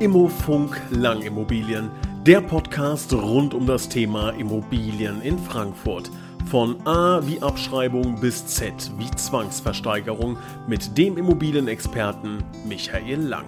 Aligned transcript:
Immofunk 0.00 0.80
Langimmobilien, 0.92 1.90
der 2.24 2.40
Podcast 2.40 3.12
rund 3.12 3.52
um 3.52 3.66
das 3.66 3.86
Thema 3.86 4.30
Immobilien 4.30 5.20
in 5.20 5.38
Frankfurt. 5.38 6.10
Von 6.46 6.80
A 6.86 7.20
wie 7.26 7.42
Abschreibung 7.42 8.18
bis 8.18 8.46
Z 8.46 8.72
wie 8.96 9.10
Zwangsversteigerung 9.10 10.38
mit 10.66 10.96
dem 10.96 11.18
Immobilienexperten 11.18 12.42
Michael 12.66 13.20
Lang. 13.20 13.44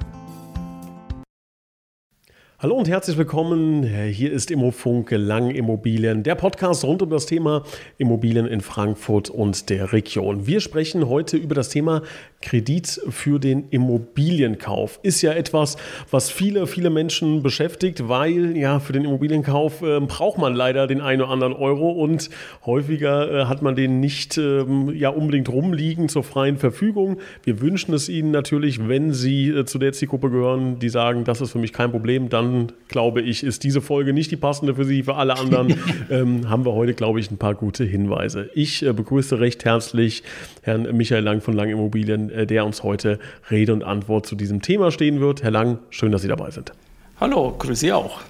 Hallo 2.63 2.77
und 2.77 2.87
herzlich 2.87 3.19
willkommen. 3.19 3.83
Hier 3.83 4.31
ist 4.31 4.49
Immofunk 4.53 5.11
Lang 5.11 5.51
Immobilien, 5.51 6.23
der 6.23 6.37
Podcast 6.37 6.85
rund 6.85 7.03
um 7.03 7.11
das 7.11 7.27
Thema 7.27 7.65
Immobilien 7.99 8.47
in 8.47 8.61
Frankfurt 8.61 9.31
und 9.31 9.69
der 9.69 9.93
Region. 9.93 10.47
Wir 10.47 10.61
sprechen 10.61 11.09
heute 11.09 11.37
über 11.39 11.57
das 11.57 11.71
Thema 11.71 12.03
Kredit 12.43 13.01
für 13.09 13.39
den 13.39 13.69
Immobilienkauf. 13.71 15.01
Ist 15.03 15.23
ja 15.23 15.33
etwas, 15.33 15.77
was 16.11 16.31
viele, 16.31 16.67
viele 16.67 16.91
Menschen 16.91 17.43
beschäftigt, 17.43 18.09
weil 18.09 18.57
ja 18.57 18.81
für 18.81 18.93
den 18.93 19.05
Immobilienkauf 19.05 19.83
äh, 19.83 20.01
braucht 20.01 20.39
man 20.39 20.55
leider 20.55 20.87
den 20.87 21.01
einen 21.01 21.23
oder 21.23 21.31
anderen 21.31 21.53
Euro 21.55 21.93
und 21.93 22.29
häufiger 22.67 23.31
äh, 23.31 23.45
hat 23.47 23.63
man 23.63 23.75
den 23.75 24.01
nicht 24.01 24.37
äh, 24.37 24.65
ja 24.93 25.09
unbedingt 25.09 25.49
rumliegen 25.49 26.09
zur 26.09 26.25
freien 26.25 26.59
Verfügung. 26.59 27.19
Wir 27.45 27.61
wünschen 27.61 27.95
es 27.95 28.09
Ihnen 28.09 28.31
natürlich, 28.31 28.89
wenn 28.89 29.13
Sie 29.13 29.49
äh, 29.49 29.65
zu 29.65 29.79
der 29.79 29.93
Zielgruppe 29.93 30.31
gehören, 30.31 30.79
die 30.79 30.89
sagen, 30.89 31.25
das 31.25 31.41
ist 31.41 31.53
für 31.53 31.59
mich 31.59 31.73
kein 31.73 31.91
Problem, 31.91 32.29
dann 32.29 32.73
glaube 32.89 33.23
ich, 33.23 33.45
ist 33.45 33.65
diese 33.65 33.81
Folge 33.81 34.13
nicht 34.13 34.31
die 34.31 34.37
passende 34.37 34.75
für 34.75 34.85
Sie. 34.85 35.03
Für 35.03 35.15
alle 35.15 35.39
anderen 35.39 35.75
ähm, 36.11 36.49
haben 36.49 36.65
wir 36.65 36.73
heute, 36.73 36.95
glaube 36.95 37.21
ich, 37.21 37.31
ein 37.31 37.39
paar 37.39 37.55
gute 37.55 37.85
Hinweise. 37.85 38.51
Ich 38.55 38.85
äh, 38.85 38.93
begrüße 38.93 39.41
recht 39.41 39.65
herzlich 39.65 40.23
Herrn 40.63 40.97
Michael 40.97 41.23
Lang 41.23 41.41
von 41.41 41.55
Lang 41.55 41.71
Immobilien, 41.71 42.31
äh, 42.33 42.47
der 42.47 42.65
uns 42.65 42.83
heute 42.83 43.19
Rede 43.51 43.73
und 43.73 43.85
Antwort 43.85 44.27
zu 44.27 44.35
diesem 44.35 44.63
Thema 44.63 44.91
stehen 44.91 45.21
wird. 45.21 45.43
Herr 45.43 45.51
Lang, 45.51 45.79
schön, 45.91 46.13
dass 46.13 46.23
Sie 46.23 46.29
dabei 46.29 46.51
sind. 46.51 46.73
Hallo, 47.21 47.55
grüße 47.59 47.81
Sie 47.81 47.93
auch. 47.93 48.21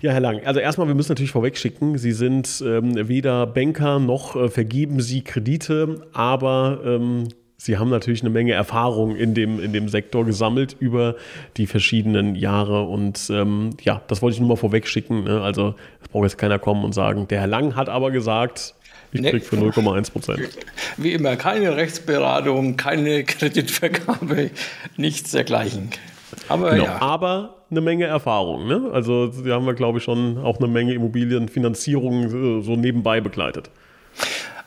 Ja, 0.00 0.12
Herr 0.12 0.20
Lang, 0.20 0.40
also 0.46 0.60
erstmal, 0.60 0.88
wir 0.88 0.94
müssen 0.94 1.12
natürlich 1.12 1.32
vorweg 1.32 1.58
schicken, 1.58 1.98
Sie 1.98 2.12
sind 2.12 2.62
ähm, 2.66 3.08
weder 3.08 3.46
Banker 3.46 3.98
noch 3.98 4.34
äh, 4.34 4.48
vergeben 4.48 5.00
Sie 5.00 5.22
Kredite, 5.22 6.06
aber 6.12 6.80
ähm, 6.84 7.28
Sie 7.60 7.76
haben 7.76 7.90
natürlich 7.90 8.22
eine 8.22 8.30
Menge 8.30 8.52
Erfahrung 8.54 9.14
in 9.14 9.34
dem, 9.34 9.62
in 9.62 9.74
dem 9.74 9.90
Sektor 9.90 10.24
gesammelt 10.24 10.74
über 10.80 11.16
die 11.58 11.66
verschiedenen 11.66 12.34
Jahre. 12.34 12.84
Und 12.84 13.28
ähm, 13.30 13.76
ja, 13.82 14.00
das 14.08 14.22
wollte 14.22 14.36
ich 14.36 14.40
nur 14.40 14.48
mal 14.48 14.56
vorweg 14.56 14.88
schicken. 14.88 15.24
Ne? 15.24 15.42
Also 15.42 15.74
es 16.00 16.08
braucht 16.08 16.22
jetzt 16.22 16.38
keiner 16.38 16.58
kommen 16.58 16.82
und 16.84 16.94
sagen, 16.94 17.28
der 17.28 17.40
Herr 17.40 17.46
Lang 17.46 17.76
hat 17.76 17.90
aber 17.90 18.12
gesagt, 18.12 18.74
ich 19.12 19.22
krieg 19.22 19.44
für 19.44 19.56
0,1 19.56 20.12
Prozent. 20.12 20.48
Wie 20.96 21.12
immer, 21.12 21.36
keine 21.36 21.76
Rechtsberatung, 21.76 22.76
keine 22.76 23.24
Kreditvergabe, 23.24 24.50
nichts 24.96 25.32
dergleichen. 25.32 25.90
Aber 26.48 26.70
genau, 26.70 26.84
ja. 26.84 27.02
Aber 27.02 27.56
eine 27.70 27.80
Menge 27.80 28.06
Erfahrung. 28.06 28.66
Ne? 28.66 28.90
Also, 28.92 29.30
Sie 29.30 29.50
haben 29.50 29.66
wir, 29.66 29.74
glaube 29.74 29.98
ich, 29.98 30.04
schon 30.04 30.38
auch 30.38 30.58
eine 30.58 30.68
Menge 30.68 30.94
Immobilienfinanzierung 30.94 32.62
so 32.62 32.76
nebenbei 32.76 33.20
begleitet. 33.20 33.70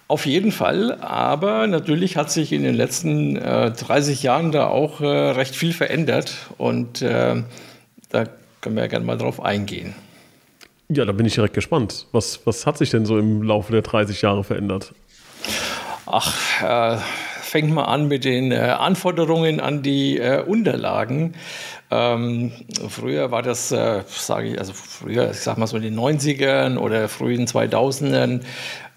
Auf 0.07 0.25
jeden 0.25 0.51
Fall, 0.51 0.99
aber 1.01 1.65
natürlich 1.65 2.17
hat 2.17 2.29
sich 2.29 2.51
in 2.51 2.63
den 2.63 2.75
letzten 2.75 3.35
äh, 3.37 3.71
30 3.71 4.21
Jahren 4.21 4.51
da 4.51 4.67
auch 4.67 5.01
äh, 5.01 5.07
recht 5.07 5.55
viel 5.55 5.73
verändert 5.73 6.35
und 6.57 7.01
äh, 7.01 7.41
da 8.09 8.25
können 8.61 8.75
wir 8.75 8.83
ja 8.83 8.87
gerne 8.87 9.05
mal 9.05 9.17
drauf 9.17 9.41
eingehen. 9.41 9.95
Ja, 10.89 11.05
da 11.05 11.11
bin 11.11 11.25
ich 11.25 11.35
direkt 11.35 11.53
gespannt. 11.53 12.07
Was, 12.11 12.45
was 12.45 12.65
hat 12.65 12.77
sich 12.77 12.89
denn 12.89 13.05
so 13.05 13.17
im 13.17 13.41
Laufe 13.41 13.71
der 13.71 13.81
30 13.81 14.21
Jahre 14.21 14.43
verändert? 14.43 14.93
Ach, 16.05 16.37
äh, 16.61 16.97
fängt 17.41 17.73
mal 17.73 17.85
an 17.85 18.07
mit 18.07 18.25
den 18.25 18.51
äh, 18.51 18.57
Anforderungen 18.57 19.59
an 19.59 19.81
die 19.81 20.17
äh, 20.17 20.43
Unterlagen. 20.43 21.33
Ähm, 21.91 22.51
früher 22.89 23.31
war 23.31 23.43
das, 23.43 23.69
sage 23.69 24.49
ich, 24.49 24.59
also 24.59 24.73
früher, 24.73 25.29
ich 25.31 25.37
sag 25.37 25.57
mal 25.57 25.67
so 25.67 25.77
in 25.77 25.83
den 25.83 25.99
90ern 25.99 26.77
oder 26.77 27.07
frühen 27.07 27.45
2000ern, 27.45 28.41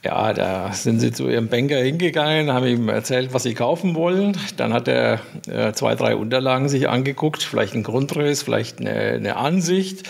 ja, 0.07 0.33
da 0.33 0.73
sind 0.73 1.01
sie 1.01 1.11
zu 1.11 1.29
ihrem 1.29 1.49
Banker 1.49 1.79
hingegangen, 1.79 2.53
haben 2.53 2.67
ihm 2.67 2.89
erzählt, 2.89 3.35
was 3.35 3.43
sie 3.43 3.55
kaufen 3.55 3.97
wollen. 3.97 4.37
Dann 4.57 4.73
hat 4.73 4.87
er 4.87 5.21
äh, 5.49 5.73
zwei, 5.73 5.97
drei 5.97 6.15
Unterlagen 6.15 6.69
sich 6.69 6.89
angeguckt, 6.89 7.43
vielleicht 7.43 7.75
ein 7.75 7.83
Grundriss, 7.83 8.43
vielleicht 8.43 8.81
eine, 8.81 8.93
eine 8.93 9.37
Ansicht. 9.37 10.05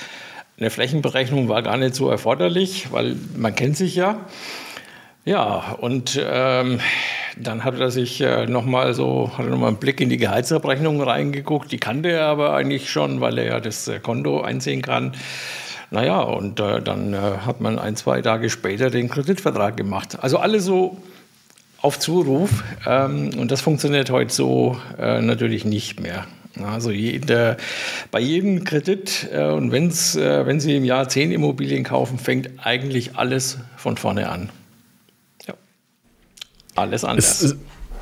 Eine 0.59 0.71
Flächenberechnung 0.71 1.49
war 1.51 1.63
gar 1.63 1.77
nicht 1.77 1.95
so 1.95 2.09
erforderlich, 2.09 2.91
weil 2.91 3.17
man 3.37 3.55
kennt 3.55 3.77
sich 3.77 3.95
ja. 3.95 4.21
Ja, 5.27 5.77
und 5.81 6.19
ähm, 6.25 6.81
dann 7.37 7.65
hat 7.65 7.79
er 7.79 7.91
sich 7.91 8.21
äh, 8.21 8.47
nochmal 8.47 8.95
so, 8.95 9.33
hat 9.37 9.45
er 9.45 9.51
nochmal 9.51 9.69
einen 9.69 9.79
Blick 9.79 10.01
in 10.01 10.09
die 10.09 10.17
Gehaltsabrechnung 10.17 11.03
reingeguckt. 11.03 11.71
Die 11.73 11.79
kannte 11.79 12.11
er 12.11 12.27
aber 12.27 12.55
eigentlich 12.55 12.89
schon, 12.89 13.21
weil 13.21 13.37
er 13.37 13.45
ja 13.45 13.61
das 13.61 13.87
äh, 13.89 13.99
Konto 13.99 14.41
einsehen 14.41 14.81
kann. 14.81 15.13
Naja, 15.91 16.21
und 16.21 16.59
äh, 16.59 16.81
dann 16.81 17.13
äh, 17.13 17.19
hat 17.45 17.61
man 17.61 17.79
ein, 17.79 17.97
zwei 17.97 18.23
Tage 18.23 18.49
später 18.49 18.89
den 18.89 19.09
Kreditvertrag 19.09 19.77
gemacht. 19.77 20.17
Also 20.23 20.39
alle 20.39 20.61
so 20.61 20.97
auf 21.83 21.99
Zuruf. 21.99 22.65
Ähm, 22.87 23.31
und 23.39 23.51
das 23.51 23.61
funktioniert 23.61 24.11
heute 24.11 24.33
so 24.33 24.79
äh, 24.99 25.21
natürlich 25.21 25.65
nicht 25.65 26.01
mehr. 26.01 26.27
Also 26.63 26.91
jeder, 26.91 27.57
bei 28.11 28.21
jedem 28.21 28.65
Kredit, 28.65 29.29
äh, 29.33 29.45
und 29.45 29.73
wenn's, 29.73 30.17
äh, 30.17 30.47
wenn 30.47 30.61
Sie 30.61 30.77
im 30.77 30.85
Jahr 30.85 31.09
zehn 31.09 31.31
Immobilien 31.31 31.85
kaufen, 31.85 32.19
fängt 32.19 32.51
eigentlich 32.65 33.17
alles 33.17 33.59
von 33.77 33.97
vorne 33.97 34.31
an. 34.31 34.51
Ja. 35.47 35.55
Alles 36.75 37.05
anders. 37.05 37.43
Es, 37.43 37.57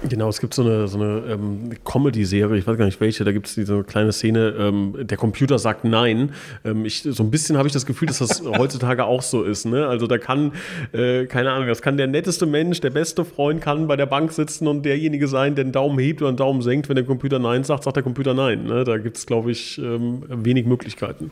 Genau, 0.09 0.29
es 0.29 0.41
gibt 0.41 0.53
so 0.53 0.63
eine, 0.63 0.87
so 0.87 0.99
eine 0.99 1.33
ähm, 1.33 1.71
Comedy-Serie, 1.85 2.59
ich 2.59 2.67
weiß 2.67 2.77
gar 2.77 2.85
nicht 2.85 3.01
welche, 3.01 3.25
da 3.25 3.33
gibt 3.33 3.47
es 3.47 3.55
diese 3.55 3.83
kleine 3.85 4.13
Szene, 4.13 4.55
ähm, 4.59 4.95
der 5.01 5.17
Computer 5.17 5.59
sagt 5.59 5.85
Nein. 5.85 6.33
Ähm, 6.65 6.85
ich, 6.85 7.03
so 7.03 7.23
ein 7.23 7.31
bisschen 7.31 7.57
habe 7.57 7.69
ich 7.69 7.73
das 7.73 7.87
Gefühl, 7.87 8.09
dass 8.09 8.19
das 8.19 8.43
heutzutage 8.59 9.05
auch 9.07 9.23
so 9.23 9.43
ist. 9.43 9.65
Ne? 9.65 9.87
Also 9.87 10.07
da 10.07 10.19
kann, 10.19 10.53
äh, 10.93 11.25
keine 11.25 11.53
Ahnung, 11.53 11.69
das 11.69 11.81
kann 11.81 11.97
der 11.97 12.07
netteste 12.07 12.45
Mensch, 12.45 12.81
der 12.81 12.91
beste 12.91 13.25
Freund 13.25 13.63
kann 13.63 13.87
bei 13.87 13.97
der 13.97 14.07
Bank 14.07 14.33
sitzen 14.33 14.69
und 14.69 14.85
derjenige 14.85 15.27
sein, 15.27 15.55
der 15.55 15.65
einen 15.65 15.73
Daumen 15.73 15.99
hebt 15.99 16.21
oder 16.21 16.29
einen 16.29 16.37
Daumen 16.37 16.61
senkt. 16.61 16.89
Wenn 16.89 16.97
der 16.97 17.05
Computer 17.05 17.39
Nein 17.39 17.65
sagt, 17.65 17.85
sagt 17.85 17.97
der 17.97 18.03
Computer 18.03 18.35
Nein. 18.35 18.65
Ne? 18.65 18.85
Da 18.85 18.99
gibt 18.99 19.17
es, 19.17 19.25
glaube 19.25 19.53
ich, 19.53 19.79
ähm, 19.79 20.23
wenig 20.29 20.67
Möglichkeiten. 20.67 21.31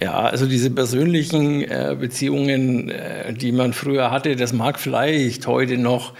Ja, 0.00 0.20
also 0.20 0.46
diese 0.46 0.70
persönlichen 0.70 1.62
äh, 1.62 1.94
Beziehungen, 1.98 2.88
äh, 2.88 3.34
die 3.34 3.52
man 3.52 3.74
früher 3.74 4.10
hatte, 4.10 4.34
das 4.34 4.54
mag 4.54 4.80
vielleicht 4.80 5.46
heute 5.46 5.76
noch 5.76 6.14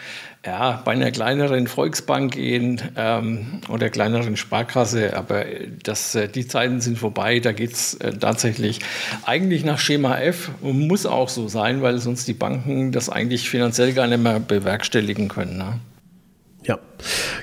ja, 0.47 0.83
bei 0.85 0.93
einer 0.93 1.11
kleineren 1.11 1.67
Volksbank 1.67 2.35
gehen 2.35 2.81
ähm, 2.97 3.61
oder 3.69 3.89
kleineren 3.89 4.37
Sparkasse, 4.37 5.17
aber 5.17 5.45
das, 5.83 6.15
äh, 6.15 6.29
die 6.29 6.47
Zeiten 6.47 6.81
sind 6.81 6.99
vorbei. 6.99 7.41
Da 7.41 7.53
geht 7.53 7.73
es 7.73 7.95
äh, 7.95 8.13
tatsächlich 8.13 8.81
eigentlich 9.25 9.65
nach 9.65 9.79
Schema 9.79 10.19
F 10.19 10.51
und 10.61 10.87
muss 10.87 11.07
auch 11.07 11.31
so 11.31 11.49
sein, 11.49 11.81
weil 11.81 11.99
sonst 11.99 12.29
die 12.29 12.35
Banken 12.35 12.93
das 12.93 13.09
eigentlich 13.09 13.49
finanziell 13.49 13.95
gar 13.95 14.07
nicht 14.07 14.23
mehr 14.23 14.39
bewerkstelligen 14.39 15.29
können. 15.29 15.57
Ne? 15.57 15.81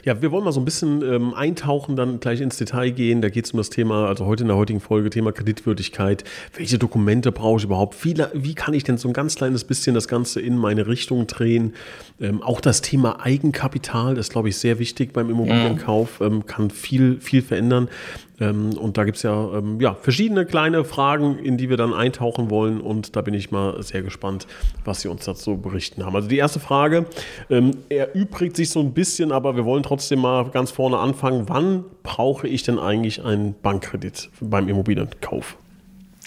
Ja. 0.03 0.21
Wir 0.21 0.31
wollen 0.31 0.43
mal 0.43 0.51
so 0.51 0.59
ein 0.61 0.65
bisschen 0.65 1.01
ähm, 1.01 1.33
eintauchen, 1.33 1.95
dann 1.95 2.19
gleich 2.19 2.41
ins 2.41 2.57
Detail 2.57 2.91
gehen. 2.91 3.21
Da 3.21 3.29
geht 3.29 3.45
es 3.45 3.51
um 3.51 3.57
das 3.57 3.69
Thema, 3.69 4.07
also 4.07 4.25
heute 4.25 4.43
in 4.43 4.47
der 4.47 4.57
heutigen 4.57 4.79
Folge, 4.79 5.09
Thema 5.09 5.31
Kreditwürdigkeit. 5.31 6.23
Welche 6.55 6.77
Dokumente 6.77 7.31
brauche 7.31 7.59
ich 7.59 7.63
überhaupt? 7.63 8.03
Wie, 8.03 8.15
wie 8.33 8.53
kann 8.53 8.73
ich 8.73 8.83
denn 8.83 8.97
so 8.97 9.07
ein 9.07 9.13
ganz 9.13 9.35
kleines 9.35 9.63
bisschen 9.63 9.95
das 9.95 10.07
Ganze 10.07 10.41
in 10.41 10.57
meine 10.57 10.87
Richtung 10.87 11.27
drehen? 11.27 11.73
Ähm, 12.19 12.41
auch 12.41 12.61
das 12.61 12.81
Thema 12.81 13.21
Eigenkapital 13.21 14.17
ist, 14.17 14.31
glaube 14.31 14.49
ich, 14.49 14.57
sehr 14.57 14.79
wichtig 14.79 15.13
beim 15.13 15.29
Immobilienkauf, 15.29 16.21
ähm, 16.21 16.45
kann 16.45 16.69
viel, 16.69 17.19
viel 17.19 17.41
verändern. 17.41 17.89
Ähm, 18.41 18.77
und 18.77 18.97
da 18.97 19.05
gibt 19.05 19.17
es 19.17 19.23
ja, 19.23 19.53
ähm, 19.53 19.79
ja 19.79 19.93
verschiedene 19.93 20.45
kleine 20.45 20.83
Fragen, 20.83 21.37
in 21.37 21.57
die 21.57 21.69
wir 21.69 21.77
dann 21.77 21.93
eintauchen 21.93 22.49
wollen. 22.49 22.81
Und 22.81 23.15
da 23.15 23.21
bin 23.21 23.33
ich 23.33 23.51
mal 23.51 23.81
sehr 23.83 24.01
gespannt, 24.01 24.47
was 24.83 25.01
Sie 25.01 25.07
uns 25.07 25.23
dazu 25.23 25.57
berichten 25.57 26.05
haben. 26.05 26.15
Also 26.15 26.27
die 26.27 26.37
erste 26.37 26.59
Frage 26.59 27.05
ähm, 27.49 27.71
erübrigt 27.89 28.55
sich 28.55 28.71
so 28.71 28.79
ein 28.79 28.93
bisschen, 28.93 29.31
aber 29.31 29.55
wir 29.55 29.63
wollen 29.63 29.83
trotzdem 29.83 30.19
mal 30.19 30.49
ganz 30.49 30.71
vorne 30.71 30.97
anfangen. 30.97 31.47
Wann 31.47 31.85
brauche 32.03 32.47
ich 32.47 32.63
denn 32.63 32.79
eigentlich 32.79 33.23
einen 33.23 33.53
Bankkredit 33.61 34.29
beim 34.41 34.67
Immobilienkauf? 34.67 35.57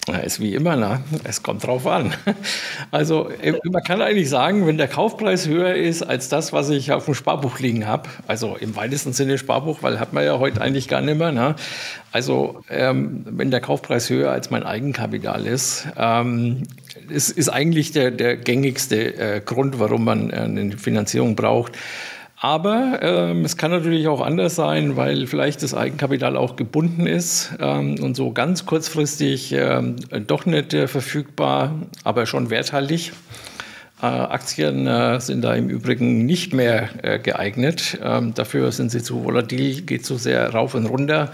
Ja, 0.07 0.17
ist 0.17 0.39
wie 0.39 0.53
immer, 0.53 0.75
ne? 0.75 1.01
es 1.23 1.41
kommt 1.41 1.65
drauf 1.65 1.87
an. 1.87 2.13
Also 2.91 3.29
äh, 3.41 3.53
man 3.63 3.83
kann 3.83 4.01
eigentlich 4.01 4.29
sagen, 4.29 4.67
wenn 4.67 4.77
der 4.77 4.87
Kaufpreis 4.87 5.47
höher 5.47 5.75
ist 5.75 6.03
als 6.03 6.29
das, 6.29 6.53
was 6.53 6.69
ich 6.69 6.91
auf 6.91 7.05
dem 7.05 7.13
Sparbuch 7.13 7.59
liegen 7.59 7.87
habe, 7.87 8.09
also 8.27 8.55
im 8.55 8.75
weitesten 8.75 9.11
Sinne 9.13 9.37
Sparbuch, 9.37 9.81
weil 9.81 9.99
hat 9.99 10.13
man 10.13 10.23
ja 10.23 10.39
heute 10.39 10.61
eigentlich 10.61 10.87
gar 10.87 11.01
nicht 11.01 11.17
mehr. 11.17 11.31
Ne? 11.31 11.55
Also 12.11 12.61
ähm, 12.69 13.25
wenn 13.29 13.51
der 13.51 13.59
Kaufpreis 13.59 14.09
höher 14.09 14.31
als 14.31 14.51
mein 14.51 14.63
Eigenkapital 14.63 15.45
ist, 15.45 15.87
ähm, 15.97 16.63
ist, 17.09 17.31
ist 17.31 17.49
eigentlich 17.49 17.91
der, 17.91 18.11
der 18.11 18.37
gängigste 18.37 19.17
äh, 19.17 19.41
Grund, 19.43 19.79
warum 19.79 20.05
man 20.05 20.29
äh, 20.29 20.35
eine 20.35 20.77
Finanzierung 20.77 21.35
braucht. 21.35 21.73
Aber 22.37 22.99
ähm, 23.01 23.45
es 23.45 23.55
kann 23.55 23.71
natürlich 23.71 24.07
auch 24.07 24.19
anders 24.19 24.55
sein, 24.55 24.97
weil 24.97 25.25
vielleicht 25.25 25.63
das 25.63 25.73
Eigenkapital 25.73 26.35
auch 26.35 26.57
gebunden 26.57 27.07
ist 27.07 27.53
ähm, 27.59 27.95
und 28.01 28.15
so 28.15 28.31
ganz 28.31 28.65
kurzfristig 28.65 29.53
ähm, 29.53 29.95
doch 30.27 30.45
nicht 30.45 30.73
äh, 30.73 30.87
verfügbar, 30.87 31.73
aber 32.03 32.25
schon 32.25 32.49
werthaltig. 32.49 33.13
Äh, 34.01 34.07
Aktien 34.07 34.85
äh, 34.85 35.21
sind 35.21 35.41
da 35.43 35.55
im 35.55 35.69
Übrigen 35.69 36.25
nicht 36.25 36.53
mehr 36.53 36.89
äh, 37.03 37.19
geeignet. 37.19 37.99
Ähm, 38.03 38.33
dafür 38.33 38.71
sind 38.73 38.91
sie 38.91 39.01
zu 39.01 39.23
volatil, 39.23 39.83
geht 39.83 40.05
zu 40.05 40.17
sehr 40.17 40.49
rauf 40.49 40.75
und 40.75 40.87
runter. 40.87 41.31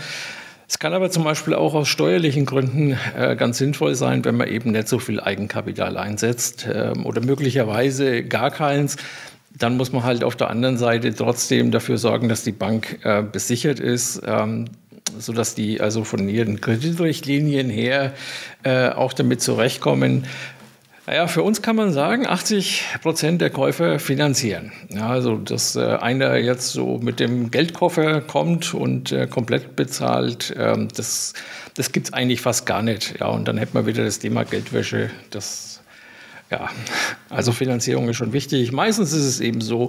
Es 0.68 0.80
kann 0.80 0.94
aber 0.94 1.10
zum 1.10 1.26
Beispiel 1.26 1.54
auch 1.54 1.74
aus 1.74 1.90
steuerlichen 1.90 2.46
Gründen 2.46 2.98
äh, 3.18 3.36
ganz 3.36 3.58
sinnvoll 3.58 3.96
sein, 3.96 4.24
wenn 4.24 4.38
man 4.38 4.48
eben 4.48 4.72
nicht 4.72 4.88
so 4.88 5.00
viel 5.00 5.20
Eigenkapital 5.20 5.98
einsetzt 5.98 6.66
äh, 6.66 6.94
oder 7.04 7.20
möglicherweise 7.22 8.24
gar 8.24 8.52
keins. 8.52 8.96
Dann 9.58 9.78
muss 9.78 9.92
man 9.92 10.04
halt 10.04 10.24
auf 10.24 10.36
der 10.36 10.50
anderen 10.50 10.78
Seite 10.78 11.14
trotzdem 11.14 11.72
dafür 11.72 11.98
sorgen, 11.98 12.30
dass 12.30 12.44
die 12.44 12.52
Bank 12.52 13.00
äh, 13.04 13.22
besichert 13.22 13.80
ist, 13.80 14.22
ähm, 14.26 14.66
sodass 15.18 15.56
die 15.56 15.82
also 15.82 16.04
von 16.04 16.28
ihren 16.30 16.62
Kreditrichtlinien 16.62 17.70
her 17.70 18.14
äh, 18.64 18.90
auch 18.90 19.14
damit 19.14 19.42
zurechtkommen, 19.42 20.26
naja, 21.08 21.28
für 21.28 21.42
uns 21.42 21.62
kann 21.64 21.76
man 21.76 21.92
sagen, 21.92 22.28
80 22.28 22.86
Prozent 23.02 23.42
der 23.42 23.50
Käufer 23.50 23.98
finanzieren. 23.98 24.72
Ja, 24.90 25.10
also, 25.10 25.36
dass 25.36 25.76
äh, 25.76 25.82
einer 25.82 26.38
jetzt 26.38 26.72
so 26.72 27.00
mit 27.00 27.20
dem 27.20 27.50
Geldkoffer 27.50 28.22
kommt 28.22 28.74
und 28.74 29.12
äh, 29.12 29.26
komplett 29.26 29.76
bezahlt, 29.76 30.54
ähm, 30.58 30.90
das, 30.96 31.34
das 31.74 31.92
gibt 31.92 32.08
es 32.08 32.14
eigentlich 32.14 32.42
fast 32.42 32.68
gar 32.68 32.84
nicht. 32.84 33.20
Ja, 33.20 33.28
und 33.28 33.48
dann 33.48 33.58
hätten 33.58 33.74
wir 33.74 33.88
wieder 33.88 34.04
das 34.04 34.20
Thema 34.20 34.44
Geldwäsche. 34.44 35.10
Das, 35.32 35.71
ja, 36.52 36.70
also 37.30 37.54
Finanzierung 37.54 38.10
ist 38.10 38.18
schon 38.18 38.34
wichtig. 38.34 38.72
Meistens 38.72 39.14
ist 39.14 39.24
es 39.24 39.40
eben 39.40 39.62
so, 39.62 39.88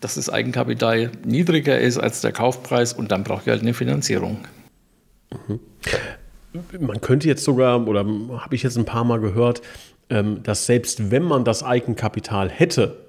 dass 0.00 0.14
das 0.14 0.30
Eigenkapital 0.30 1.10
niedriger 1.26 1.78
ist 1.78 1.98
als 1.98 2.20
der 2.20 2.32
Kaufpreis 2.32 2.92
und 2.92 3.10
dann 3.10 3.24
braucht 3.24 3.46
ihr 3.46 3.52
halt 3.52 3.62
eine 3.62 3.74
Finanzierung. 3.74 4.38
Mhm. 5.48 5.60
Man 6.78 7.00
könnte 7.00 7.26
jetzt 7.26 7.42
sogar, 7.42 7.84
oder 7.88 8.06
habe 8.38 8.54
ich 8.54 8.62
jetzt 8.62 8.78
ein 8.78 8.84
paar 8.84 9.02
Mal 9.02 9.18
gehört, 9.18 9.60
ähm, 10.08 10.42
dass 10.44 10.66
selbst 10.66 11.10
wenn 11.10 11.24
man 11.24 11.44
das 11.44 11.64
Eigenkapital 11.64 12.48
hätte, 12.48 13.04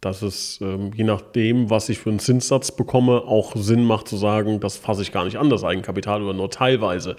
dass 0.00 0.22
es 0.22 0.58
ähm, 0.62 0.90
je 0.94 1.04
nachdem, 1.04 1.68
was 1.68 1.90
ich 1.90 1.98
für 1.98 2.08
einen 2.08 2.18
Zinssatz 2.18 2.72
bekomme, 2.72 3.22
auch 3.22 3.54
Sinn 3.56 3.84
macht 3.84 4.08
zu 4.08 4.16
sagen, 4.16 4.58
das 4.58 4.78
fasse 4.78 5.02
ich 5.02 5.12
gar 5.12 5.26
nicht 5.26 5.36
an, 5.36 5.50
das 5.50 5.64
Eigenkapital 5.64 6.22
oder 6.22 6.32
nur 6.32 6.50
teilweise. 6.50 7.16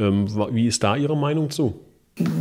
Ähm, 0.00 0.26
wie 0.52 0.66
ist 0.66 0.82
da 0.82 0.96
Ihre 0.96 1.16
Meinung 1.16 1.50
zu? 1.50 1.80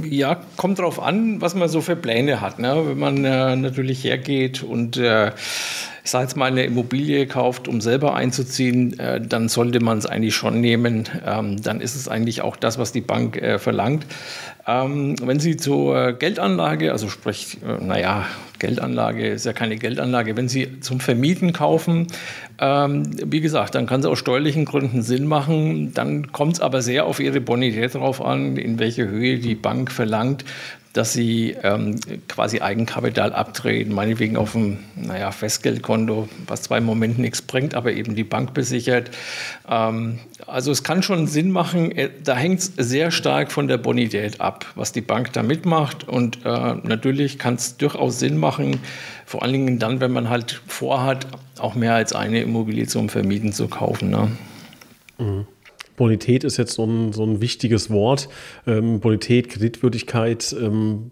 Ja, 0.03 0.41
kommt 0.55 0.79
drauf 0.79 1.01
an, 1.01 1.41
was 1.41 1.53
man 1.53 1.67
so 1.67 1.81
für 1.81 1.97
Pläne 1.97 2.39
hat. 2.39 2.59
Ne? 2.59 2.83
Wenn 2.87 2.97
man 2.97 3.25
äh, 3.25 3.55
natürlich 3.57 4.03
hergeht 4.05 4.63
und 4.63 4.95
äh, 4.95 5.31
ich 6.05 6.11
sage 6.11 6.25
jetzt 6.25 6.37
mal 6.37 6.45
eine 6.45 6.63
Immobilie 6.63 7.25
kauft, 7.25 7.67
um 7.67 7.81
selber 7.81 8.13
einzuziehen, 8.13 8.97
äh, 8.99 9.19
dann 9.19 9.49
sollte 9.49 9.79
man 9.79 9.97
es 9.97 10.05
eigentlich 10.05 10.35
schon 10.35 10.61
nehmen. 10.61 11.09
Ähm, 11.25 11.63
dann 11.63 11.81
ist 11.81 11.95
es 11.95 12.07
eigentlich 12.07 12.43
auch 12.43 12.55
das, 12.55 12.77
was 12.77 12.91
die 12.91 13.01
Bank 13.01 13.37
äh, 13.37 13.57
verlangt. 13.57 14.05
Ähm, 14.67 15.15
wenn 15.23 15.39
Sie 15.39 15.57
zur 15.57 16.13
Geldanlage, 16.13 16.91
also 16.91 17.09
sprich, 17.09 17.57
äh, 17.67 17.83
naja, 17.83 18.27
Geldanlage 18.59 19.29
ist 19.29 19.47
ja 19.47 19.53
keine 19.53 19.77
Geldanlage, 19.77 20.37
wenn 20.37 20.47
Sie 20.47 20.79
zum 20.79 20.99
Vermieten 20.99 21.53
kaufen, 21.53 22.05
ähm, 22.59 23.09
wie 23.25 23.41
gesagt, 23.41 23.73
dann 23.73 23.87
kann 23.87 24.01
es 24.01 24.05
aus 24.05 24.19
steuerlichen 24.19 24.65
Gründen 24.65 25.01
Sinn 25.01 25.25
machen. 25.25 25.91
Dann 25.95 26.31
kommt 26.31 26.53
es 26.53 26.61
aber 26.61 26.83
sehr 26.83 27.07
auf 27.07 27.19
Ihre 27.19 27.41
Bonität 27.41 27.95
drauf 27.95 28.23
an, 28.23 28.57
in 28.57 28.77
welche 28.77 29.07
Höhe 29.07 29.39
die 29.39 29.55
Bank 29.55 29.91
verlangt 29.91 30.45
dass 30.95 31.11
sie 31.11 31.57
ähm, 31.61 31.99
quasi 32.29 32.61
Eigenkapital 32.61 33.33
abtreten, 33.33 33.93
meinetwegen 33.93 34.37
auf 34.37 34.53
dem 34.53 34.77
naja, 34.95 35.31
Festgeldkonto, 35.31 36.29
was 36.47 36.61
zwar 36.63 36.77
im 36.77 36.85
Moment 36.85 37.19
nichts 37.19 37.41
bringt, 37.41 37.75
aber 37.75 37.91
eben 37.91 38.15
die 38.15 38.23
Bank 38.23 38.53
besichert. 38.53 39.11
Ähm, 39.69 40.19
also 40.47 40.71
es 40.71 40.83
kann 40.83 41.03
schon 41.03 41.27
Sinn 41.27 41.51
machen, 41.51 41.91
äh, 41.91 42.09
da 42.23 42.37
hängt 42.37 42.59
es 42.59 42.71
sehr 42.77 43.11
stark 43.11 43.51
von 43.51 43.67
der 43.67 43.77
Bonität 43.77 44.39
ab, 44.39 44.65
was 44.75 44.93
die 44.93 45.01
Bank 45.01 45.33
da 45.33 45.43
mitmacht. 45.43 46.07
Und 46.07 46.45
äh, 46.45 46.75
natürlich 46.83 47.39
kann 47.39 47.55
es 47.55 47.75
durchaus 47.75 48.19
Sinn 48.19 48.37
machen, 48.37 48.79
vor 49.25 49.43
allen 49.43 49.51
Dingen 49.51 49.79
dann, 49.79 49.99
wenn 49.99 50.13
man 50.13 50.29
halt 50.29 50.61
vorhat, 50.65 51.27
auch 51.59 51.75
mehr 51.75 51.95
als 51.95 52.13
eine 52.13 52.41
Immobilie 52.41 52.87
zum 52.87 53.09
Vermieten 53.09 53.51
zu 53.51 53.67
kaufen. 53.67 54.11
Ne? 54.11 54.31
Mhm. 55.17 55.45
Bonität 55.95 56.43
ist 56.43 56.57
jetzt 56.57 56.73
so 56.73 56.85
ein, 56.85 57.13
so 57.13 57.23
ein 57.23 57.41
wichtiges 57.41 57.89
Wort. 57.89 58.29
Ähm, 58.67 58.99
Bonität, 58.99 59.49
Kreditwürdigkeit. 59.49 60.55
Ähm, 60.59 61.11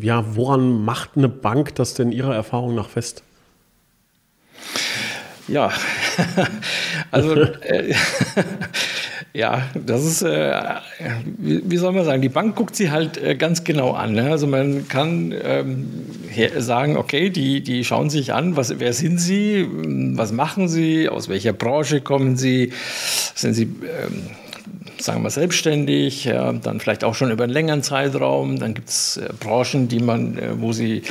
ja, 0.00 0.36
woran 0.36 0.84
macht 0.84 1.10
eine 1.16 1.28
Bank 1.28 1.74
das 1.76 1.94
denn 1.94 2.12
Ihrer 2.12 2.34
Erfahrung 2.34 2.74
nach 2.74 2.88
fest? 2.88 3.22
Ja, 5.48 5.72
also 7.10 7.34
äh, 7.34 7.94
ja, 9.32 9.62
das 9.74 10.04
ist, 10.04 10.22
äh, 10.22 10.52
wie, 11.38 11.76
soll 11.76 11.92
man 11.92 12.04
sagen, 12.04 12.20
die 12.20 12.28
Bank 12.28 12.56
guckt 12.56 12.74
sie 12.74 12.90
halt 12.90 13.16
äh, 13.16 13.36
ganz 13.36 13.62
genau 13.62 13.92
an. 13.92 14.12
Ne? 14.12 14.30
Also 14.30 14.46
man 14.46 14.88
kann 14.88 15.32
ähm, 15.42 15.88
sagen, 16.58 16.96
okay, 16.96 17.30
die, 17.30 17.60
die 17.62 17.84
schauen 17.84 18.10
sich 18.10 18.32
an, 18.32 18.56
was, 18.56 18.80
wer 18.80 18.92
sind 18.92 19.18
sie, 19.18 19.66
was 20.16 20.32
machen 20.32 20.68
sie, 20.68 21.08
aus 21.08 21.28
welcher 21.28 21.52
Branche 21.52 22.00
kommen 22.00 22.36
sie, 22.36 22.72
sind 23.34 23.54
sie... 23.54 23.64
Ähm, 23.64 24.22
sagen 24.98 25.22
wir 25.22 25.30
selbstständig, 25.30 26.24
ja, 26.24 26.52
dann 26.52 26.78
vielleicht 26.78 27.04
auch 27.04 27.14
schon 27.14 27.30
über 27.30 27.44
einen 27.44 27.52
längeren 27.54 27.82
Zeitraum. 27.82 28.58
Dann 28.58 28.74
gibt 28.74 28.90
es 28.90 29.16
äh, 29.16 29.30
Branchen, 29.40 29.88
die 29.88 30.00
man, 30.00 30.36
äh, 30.36 30.60
wo 30.60 30.72
sie 30.72 31.02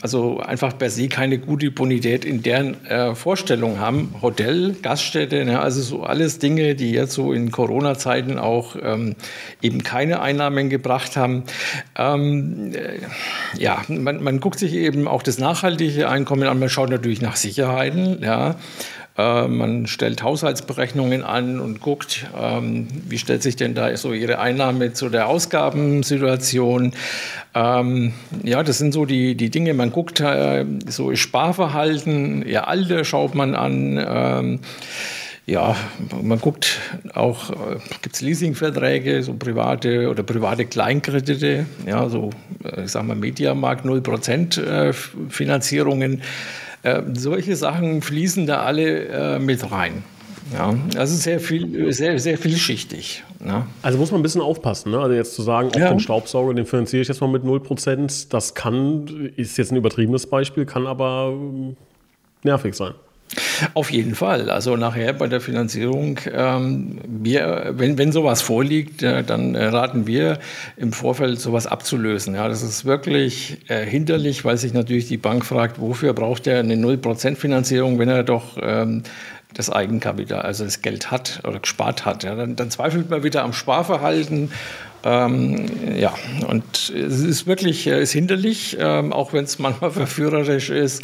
also 0.00 0.38
einfach 0.38 0.76
per 0.78 0.90
se 0.90 1.08
keine 1.08 1.38
gute 1.38 1.70
Bonität 1.70 2.24
in 2.24 2.42
deren 2.42 2.84
äh, 2.86 3.14
Vorstellung 3.14 3.80
haben. 3.80 4.14
Hotel, 4.22 4.76
Gaststätte, 4.80 5.44
ne, 5.44 5.60
also 5.60 5.82
so 5.82 6.02
alles 6.02 6.38
Dinge, 6.38 6.74
die 6.74 6.92
jetzt 6.92 7.14
so 7.14 7.32
in 7.32 7.50
Corona-Zeiten 7.50 8.38
auch 8.38 8.76
ähm, 8.80 9.16
eben 9.60 9.82
keine 9.82 10.20
Einnahmen 10.20 10.70
gebracht 10.70 11.16
haben. 11.16 11.44
Ähm, 11.96 12.72
äh, 12.74 13.00
ja, 13.60 13.82
man, 13.88 14.22
man 14.22 14.40
guckt 14.40 14.58
sich 14.58 14.74
eben 14.74 15.08
auch 15.08 15.22
das 15.22 15.38
nachhaltige 15.38 16.08
Einkommen 16.08 16.46
an, 16.48 16.58
man 16.58 16.68
schaut 16.68 16.90
natürlich 16.90 17.20
nach 17.20 17.36
Sicherheiten, 17.36 18.22
ja. 18.22 18.56
Äh, 19.18 19.48
man 19.48 19.88
stellt 19.88 20.22
Haushaltsberechnungen 20.22 21.24
an 21.24 21.58
und 21.58 21.80
guckt, 21.80 22.26
ähm, 22.40 22.86
wie 23.08 23.18
stellt 23.18 23.42
sich 23.42 23.56
denn 23.56 23.74
da 23.74 23.94
so 23.96 24.12
Ihre 24.12 24.38
Einnahme 24.38 24.92
zu 24.92 25.08
der 25.08 25.26
Ausgabensituation. 25.26 26.92
Ähm, 27.54 28.12
ja, 28.44 28.62
das 28.62 28.78
sind 28.78 28.92
so 28.92 29.04
die, 29.04 29.34
die 29.34 29.50
Dinge, 29.50 29.74
man 29.74 29.90
guckt, 29.90 30.20
äh, 30.20 30.64
so 30.86 31.14
Sparverhalten, 31.16 32.46
Ihr 32.46 32.68
Alter 32.68 33.04
schaut 33.04 33.34
man 33.34 33.56
an. 33.56 33.98
Ähm, 34.08 34.60
ja, 35.46 35.74
man 36.22 36.38
guckt 36.40 36.78
auch, 37.14 37.50
äh, 37.50 37.78
gibt 38.02 38.14
es 38.14 38.20
Leasingverträge, 38.20 39.22
so 39.24 39.32
private 39.34 40.08
oder 40.10 40.22
private 40.22 40.66
Kleinkredite, 40.66 41.66
ja, 41.86 42.08
so, 42.08 42.30
ich 42.84 42.92
sag 42.92 43.04
mal, 43.04 43.16
Mediamarkt 43.16 43.84
0% 43.84 44.62
äh, 44.62 44.92
Finanzierungen. 44.92 46.22
Äh, 46.82 47.02
solche 47.14 47.56
Sachen 47.56 48.02
fließen 48.02 48.46
da 48.46 48.62
alle 48.62 49.06
äh, 49.06 49.38
mit 49.38 49.70
rein. 49.70 50.04
Ja, 50.52 50.74
also 50.96 51.14
sehr 51.14 51.40
viel, 51.40 51.92
sehr, 51.92 52.18
sehr 52.18 52.38
vielschichtig. 52.38 53.22
Ne? 53.38 53.66
Also 53.82 53.98
muss 53.98 54.10
man 54.10 54.20
ein 54.20 54.22
bisschen 54.22 54.40
aufpassen. 54.40 54.92
Ne? 54.92 54.98
Also 54.98 55.14
jetzt 55.14 55.34
zu 55.34 55.42
sagen, 55.42 55.68
auch 55.74 55.78
ja. 55.78 55.90
den 55.90 56.00
Staubsauger, 56.00 56.54
den 56.54 56.64
finanziere 56.64 57.02
ich 57.02 57.08
jetzt 57.08 57.20
mal 57.20 57.28
mit 57.28 57.44
0%, 57.44 58.28
das 58.30 58.54
kann, 58.54 59.30
ist 59.36 59.58
jetzt 59.58 59.72
ein 59.72 59.76
übertriebenes 59.76 60.26
Beispiel, 60.26 60.64
kann 60.64 60.86
aber 60.86 61.32
ähm, 61.34 61.76
nervig 62.44 62.74
sein. 62.74 62.94
Auf 63.74 63.90
jeden 63.90 64.14
Fall. 64.14 64.50
Also 64.50 64.76
nachher 64.76 65.12
bei 65.12 65.26
der 65.26 65.40
Finanzierung, 65.40 66.18
ähm, 66.32 66.98
wir, 67.06 67.74
wenn, 67.76 67.98
wenn 67.98 68.12
sowas 68.12 68.40
vorliegt, 68.40 69.02
äh, 69.02 69.22
dann 69.22 69.54
raten 69.54 70.06
wir 70.06 70.38
im 70.76 70.92
Vorfeld 70.92 71.40
sowas 71.40 71.66
abzulösen. 71.66 72.34
Ja, 72.34 72.48
das 72.48 72.62
ist 72.62 72.84
wirklich 72.84 73.58
äh, 73.68 73.84
hinderlich, 73.84 74.44
weil 74.44 74.56
sich 74.56 74.72
natürlich 74.72 75.08
die 75.08 75.18
Bank 75.18 75.44
fragt, 75.44 75.80
wofür 75.80 76.12
braucht 76.14 76.46
er 76.46 76.60
eine 76.60 76.74
0% 76.74 77.36
Finanzierung, 77.36 77.98
wenn 77.98 78.08
er 78.08 78.22
doch 78.22 78.56
ähm, 78.60 79.02
das 79.54 79.70
Eigenkapital, 79.70 80.42
also 80.42 80.64
das 80.64 80.82
Geld 80.82 81.10
hat 81.10 81.40
oder 81.44 81.60
gespart 81.60 82.04
hat. 82.04 82.24
Ja, 82.24 82.34
dann, 82.34 82.56
dann 82.56 82.70
zweifelt 82.70 83.10
man 83.10 83.22
wieder 83.22 83.44
am 83.44 83.52
Sparverhalten. 83.52 84.50
Ähm, 85.04 85.66
ja, 85.96 86.12
und 86.48 86.92
es 86.94 87.20
ist 87.20 87.46
wirklich 87.46 87.86
äh, 87.86 88.02
ist 88.02 88.12
hinderlich, 88.12 88.76
ähm, 88.80 89.12
auch 89.12 89.32
wenn 89.32 89.44
es 89.44 89.58
manchmal 89.58 89.90
verführerisch 89.90 90.70
ist. 90.70 91.02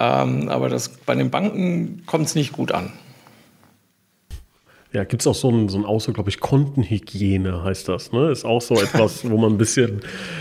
Ähm, 0.00 0.48
aber 0.48 0.68
das, 0.68 0.88
bei 0.88 1.14
den 1.14 1.30
Banken 1.30 2.04
kommt 2.06 2.26
es 2.26 2.34
nicht 2.34 2.52
gut 2.52 2.72
an. 2.72 2.92
Ja, 4.90 5.04
gibt 5.04 5.20
es 5.20 5.26
auch 5.26 5.34
so 5.34 5.48
einen, 5.50 5.68
so 5.68 5.84
Ausdruck, 5.84 6.14
glaube 6.14 6.30
ich, 6.30 6.40
Kontenhygiene 6.40 7.62
heißt 7.62 7.88
das. 7.88 8.10
Ne? 8.12 8.30
Ist 8.30 8.46
auch 8.46 8.62
so 8.62 8.74
etwas, 8.74 9.28
wo 9.28 9.36
man 9.36 9.52
ein 9.52 9.58
bisschen, 9.58 10.00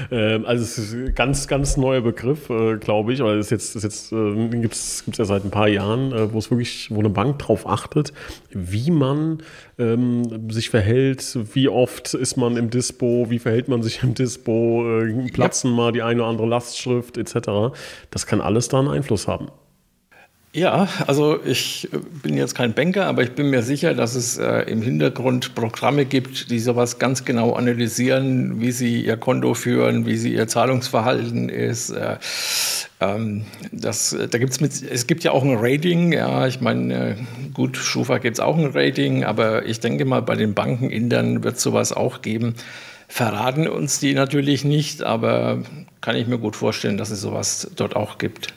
äh, 0.09 0.41
also 0.45 0.63
es 0.63 0.77
ist 0.77 0.93
ein 0.93 1.13
ganz, 1.15 1.49
ganz 1.49 1.75
neuer 1.75 1.99
Begriff, 1.99 2.49
äh, 2.49 2.77
glaube 2.77 3.11
ich, 3.11 3.19
aber 3.19 3.33
es 3.35 3.49
jetzt, 3.49 3.75
ist 3.75 3.83
jetzt 3.83 4.13
äh, 4.13 4.47
gibt 4.47 4.73
es 4.73 5.03
ja 5.13 5.25
seit 5.25 5.43
ein 5.43 5.51
paar 5.51 5.67
Jahren, 5.67 6.13
äh, 6.13 6.31
wo 6.31 6.37
es 6.37 6.49
wirklich, 6.49 6.89
wo 6.91 6.99
eine 6.99 7.09
Bank 7.09 7.39
drauf 7.39 7.67
achtet, 7.67 8.13
wie 8.51 8.89
man 8.89 9.43
ähm, 9.77 10.49
sich 10.49 10.69
verhält, 10.69 11.37
wie 11.53 11.67
oft 11.67 12.13
ist 12.13 12.37
man 12.37 12.55
im 12.55 12.69
Dispo, 12.69 13.29
wie 13.29 13.39
verhält 13.39 13.67
man 13.67 13.83
sich 13.83 14.01
im 14.01 14.13
Dispo, 14.13 15.01
äh, 15.01 15.29
platzen 15.29 15.71
ja. 15.71 15.75
mal 15.75 15.91
die 15.91 16.03
eine 16.03 16.21
oder 16.21 16.29
andere 16.29 16.47
Lastschrift 16.47 17.17
etc. 17.17 17.75
Das 18.11 18.25
kann 18.25 18.39
alles 18.39 18.69
da 18.69 18.79
einen 18.79 18.87
Einfluss 18.87 19.27
haben. 19.27 19.49
Ja, 20.53 20.87
also 21.05 21.39
ich 21.45 21.89
bin 22.23 22.35
jetzt 22.35 22.55
kein 22.55 22.73
Banker, 22.73 23.05
aber 23.05 23.21
ich 23.21 23.33
bin 23.33 23.49
mir 23.49 23.61
sicher, 23.61 23.93
dass 23.93 24.15
es 24.15 24.37
äh, 24.37 24.61
im 24.61 24.81
Hintergrund 24.81 25.53
Programme 25.55 26.05
gibt, 26.05 26.49
die 26.49 26.59
sowas 26.59 26.99
ganz 26.99 27.25
genau 27.25 27.53
analysieren, 27.53 28.59
wie 28.59 28.71
sie 28.71 29.01
ihr 29.01 29.17
Konto 29.17 29.53
führen, 29.53 30.05
wie 30.05 30.15
sie 30.17 30.33
ihr 30.33 30.47
Zahlungsverhalten 30.47 31.49
ist. 31.49 31.91
Äh, 31.91 32.17
ähm, 33.01 33.45
das, 33.71 34.17
da 34.31 34.37
gibt's 34.39 34.59
mit, 34.59 34.81
es 34.81 35.05
gibt 35.05 35.23
ja 35.23 35.31
auch 35.31 35.43
ein 35.43 35.57
Rating, 35.59 36.13
ja, 36.13 36.47
ich 36.47 36.61
meine, 36.61 37.11
äh, 37.11 37.15
gut, 37.53 37.77
Schufa 37.77 38.17
gibt 38.17 38.37
es 38.37 38.39
auch 38.39 38.57
ein 38.57 38.71
Rating, 38.73 39.25
aber 39.25 39.65
ich 39.65 39.79
denke 39.81 40.05
mal, 40.05 40.21
bei 40.21 40.35
den 40.35 40.53
Banken 40.55 40.89
Indern 40.89 41.43
wird 41.43 41.59
sowas 41.59 41.91
auch 41.91 42.21
geben. 42.21 42.55
Verraten 43.09 43.67
uns 43.67 43.99
die 43.99 44.13
natürlich 44.13 44.65
nicht, 44.65 45.03
aber 45.03 45.61
kann 46.01 46.15
ich 46.15 46.25
mir 46.25 46.39
gut 46.39 46.55
vorstellen, 46.55 46.97
dass 46.97 47.11
es 47.11 47.21
sowas 47.21 47.69
dort 47.75 47.95
auch 47.95 48.17
gibt. 48.17 48.56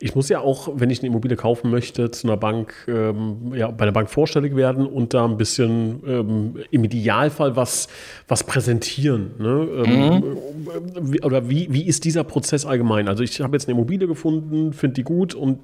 Ich 0.00 0.14
muss 0.14 0.28
ja 0.28 0.40
auch, 0.40 0.68
wenn 0.74 0.90
ich 0.90 1.00
eine 1.00 1.08
Immobilie 1.08 1.36
kaufen 1.36 1.70
möchte, 1.70 2.10
zu 2.10 2.26
einer 2.26 2.36
Bank, 2.36 2.74
ähm, 2.88 3.52
ja, 3.54 3.70
bei 3.70 3.82
einer 3.82 3.92
Bank 3.92 4.10
vorstellig 4.10 4.56
werden 4.56 4.86
und 4.86 5.14
da 5.14 5.24
ein 5.24 5.36
bisschen 5.36 6.02
ähm, 6.06 6.54
im 6.70 6.84
Idealfall 6.84 7.56
was, 7.56 7.88
was 8.28 8.44
präsentieren. 8.44 9.32
Ne? 9.38 9.68
Ähm, 9.84 10.14
mhm. 10.14 11.12
wie, 11.12 11.22
oder 11.22 11.48
wie, 11.48 11.68
wie 11.70 11.86
ist 11.86 12.04
dieser 12.04 12.24
Prozess 12.24 12.66
allgemein? 12.66 13.08
Also 13.08 13.22
ich 13.22 13.40
habe 13.40 13.56
jetzt 13.56 13.68
eine 13.68 13.76
Immobilie 13.76 14.08
gefunden, 14.08 14.72
finde 14.72 14.94
die 14.94 15.04
gut 15.04 15.34
und 15.34 15.60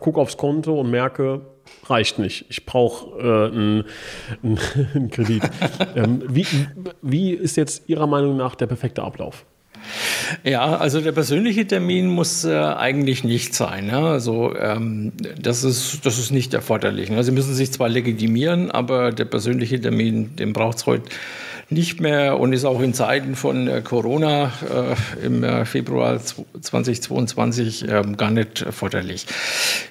gucke 0.00 0.20
aufs 0.20 0.36
Konto 0.36 0.80
und 0.80 0.90
merke, 0.90 1.42
reicht 1.86 2.18
nicht. 2.18 2.46
Ich 2.48 2.66
brauche 2.66 3.18
äh, 3.18 3.46
einen, 3.52 3.84
einen 4.42 5.10
Kredit. 5.10 5.42
ähm, 5.96 6.22
wie, 6.28 6.46
wie 7.02 7.32
ist 7.32 7.56
jetzt 7.56 7.88
Ihrer 7.88 8.06
Meinung 8.06 8.36
nach 8.36 8.54
der 8.54 8.66
perfekte 8.66 9.02
Ablauf? 9.02 9.44
Ja, 10.44 10.76
also 10.76 11.00
der 11.00 11.12
persönliche 11.12 11.66
Termin 11.66 12.08
muss 12.08 12.44
äh, 12.44 12.54
eigentlich 12.54 13.24
nicht 13.24 13.54
sein. 13.54 13.88
Ja? 13.88 14.04
Also 14.04 14.54
ähm, 14.56 15.12
das, 15.40 15.64
ist, 15.64 16.04
das 16.04 16.18
ist 16.18 16.30
nicht 16.30 16.54
erforderlich. 16.54 17.10
Ne? 17.10 17.22
Sie 17.24 17.32
müssen 17.32 17.54
sich 17.54 17.72
zwar 17.72 17.88
legitimieren, 17.88 18.70
aber 18.70 19.12
der 19.12 19.24
persönliche 19.24 19.80
Termin, 19.80 20.36
den 20.36 20.52
braucht 20.52 20.78
es 20.78 20.86
heute 20.86 21.10
nicht 21.68 22.00
mehr 22.00 22.38
und 22.38 22.52
ist 22.52 22.64
auch 22.64 22.80
in 22.80 22.94
Zeiten 22.94 23.34
von 23.34 23.66
äh, 23.66 23.82
Corona 23.82 24.52
äh, 25.20 25.26
im 25.26 25.42
äh, 25.42 25.64
Februar 25.64 26.20
2022 26.20 27.86
ähm, 27.88 28.16
gar 28.16 28.30
nicht 28.30 28.62
erforderlich. 28.62 29.26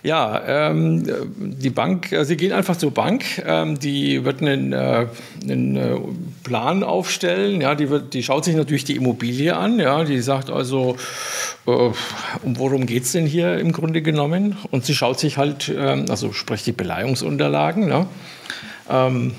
Ja, 0.02 0.70
ähm, 0.70 1.04
die 1.38 1.70
Bank, 1.70 2.14
äh, 2.14 2.24
Sie 2.24 2.38
gehen 2.38 2.54
einfach 2.54 2.78
zur 2.78 2.92
Bank, 2.92 3.26
ähm, 3.46 3.78
die 3.78 4.24
wird 4.24 4.42
einen, 4.42 4.72
äh, 4.72 5.08
einen 5.44 5.76
äh, 5.76 5.98
Plan 6.46 6.82
aufstellen, 6.82 7.60
ja, 7.60 7.76
die, 7.76 7.90
wird, 7.90 8.14
die 8.14 8.24
schaut 8.24 8.46
sich 8.46 8.56
natürlich 8.56 8.86
die 8.86 8.96
Immobilie 8.96 9.58
an, 9.58 9.78
ja, 9.78 10.06
die 10.06 10.22
sagt 10.22 10.50
also, 10.50 10.96
um 11.66 11.96
worum 12.60 12.86
geht 12.86 13.04
es 13.04 13.12
denn 13.12 13.26
hier 13.26 13.58
im 13.58 13.72
Grunde 13.72 14.04
genommen? 14.04 14.56
Und 14.70 14.86
sie 14.86 14.94
schaut 14.94 15.20
sich 15.20 15.38
halt, 15.38 15.74
ähm, 15.76 16.06
also 16.10 16.32
sprich 16.32 16.64
die 16.64 16.72
Beleihungsunterlagen, 16.72 17.88
ne? 17.88 18.06
Ähm, 18.90 19.34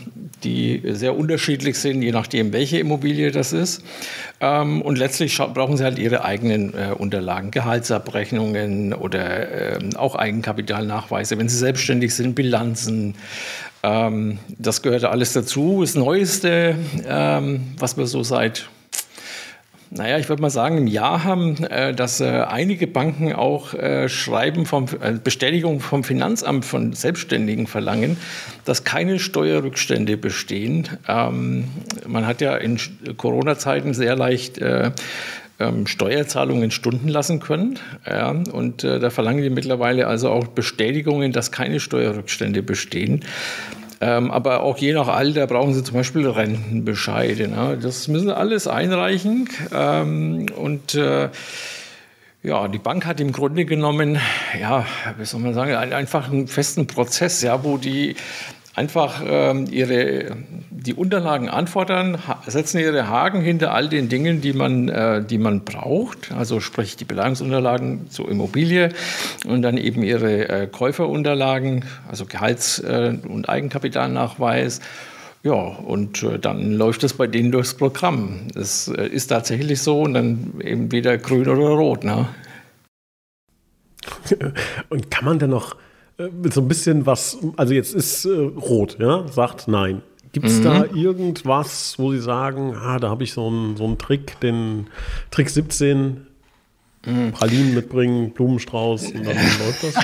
die 0.45 0.83
sehr 0.85 1.17
unterschiedlich 1.17 1.79
sind, 1.79 2.03
je 2.03 2.13
nachdem, 2.13 2.53
welche 2.53 2.79
Immobilie 2.79 3.31
das 3.31 3.53
ist. 3.53 3.83
Ähm, 4.41 4.83
und 4.83 4.99
letztlich 4.99 5.37
brauchen 5.37 5.77
sie 5.77 5.85
halt 5.85 5.99
ihre 5.99 6.25
eigenen 6.25 6.75
äh, 6.75 6.93
Unterlagen, 6.97 7.51
Gehaltsabrechnungen 7.51 8.93
oder 8.93 9.81
äh, 9.81 9.97
auch 9.97 10.15
Eigenkapitalnachweise, 10.15 11.39
wenn 11.39 11.49
sie 11.49 11.57
selbstständig 11.57 12.15
sind, 12.15 12.35
Bilanzen. 12.35 13.15
Ähm, 13.83 14.39
das 14.59 14.83
gehört 14.83 15.05
alles 15.05 15.33
dazu. 15.33 15.81
Das 15.81 15.95
Neueste, 15.95 16.77
ähm, 17.07 17.75
was 17.79 17.97
wir 17.97 18.07
so 18.07 18.23
seit 18.23 18.69
naja, 19.91 20.19
ich 20.19 20.29
würde 20.29 20.43
mal 20.43 20.51
sagen, 20.51 20.79
im 20.79 20.87
Jahr 20.87 21.25
haben, 21.25 21.63
äh, 21.65 21.95
dass 21.95 22.21
äh, 22.21 22.27
einige 22.27 22.87
Banken 22.87 23.33
auch 23.33 23.73
äh, 23.75 24.09
Schreiben 24.09 24.67
vom 24.67 24.87
äh, 25.01 25.13
Bestätigung 25.23 25.81
vom 25.81 26.03
Finanzamt 26.03 26.65
von 26.65 26.93
Selbstständigen 26.93 27.67
verlangen, 27.67 28.17
dass 28.65 28.85
keine 28.85 29.19
Steuerrückstände 29.19 30.17
bestehen. 30.17 30.89
Ähm, 31.09 31.69
man 32.07 32.27
hat 32.27 32.41
ja 32.41 32.57
in 32.57 32.79
Corona-Zeiten 33.17 33.95
sehr 33.95 34.17
leicht 34.17 34.59
äh, 34.59 34.91
ähm, 35.59 35.87
Steuerzahlungen 35.87 36.71
stunden 36.71 37.09
lassen 37.09 37.41
können. 37.41 37.79
Ja, 38.07 38.31
und 38.31 38.85
äh, 38.85 38.99
da 38.99 39.11
verlangen 39.11 39.43
die 39.43 39.51
mittlerweile 39.51 40.07
also 40.07 40.31
auch 40.31 40.49
Bestätigungen, 40.49 41.33
dass 41.33 41.53
keine 41.53 41.81
Steuerrückstände 41.81 42.63
bestehen. 42.63 43.25
Ähm, 44.01 44.31
aber 44.31 44.63
auch 44.63 44.77
je 44.79 44.93
nach 44.93 45.09
Alter 45.09 45.47
brauchen 45.47 45.73
sie 45.73 45.83
zum 45.83 45.95
Beispiel 45.95 46.29
Rentenbescheide. 46.29 47.49
Ne? 47.49 47.79
Das 47.81 48.09
müssen 48.09 48.31
alles 48.31 48.67
einreichen. 48.67 49.49
Ähm, 49.75 50.47
und 50.57 50.95
äh, 50.95 51.31
ja, 52.43 52.69
die 52.69 52.79
Bank 52.79 53.07
hat 53.07 53.21
im 53.21 53.33
Grunde 53.33 53.65
genommen, 53.65 54.19
ja, 54.61 54.87
wie 55.19 55.25
soll 55.25 55.41
man 55.41 55.55
sagen, 55.55 55.75
einfach 55.75 56.31
einen 56.31 56.47
festen 56.47 56.87
Prozess, 56.87 57.43
ja, 57.43 57.65
wo 57.65 57.77
die 57.77 58.17
einfach 58.77 59.23
ähm, 59.27 59.67
ihre, 59.71 60.37
die 60.71 60.93
Unterlagen 60.93 61.49
anfordern, 61.49 62.19
setzen 62.47 62.79
ihre 62.79 63.09
Haken 63.09 63.41
hinter 63.41 63.73
all 63.73 63.89
den 63.89 64.11
Dingen, 64.11 64.43
die 64.43 64.53
man, 64.53 64.91
äh, 64.91 65.25
die 65.25 65.39
man 65.39 65.65
braucht, 65.65 66.31
also 66.33 66.61
sprich 66.61 66.97
die 66.97 67.07
Belagungsunterlagen 67.07 68.11
zur 68.11 68.31
Immobilie 68.31 68.91
und 69.47 69.63
dann 69.63 69.79
eben 69.79 70.03
ihre 70.03 70.49
äh, 70.49 70.67
Käuferunterlagen, 70.67 71.87
also 72.07 72.27
Gehalts- 72.27 72.81
äh, 72.81 73.17
und 73.27 73.49
Eigenkapitalnachweis. 73.49 74.81
Ja, 75.43 75.53
und 75.53 76.23
äh, 76.23 76.39
dann 76.39 76.73
läuft 76.73 77.03
es 77.03 77.15
bei 77.15 77.27
denen 77.27 77.53
durchs 77.53 77.75
Programm. 77.75 78.49
Das 78.53 78.89
äh, 78.89 79.07
ist 79.07 79.29
tatsächlich 79.29 79.81
so 79.81 80.03
und 80.03 80.13
dann 80.13 80.61
eben 80.61 80.93
wieder 80.93 81.17
grün 81.17 81.49
oder 81.49 81.69
rot. 81.69 82.05
Ne? 82.05 82.29
Und 84.89 85.11
kann 85.11 85.25
man 85.25 85.39
denn 85.39 85.51
noch 85.51 85.77
äh, 86.19 86.29
so 86.53 86.61
ein 86.61 86.69
bisschen 86.69 87.07
was, 87.07 87.39
also 87.57 87.75
jetzt 87.75 87.95
ist 87.95 88.25
äh, 88.25 88.31
rot, 88.31 88.99
ja, 88.99 89.27
sagt 89.29 89.69
nein. 89.69 90.03
Gibt 90.33 90.47
es 90.47 90.59
mhm. 90.59 90.65
da 90.65 90.85
irgendwas, 90.85 91.99
wo 91.99 92.13
Sie 92.13 92.21
sagen, 92.21 92.75
ah, 92.75 92.99
da 92.99 93.09
habe 93.09 93.25
ich 93.25 93.33
so 93.33 93.47
einen, 93.47 93.77
so 93.77 93.85
einen 93.85 93.97
Trick, 93.97 94.39
den 94.41 94.89
Trick 95.31 95.49
17, 95.49 96.27
mhm. 97.07 97.33
Pralinen 97.33 97.75
mitbringen, 97.75 98.33
Blumenstrauß 98.33 99.13
und 99.13 99.27
dann 99.27 99.37
läuft 99.59 99.85
das? 99.85 99.95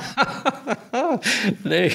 nee, 1.64 1.90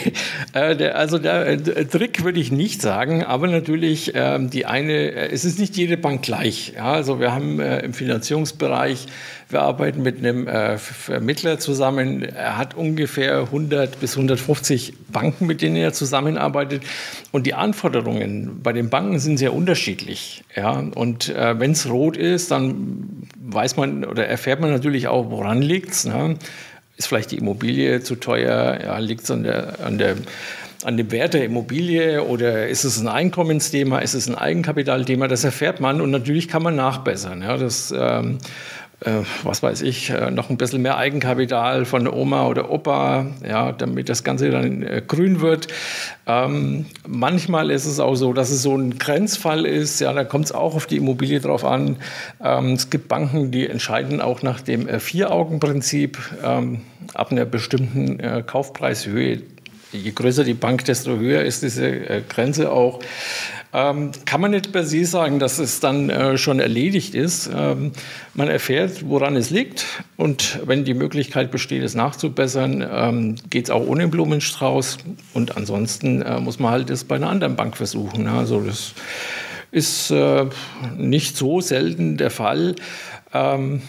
äh, 0.53 0.89
also 0.89 1.17
der 1.17 1.47
äh, 1.47 1.85
Trick 1.85 2.23
würde 2.23 2.39
ich 2.39 2.51
nicht 2.51 2.81
sagen, 2.81 3.23
aber 3.23 3.47
natürlich 3.47 4.11
ähm, 4.13 4.51
die 4.51 4.65
eine, 4.67 5.13
es 5.31 5.43
ist 5.43 5.57
nicht 5.57 5.75
jede 5.75 5.97
Bank 5.97 6.21
gleich. 6.21 6.73
Ja? 6.75 6.91
Also 6.91 7.19
wir 7.19 7.33
haben 7.33 7.59
im 7.59 7.93
Finanzierungsbereich 7.93 9.07
wir 9.49 9.61
arbeiten 9.61 10.01
mit 10.01 10.17
einem 10.17 10.47
äh, 10.47 10.77
Vermittler 10.77 11.57
zusammen. 11.57 12.21
Er 12.21 12.57
hat 12.57 12.75
ungefähr 12.75 13.39
100 13.39 13.99
bis 13.99 14.17
150 14.17 14.93
Banken, 15.09 15.45
mit 15.45 15.61
denen 15.61 15.77
er 15.77 15.93
zusammenarbeitet. 15.93 16.83
Und 17.31 17.47
die 17.47 17.53
Anforderungen 17.53 18.61
bei 18.61 18.73
den 18.73 18.89
Banken 18.89 19.19
sind 19.19 19.37
sehr 19.37 19.53
unterschiedlich. 19.53 20.43
Ja? 20.55 20.71
Und 20.71 21.29
äh, 21.29 21.57
wenn 21.59 21.71
es 21.71 21.89
rot 21.89 22.17
ist, 22.17 22.51
dann 22.51 23.27
weiß 23.39 23.77
man 23.77 24.03
oder 24.03 24.27
erfährt 24.27 24.59
man 24.59 24.71
natürlich 24.71 25.07
auch, 25.07 25.31
woran 25.31 25.61
liegt 25.61 25.91
es. 25.91 26.05
Ne? 26.05 26.35
Ist 26.97 27.07
vielleicht 27.07 27.31
die 27.31 27.37
Immobilie 27.37 28.01
zu 28.01 28.15
teuer? 28.15 28.79
Ja, 28.83 28.97
liegt 28.97 29.23
es 29.23 29.31
an 29.31 29.43
der, 29.43 29.79
an 29.85 29.97
der 29.97 30.17
an 30.83 30.95
dem 30.95 31.11
Wert 31.11 31.33
der 31.33 31.43
Immobilie 31.43 32.23
oder 32.23 32.67
ist 32.67 32.83
es 32.83 32.99
ein 32.99 33.07
Einkommensthema, 33.07 33.99
ist 33.99 34.13
es 34.13 34.29
ein 34.29 34.35
Eigenkapitalthema, 34.35 35.27
das 35.27 35.43
erfährt 35.43 35.79
man 35.79 36.01
und 36.01 36.11
natürlich 36.11 36.47
kann 36.47 36.61
man 36.61 36.75
nachbessern. 36.75 37.41
Ja, 37.41 37.57
das 37.57 37.91
ähm, 37.97 38.37
äh, 38.37 38.86
was 39.43 39.61
weiß 39.61 39.83
ich, 39.83 40.09
äh, 40.09 40.31
noch 40.31 40.49
ein 40.49 40.57
bisschen 40.57 40.81
mehr 40.81 40.97
Eigenkapital 40.97 41.85
von 41.85 42.07
Oma 42.07 42.47
oder 42.47 42.71
Opa, 42.71 43.27
ja, 43.47 43.71
damit 43.71 44.09
das 44.09 44.23
Ganze 44.23 44.49
dann 44.49 44.81
äh, 44.81 45.03
grün 45.07 45.39
wird. 45.39 45.67
Ähm, 46.25 46.87
manchmal 47.05 47.69
ist 47.69 47.85
es 47.85 47.99
auch 47.99 48.15
so, 48.15 48.33
dass 48.33 48.49
es 48.49 48.63
so 48.63 48.75
ein 48.75 48.97
Grenzfall 48.97 49.67
ist, 49.67 49.99
ja, 49.99 50.13
da 50.13 50.23
kommt 50.23 50.45
es 50.45 50.51
auch 50.51 50.73
auf 50.73 50.87
die 50.87 50.97
Immobilie 50.97 51.39
drauf 51.39 51.63
an. 51.63 51.97
Ähm, 52.43 52.73
es 52.73 52.89
gibt 52.89 53.07
Banken, 53.07 53.51
die 53.51 53.67
entscheiden 53.67 54.19
auch 54.19 54.41
nach 54.41 54.61
dem 54.61 54.87
äh, 54.87 54.99
Vier-Augen-Prinzip 54.99 56.17
ähm, 56.43 56.81
ab 57.13 57.31
einer 57.31 57.45
bestimmten 57.45 58.19
äh, 58.19 58.43
Kaufpreishöhe. 58.45 59.43
Je 59.91 60.11
größer 60.11 60.43
die 60.43 60.55
Bank, 60.55 60.85
desto 60.85 61.17
höher 61.17 61.43
ist 61.43 61.61
diese 61.61 61.87
äh, 61.87 62.21
Grenze 62.27 62.71
auch. 62.71 62.99
Ähm, 63.73 64.11
kann 64.25 64.39
man 64.39 64.51
nicht 64.51 64.71
per 64.71 64.85
se 64.85 65.05
sagen, 65.05 65.39
dass 65.39 65.59
es 65.59 65.79
dann 65.79 66.09
äh, 66.09 66.37
schon 66.37 66.59
erledigt 66.59 67.13
ist. 67.13 67.49
Ähm, 67.53 67.91
man 68.33 68.47
erfährt, 68.47 69.07
woran 69.09 69.35
es 69.35 69.49
liegt 69.49 69.85
und 70.15 70.59
wenn 70.65 70.85
die 70.85 70.93
Möglichkeit 70.93 71.51
besteht, 71.51 71.83
es 71.83 71.93
nachzubessern, 71.93 72.85
ähm, 72.89 73.35
geht 73.49 73.65
es 73.65 73.69
auch 73.69 73.85
ohne 73.85 74.07
Blumenstrauß 74.07 74.99
und 75.33 75.57
ansonsten 75.57 76.21
äh, 76.21 76.39
muss 76.39 76.59
man 76.59 76.71
halt 76.71 76.89
das 76.89 77.03
bei 77.03 77.15
einer 77.15 77.29
anderen 77.29 77.55
Bank 77.55 77.75
versuchen. 77.75 78.23
Ne? 78.23 78.31
Also 78.31 78.61
das 78.61 78.93
ist 79.71 80.11
äh, 80.11 80.45
nicht 80.97 81.35
so 81.35 81.59
selten 81.59 82.17
der 82.17 82.31
Fall. 82.31 82.75
Ähm, 83.33 83.81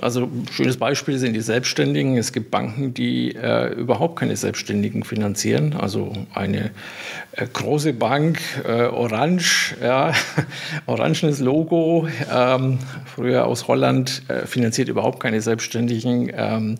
Also 0.00 0.22
ein 0.22 0.46
schönes 0.50 0.78
Beispiel 0.78 1.18
sind 1.18 1.34
die 1.34 1.40
Selbstständigen. 1.40 2.16
Es 2.16 2.32
gibt 2.32 2.50
Banken, 2.50 2.94
die 2.94 3.34
äh, 3.34 3.72
überhaupt 3.74 4.18
keine 4.18 4.36
Selbstständigen 4.36 5.04
finanzieren. 5.04 5.74
Also 5.74 6.12
eine 6.34 6.70
äh, 7.32 7.46
große 7.46 7.92
Bank, 7.92 8.40
äh, 8.64 8.84
Orange, 8.84 9.76
ja, 9.82 10.12
orangenes 10.86 11.40
Logo, 11.40 12.08
ähm, 12.32 12.78
früher 13.04 13.46
aus 13.46 13.68
Holland, 13.68 14.22
äh, 14.28 14.46
finanziert 14.46 14.88
überhaupt 14.88 15.20
keine 15.20 15.40
Selbstständigen 15.40 16.30
ähm, 16.34 16.78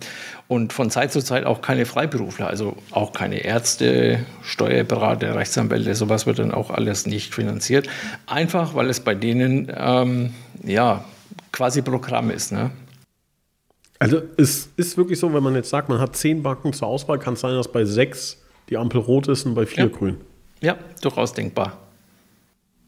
und 0.48 0.72
von 0.72 0.90
Zeit 0.90 1.12
zu 1.12 1.22
Zeit 1.22 1.44
auch 1.44 1.60
keine 1.60 1.86
Freiberufler, 1.86 2.46
also 2.46 2.76
auch 2.90 3.12
keine 3.12 3.44
Ärzte, 3.44 4.20
Steuerberater, 4.42 5.34
Rechtsanwälte, 5.34 5.94
sowas 5.94 6.26
wird 6.26 6.38
dann 6.38 6.52
auch 6.52 6.70
alles 6.70 7.06
nicht 7.06 7.34
finanziert. 7.34 7.88
Einfach, 8.26 8.74
weil 8.74 8.88
es 8.88 9.00
bei 9.00 9.14
denen 9.14 9.70
ähm, 9.74 10.34
ja 10.64 11.04
quasi 11.52 11.82
Programm 11.82 12.30
ist. 12.30 12.52
Ne? 12.52 12.70
Also 14.02 14.20
es 14.36 14.68
ist 14.76 14.96
wirklich 14.96 15.20
so, 15.20 15.32
wenn 15.32 15.42
man 15.42 15.54
jetzt 15.54 15.70
sagt, 15.70 15.88
man 15.88 16.00
hat 16.00 16.16
zehn 16.16 16.42
Banken 16.42 16.72
zur 16.72 16.88
Auswahl, 16.88 17.20
kann 17.20 17.34
es 17.34 17.40
sein, 17.40 17.54
dass 17.54 17.70
bei 17.70 17.84
sechs 17.84 18.42
die 18.68 18.76
Ampel 18.76 19.00
rot 19.00 19.28
ist 19.28 19.46
und 19.46 19.54
bei 19.54 19.64
vier 19.64 19.84
ja. 19.84 19.90
grün. 19.90 20.16
Ja, 20.60 20.76
durchaus 21.00 21.32
denkbar. 21.32 21.78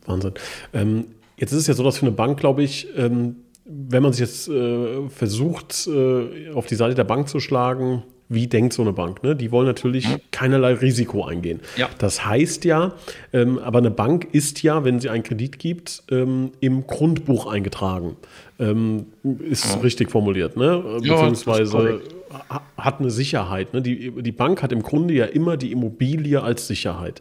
Wahnsinn. 0.06 0.33
Ähm, 0.73 1.04
jetzt 1.37 1.52
ist 1.52 1.59
es 1.61 1.66
ja 1.68 1.75
so, 1.75 1.85
dass 1.85 1.99
für 1.99 2.06
eine 2.06 2.14
Bank, 2.14 2.40
glaube 2.40 2.64
ich, 2.64 2.88
ähm, 2.97 3.37
wenn 3.64 4.02
man 4.02 4.12
sich 4.12 4.21
jetzt 4.21 4.49
äh, 4.49 5.09
versucht, 5.09 5.87
äh, 5.87 6.50
auf 6.50 6.66
die 6.66 6.75
Seite 6.75 6.97
der 6.97 7.04
Bank 7.04 7.28
zu 7.28 7.38
schlagen, 7.38 8.02
wie 8.28 8.47
denkt 8.47 8.73
so 8.73 8.83
eine 8.83 8.93
Bank? 8.93 9.23
Ne? 9.23 9.37
Die 9.37 9.50
wollen 9.52 9.66
natürlich 9.66 10.09
mhm. 10.09 10.21
keinerlei 10.31 10.75
Risiko 10.75 11.25
eingehen. 11.25 11.61
Ja. 11.76 11.88
Das 11.99 12.25
heißt 12.25 12.64
ja, 12.64 12.95
ähm, 13.33 13.59
aber 13.59 13.78
eine 13.78 13.90
Bank 13.90 14.28
ist 14.33 14.62
ja, 14.62 14.85
wenn 14.85 15.00
sie 15.00 15.11
einen 15.11 15.23
Kredit 15.23 15.59
gibt, 15.59 16.02
ähm, 16.11 16.52
im 16.61 16.87
Grundbuch 16.87 17.47
eingetragen. 17.47 18.16
Ähm, 18.59 19.07
ist 19.40 19.75
ja. 19.75 19.81
richtig 19.81 20.11
formuliert, 20.11 20.57
ne? 20.57 20.83
Beziehungsweise 21.00 22.00
ja, 22.31 22.62
hat 22.76 23.00
eine 23.00 23.11
Sicherheit. 23.11 23.75
Ne? 23.75 23.83
Die, 23.83 24.11
die 24.11 24.33
Bank 24.33 24.62
hat 24.62 24.73
im 24.73 24.83
Grunde 24.83 25.14
ja 25.14 25.26
immer 25.26 25.57
die 25.57 25.73
Immobilie 25.73 26.43
als 26.43 26.66
Sicherheit. 26.66 27.21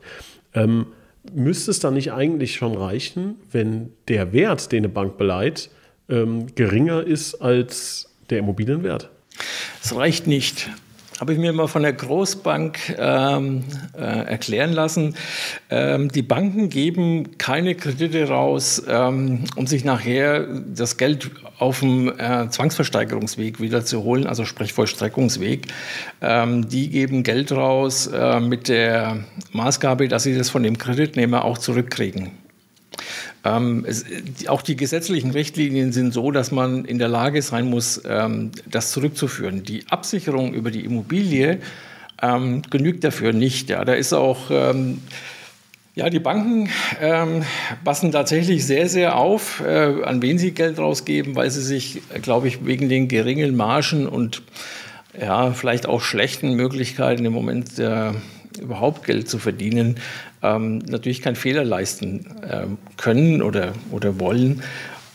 Ähm, 0.54 0.88
müsste 1.34 1.72
es 1.72 1.80
dann 1.80 1.96
nicht 1.96 2.12
eigentlich 2.12 2.56
schon 2.56 2.76
reichen, 2.76 3.36
wenn 3.52 3.92
der 4.08 4.34
Wert, 4.34 4.72
den 4.72 4.80
eine 4.80 4.90
Bank 4.90 5.18
beleiht, 5.18 5.70
ähm, 6.10 6.48
geringer 6.56 7.02
ist 7.02 7.36
als 7.36 8.14
der 8.30 8.40
Immobilienwert? 8.40 9.10
Es 9.82 9.96
reicht 9.96 10.28
nicht 10.28 10.70
habe 11.20 11.34
ich 11.34 11.40
mir 11.40 11.54
mal 11.54 11.68
von 11.68 11.84
der 11.84 11.94
Großbank 11.94 12.96
ähm, 12.98 13.64
äh, 13.98 14.02
erklären 14.02 14.74
lassen. 14.74 15.16
Ähm, 15.70 16.10
die 16.10 16.22
Banken 16.22 16.70
geben 16.70 17.38
keine 17.38 17.76
Kredite 17.76 18.28
raus, 18.28 18.84
ähm, 18.88 19.46
um 19.56 19.68
sich 19.68 19.84
nachher 19.86 20.48
das 20.74 20.98
Geld 20.98 21.32
auf 21.60 21.80
dem 21.80 22.12
äh, 22.20 22.50
Zwangsversteigerungsweg 22.50 23.60
wieder 23.62 23.86
zu 23.86 24.04
holen, 24.04 24.28
also 24.28 24.46
sprich 24.46 24.74
Vollstreckungsweg. 24.74 25.68
Ähm, 26.22 26.68
die 26.68 26.90
geben 26.90 27.24
Geld 27.24 27.52
raus 27.52 28.08
äh, 28.08 28.40
mit 28.40 28.68
der 28.68 29.24
Maßgabe, 29.52 30.08
dass 30.08 30.24
sie 30.24 30.38
das 30.38 30.50
von 30.50 30.64
dem 30.64 30.78
Kreditnehmer 30.78 31.46
auch 31.46 31.58
zurückkriegen. 31.58 32.43
Ähm, 33.44 33.86
es, 33.88 34.06
auch 34.48 34.62
die 34.62 34.76
gesetzlichen 34.76 35.32
Richtlinien 35.32 35.92
sind 35.92 36.14
so, 36.14 36.32
dass 36.32 36.52
man 36.52 36.86
in 36.86 37.00
der 37.00 37.10
Lage 37.10 37.42
sein 37.42 37.70
muss, 37.70 38.02
ähm, 38.08 38.52
das 38.70 38.92
zurückzuführen. 38.92 39.64
Die 39.64 39.86
Absicherung 39.90 40.54
über 40.54 40.72
die 40.72 40.86
Immobilie 40.86 41.60
ähm, 42.22 42.62
genügt 42.70 43.04
dafür 43.04 43.34
nicht. 43.34 43.70
Ja. 43.70 43.84
Da 43.86 43.94
ist 43.94 44.14
auch 44.14 44.50
ähm, 44.50 45.00
ja, 45.96 46.10
die 46.10 46.20
Banken 46.20 46.70
ähm, 47.02 47.44
passen 47.84 48.12
tatsächlich 48.12 48.66
sehr, 48.66 48.90
sehr 48.90 49.16
auf, 49.16 49.62
äh, 49.62 50.04
an 50.04 50.24
wen 50.24 50.40
sie 50.40 50.52
Geld 50.52 50.80
rausgeben, 50.80 51.36
weil 51.36 51.52
sie 51.52 51.62
sich, 51.62 52.02
glaube 52.22 52.48
ich, 52.48 52.66
wegen 52.66 52.90
den 52.90 53.08
geringen 53.08 53.56
Margen 53.56 54.08
und 54.08 54.42
ja, 55.20 55.52
vielleicht 55.52 55.86
auch 55.86 56.02
schlechten 56.02 56.56
Möglichkeiten 56.56 57.26
im 57.26 57.34
Moment 57.34 57.78
äh, 57.78 58.12
überhaupt 58.58 59.06
Geld 59.06 59.30
zu 59.30 59.40
verdienen, 59.40 59.98
ähm, 60.42 60.80
natürlich 60.80 61.22
keinen 61.22 61.36
Fehler 61.36 61.64
leisten 61.64 62.26
äh, 62.42 62.66
können 62.98 63.42
oder, 63.42 63.74
oder 63.92 64.20
wollen. 64.20 64.62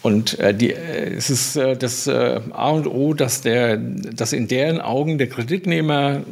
Und 0.01 0.39
äh, 0.39 0.55
die, 0.55 0.73
äh, 0.73 1.15
es 1.15 1.29
ist 1.29 1.57
äh, 1.57 1.77
das 1.77 2.07
äh, 2.07 2.41
A 2.53 2.71
und 2.71 2.87
O, 2.87 3.15
dass, 3.15 3.41
der, 3.41 3.77
dass 3.77 4.33
in 4.33 4.47
deren 4.47 4.81
Augen 4.81 5.19
der 5.19 5.29
Kreditnehmer 5.29 6.23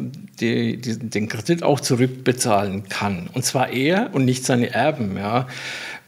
die, 0.40 0.76
die, 0.76 0.98
den 0.98 1.28
Kredit 1.28 1.62
auch 1.62 1.80
zurückbezahlen 1.80 2.88
kann. 2.88 3.28
Und 3.32 3.44
zwar 3.44 3.70
er 3.70 4.10
und 4.12 4.25
nicht 4.25 4.44
seine 4.44 4.72
Erben. 4.72 5.16
Ja? 5.16 5.48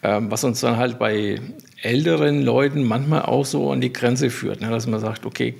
Ähm, 0.03 0.31
was 0.31 0.45
uns 0.45 0.61
dann 0.61 0.77
halt 0.77 0.99
bei 0.99 1.41
älteren 1.83 2.43
Leuten 2.43 2.85
manchmal 2.85 3.23
auch 3.23 3.45
so 3.45 3.73
an 3.73 3.81
die 3.81 3.93
Grenze 3.93 4.31
führt, 4.31 4.61
ne? 4.61 4.71
dass 4.71 4.87
man 4.87 5.01
sagt, 5.01 5.27
okay, 5.27 5.55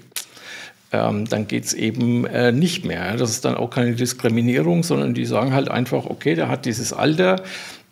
ähm, 0.93 1.27
dann 1.29 1.47
geht 1.47 1.65
es 1.65 1.75
eben 1.75 2.25
äh, 2.27 2.53
nicht 2.53 2.85
mehr. 2.85 3.17
Das 3.17 3.31
ist 3.31 3.45
dann 3.45 3.57
auch 3.57 3.71
keine 3.71 3.95
Diskriminierung, 3.95 4.83
sondern 4.83 5.15
die 5.15 5.27
sagen 5.27 5.53
halt 5.53 5.71
einfach, 5.71 6.07
okay, 6.07 6.35
der 6.35 6.49
hat 6.49 6.65
dieses 6.65 6.93
Alter, 6.93 7.43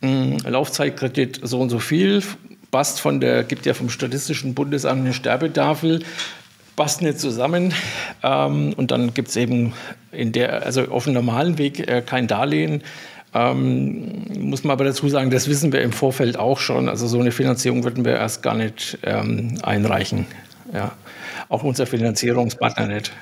mh, 0.01 0.49
Laufzeitkredit 0.49 1.41
so 1.43 1.61
und 1.61 1.69
so 1.69 1.79
viel, 1.79 2.23
passt 2.71 3.01
von 3.01 3.21
der, 3.21 3.45
gibt 3.45 3.67
ja 3.67 3.75
vom 3.75 3.91
Statistischen 3.91 4.55
Bundesamt 4.55 5.03
eine 5.03 5.13
Sterbetafel, 5.13 6.05
passt 6.75 7.03
nicht 7.03 7.21
zusammen. 7.21 7.75
Ähm, 8.23 8.73
und 8.77 8.91
dann 8.91 9.13
gibt 9.13 9.29
es 9.29 9.37
eben 9.37 9.75
in 10.11 10.33
der, 10.33 10.65
also 10.65 10.89
auf 10.89 11.05
dem 11.05 11.13
normalen 11.13 11.59
Weg 11.59 11.87
äh, 11.87 12.03
kein 12.05 12.27
Darlehen. 12.27 12.83
Ähm, 13.35 14.25
muss 14.39 14.65
man 14.65 14.73
aber 14.73 14.85
dazu 14.85 15.07
sagen, 15.11 15.31
das 15.31 15.49
wissen 15.49 15.71
wir 15.71 15.83
im 15.83 15.93
Vorfeld 15.93 16.39
auch 16.39 16.59
schon. 16.59 16.89
Also 16.89 17.07
so 17.07 17.21
eine 17.21 17.33
Finanzierung 17.33 17.85
würden 17.85 18.07
wir 18.07 18.13
erst 18.13 18.43
gar 18.43 18.55
nicht 18.55 18.99
ähm, 19.03 19.59
einreichen. 19.63 20.27
Ja 20.73 20.93
auch 21.49 21.63
unser 21.63 21.87
Finanzierungspartner 21.87 22.87
nicht. 22.87 23.13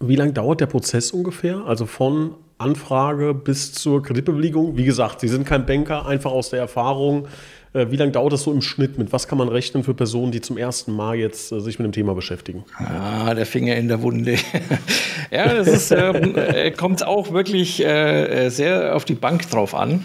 Wie 0.00 0.16
lange 0.16 0.32
dauert 0.32 0.60
der 0.60 0.66
Prozess 0.66 1.10
ungefähr? 1.10 1.64
Also 1.66 1.86
von 1.86 2.34
Anfrage 2.60 3.34
bis 3.34 3.72
zur 3.72 4.02
Kreditbewilligung? 4.02 4.76
Wie 4.76 4.84
gesagt, 4.84 5.20
Sie 5.20 5.28
sind 5.28 5.46
kein 5.46 5.66
Banker, 5.66 6.06
einfach 6.06 6.30
aus 6.30 6.50
der 6.50 6.60
Erfahrung. 6.60 7.26
Äh, 7.72 7.90
wie 7.90 7.96
lange 7.96 8.12
dauert 8.12 8.32
das 8.32 8.42
so 8.42 8.52
im 8.52 8.62
Schnitt? 8.62 8.98
Mit 8.98 9.12
was 9.12 9.28
kann 9.28 9.38
man 9.38 9.48
rechnen 9.48 9.84
für 9.84 9.94
Personen, 9.94 10.32
die 10.32 10.40
zum 10.40 10.58
ersten 10.58 10.92
Mal 10.92 11.16
jetzt 11.16 11.52
äh, 11.52 11.60
sich 11.60 11.78
mit 11.78 11.86
dem 11.86 11.92
Thema 11.92 12.14
beschäftigen? 12.14 12.64
Ah, 12.76 13.32
der 13.34 13.46
Finger 13.46 13.76
in 13.76 13.88
der 13.88 14.02
Wunde. 14.02 14.36
ja, 15.30 15.54
das 15.54 15.68
ist, 15.68 15.90
ähm, 15.92 16.34
äh, 16.36 16.70
kommt 16.72 17.06
auch 17.06 17.32
wirklich 17.32 17.84
äh, 17.84 18.46
äh, 18.46 18.50
sehr 18.50 18.96
auf 18.96 19.04
die 19.04 19.14
Bank 19.14 19.48
drauf 19.50 19.74
an. 19.74 20.04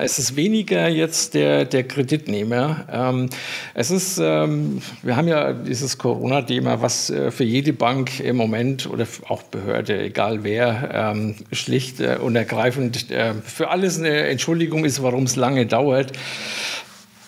Es 0.00 0.18
ist 0.18 0.36
weniger 0.36 0.88
jetzt 0.88 1.34
der, 1.34 1.64
der 1.64 1.84
Kreditnehmer. 1.84 2.86
Ähm, 2.92 3.30
es 3.74 3.90
ist, 3.90 4.18
ähm, 4.22 4.82
wir 5.02 5.16
haben 5.16 5.28
ja 5.28 5.52
dieses 5.52 5.98
Corona-Thema, 5.98 6.82
was 6.82 7.10
äh, 7.10 7.30
für 7.30 7.44
jede 7.44 7.72
Bank 7.72 8.20
im 8.20 8.36
Moment 8.36 8.88
oder 8.88 9.06
auch 9.28 9.42
Behörde, 9.44 10.02
egal 10.02 10.44
wer, 10.44 10.90
ähm, 10.92 11.34
schlicht 11.52 12.00
und 12.00 12.36
ergreifend 12.36 13.06
für 13.44 13.68
alles 13.68 13.98
eine 13.98 14.26
Entschuldigung 14.28 14.84
ist, 14.84 15.02
warum 15.02 15.24
es 15.24 15.36
lange 15.36 15.66
dauert. 15.66 16.12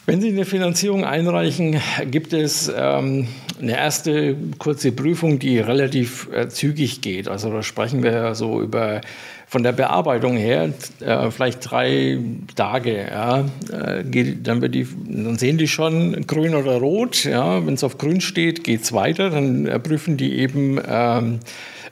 Wenn 0.09 0.23
Sie 0.23 0.29
eine 0.29 0.47
Finanzierung 0.47 1.05
einreichen, 1.05 1.79
gibt 2.11 2.33
es 2.33 2.73
ähm, 2.75 3.29
eine 3.61 3.77
erste 3.77 4.37
kurze 4.57 4.91
Prüfung, 4.91 5.39
die 5.39 5.59
relativ 5.59 6.31
äh, 6.33 6.49
zügig 6.49 7.03
geht. 7.03 7.29
Also 7.29 7.53
da 7.53 7.63
sprechen 7.63 8.03
wir 8.03 8.35
so 8.35 8.63
über 8.63 9.03
von 9.49 9.63
der 9.63 9.73
Bearbeitung 9.73 10.37
her 10.37 10.73
äh, 11.01 11.31
vielleicht 11.31 11.71
drei 11.71 12.19
Tage. 12.55 13.09
Ja, 13.11 13.45
äh, 13.73 14.05
geht, 14.05 14.47
dann, 14.47 14.61
wird 14.61 14.75
die, 14.75 14.87
dann 15.07 15.39
sehen 15.39 15.59
die 15.59 15.69
schon 15.69 16.27
grün 16.27 16.55
oder 16.55 16.77
rot. 16.77 17.25
Ja, 17.25 17.67
Wenn 17.67 17.75
es 17.75 17.83
auf 17.83 17.99
grün 17.99 18.21
steht, 18.21 18.63
geht 18.63 18.83
es 18.83 18.93
weiter. 18.93 19.31
Dann 19.31 19.65
prüfen 19.83 20.17
die 20.17 20.39
eben 20.39 20.81
ähm, 20.87 21.41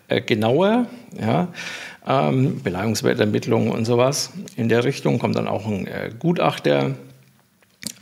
äh, 0.09 0.21
genauer. 0.21 0.87
Ja 1.19 1.49
ähm, 2.07 2.63
Beleihungswertermittlungen 2.63 3.71
und 3.71 3.85
sowas. 3.85 4.33
In 4.57 4.69
der 4.69 4.85
Richtung 4.85 5.19
kommt 5.19 5.37
dann 5.37 5.49
auch 5.49 5.67
ein 5.67 5.87
äh, 5.87 6.11
Gutachter 6.19 6.95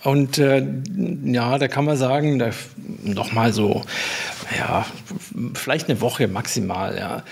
und 0.02 0.38
äh, 0.38 0.66
ja, 1.24 1.56
da 1.58 1.66
kann 1.68 1.86
man 1.86 1.96
sagen, 1.96 2.38
da 2.38 2.50
noch 3.02 3.32
mal 3.32 3.54
so, 3.54 3.82
ja, 4.56 4.86
vielleicht 5.54 5.88
eine 5.88 6.00
Woche 6.00 6.28
maximal. 6.28 6.96
Ja. 6.96 7.22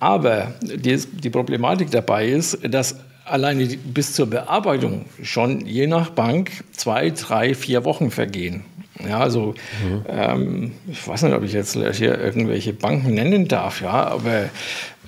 Aber 0.00 0.52
die, 0.62 0.96
die 0.96 1.30
Problematik 1.30 1.90
dabei 1.90 2.28
ist, 2.28 2.58
dass 2.62 2.96
alleine 3.24 3.66
bis 3.66 4.14
zur 4.14 4.26
Bearbeitung 4.28 5.06
schon 5.22 5.66
je 5.66 5.86
nach 5.86 6.10
Bank 6.10 6.50
zwei, 6.72 7.10
drei, 7.10 7.54
vier 7.54 7.84
Wochen 7.84 8.10
vergehen. 8.10 8.64
Ja, 9.06 9.20
also 9.20 9.54
mhm. 9.82 10.04
ähm, 10.08 10.72
ich 10.88 11.06
weiß 11.06 11.22
nicht, 11.22 11.34
ob 11.34 11.42
ich 11.42 11.52
jetzt 11.52 11.74
hier 11.74 12.18
irgendwelche 12.18 12.72
Banken 12.72 13.14
nennen 13.14 13.48
darf, 13.48 13.80
ja, 13.80 14.06
aber 14.06 14.50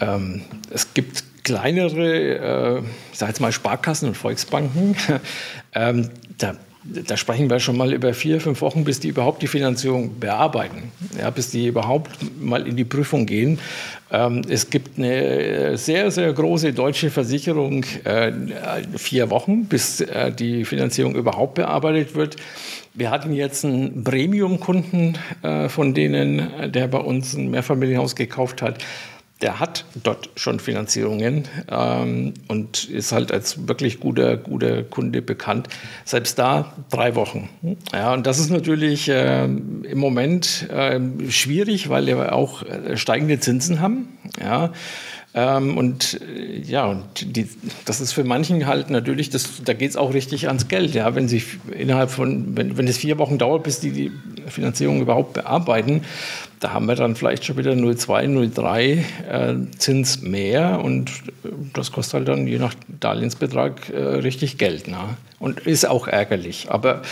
ähm, 0.01 0.43
es 0.71 0.95
gibt 0.95 1.25
kleinere, 1.45 2.79
äh, 2.79 2.83
ich 3.13 3.19
sage 3.19 3.31
jetzt 3.31 3.41
mal 3.41 3.53
Sparkassen 3.53 4.09
und 4.09 4.17
Volksbanken, 4.17 4.97
ähm, 5.75 6.11
da 6.39 6.57
da 6.85 7.17
sprechen 7.17 7.49
wir 7.49 7.61
schon 7.61 7.77
mal 7.77 7.93
über 7.93 8.13
vier, 8.13 8.41
fünf 8.41 8.61
Wochen, 8.61 8.85
bis 8.85 9.01
die 9.01 9.09
überhaupt 9.09 9.43
die 9.43 9.47
Finanzierung 9.47 10.21
bearbeiten, 10.21 10.93
ja, 11.19 11.31
bis 11.31 11.51
die 11.51 11.67
überhaupt 11.67 12.19
mal 12.41 12.67
in 12.67 12.77
die 12.77 12.85
Prüfung 12.85 13.25
gehen. 13.25 13.59
Ähm, 14.11 14.43
es 14.49 14.69
gibt 14.69 14.99
eine 14.99 15.79
sehr, 15.79 16.11
sehr 16.11 16.33
große 16.33 16.75
deutsche 16.75 17.11
Versicherung, 17.11 17.85
äh, 18.05 18.33
vier 18.97 19.31
Wochen, 19.31 19.65
bis 19.65 20.03
äh, 20.03 20.31
die 20.31 20.65
Finanzierung 20.65 21.15
überhaupt 21.15 21.55
bearbeitet 21.55 22.15
wird. 22.15 22.37
Wir 22.93 23.11
hatten 23.11 23.33
jetzt 23.33 23.65
einen 23.65 24.05
Premium-Kunden 24.05 25.19
äh, 25.43 25.69
von 25.69 25.95
denen, 25.95 26.71
der 26.71 26.87
bei 26.87 26.99
uns 26.99 27.35
ein 27.35 27.51
Mehrfamilienhaus 27.51 28.15
gekauft 28.15 28.63
hat 28.63 28.79
der 29.45 29.61
hat 29.61 29.85
dort 30.03 30.31
schon 30.37 30.59
Finanzierungen 30.59 31.45
ähm, 31.71 32.33
und 32.49 32.89
ist 32.89 33.13
halt 33.13 33.31
als 33.31 33.69
wirklich 33.69 34.01
guter, 34.01 34.39
guter 34.39 34.83
Kunde 34.83 35.21
bekannt. 35.21 35.69
Selbst 36.07 36.39
da 36.39 36.73
drei 36.91 37.15
Wochen. 37.15 37.51
Ja, 37.93 38.15
und 38.15 38.27
das 38.27 38.39
ist 38.39 38.49
natürlich 38.49 39.11
äh, 39.11 39.45
im 39.45 39.99
Moment 39.99 40.67
äh, 40.71 40.99
schwierig, 41.29 41.91
weil 41.91 42.07
wir 42.07 42.33
auch 42.33 42.63
äh, 42.63 42.97
steigende 42.97 43.39
Zinsen 43.39 43.81
haben. 43.81 44.09
Ja. 44.41 44.73
Ähm, 45.35 45.77
und 45.77 46.21
äh, 46.23 46.61
ja, 46.61 46.87
und 46.87 47.37
die, 47.37 47.47
das 47.85 48.01
ist 48.01 48.13
für 48.13 48.25
manchen 48.25 48.67
halt 48.67 48.89
natürlich, 48.89 49.29
das, 49.29 49.63
da 49.63 49.75
geht 49.75 49.91
es 49.91 49.97
auch 49.97 50.15
richtig 50.15 50.47
ans 50.47 50.69
Geld. 50.69 50.95
Ja, 50.95 51.15
wenn 51.15 51.29
sie 51.29 51.43
innerhalb 51.77 52.11
von, 52.11 52.57
wenn, 52.57 52.79
wenn 52.79 52.89
es 52.89 52.97
vier 52.97 53.19
Wochen 53.19 53.37
dauert, 53.37 53.65
bis 53.65 53.81
die 53.81 53.91
die 53.91 54.13
Finanzierung 54.47 55.03
überhaupt 55.03 55.35
bearbeiten, 55.35 56.03
da 56.65 56.73
haben 56.73 56.87
wir 56.87 56.95
dann 56.95 57.15
vielleicht 57.15 57.45
schon 57.45 57.57
wieder 57.59 57.73
0,2, 57.73 58.55
0,3 58.57 58.81
äh, 59.29 59.71
Zins 59.77 60.23
mehr 60.23 60.81
und 60.83 61.11
äh, 61.45 61.49
das 61.75 61.93
kostet 61.93 62.15
halt 62.15 62.29
dann 62.29 62.47
je 62.47 62.59
nach 62.59 62.75
Darlehensbetrag 62.89 63.91
äh, 63.91 63.99
richtig 63.99 64.59
Geld. 64.59 64.89
Ne? 64.89 65.17
Und 65.39 65.61
ist 65.61 65.87
auch 65.87 66.09
ärgerlich. 66.09 66.67
Aber 66.71 67.03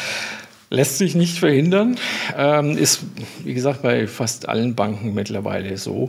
lässt 0.71 0.97
sich 0.97 1.15
nicht 1.15 1.39
verhindern. 1.39 1.97
Ähm, 2.37 2.79
ist, 2.79 3.03
wie 3.45 3.53
gesagt, 3.53 3.83
bei 3.83 4.07
fast 4.07 4.49
allen 4.49 4.75
Banken 4.75 5.13
mittlerweile 5.13 5.77
so 5.77 6.09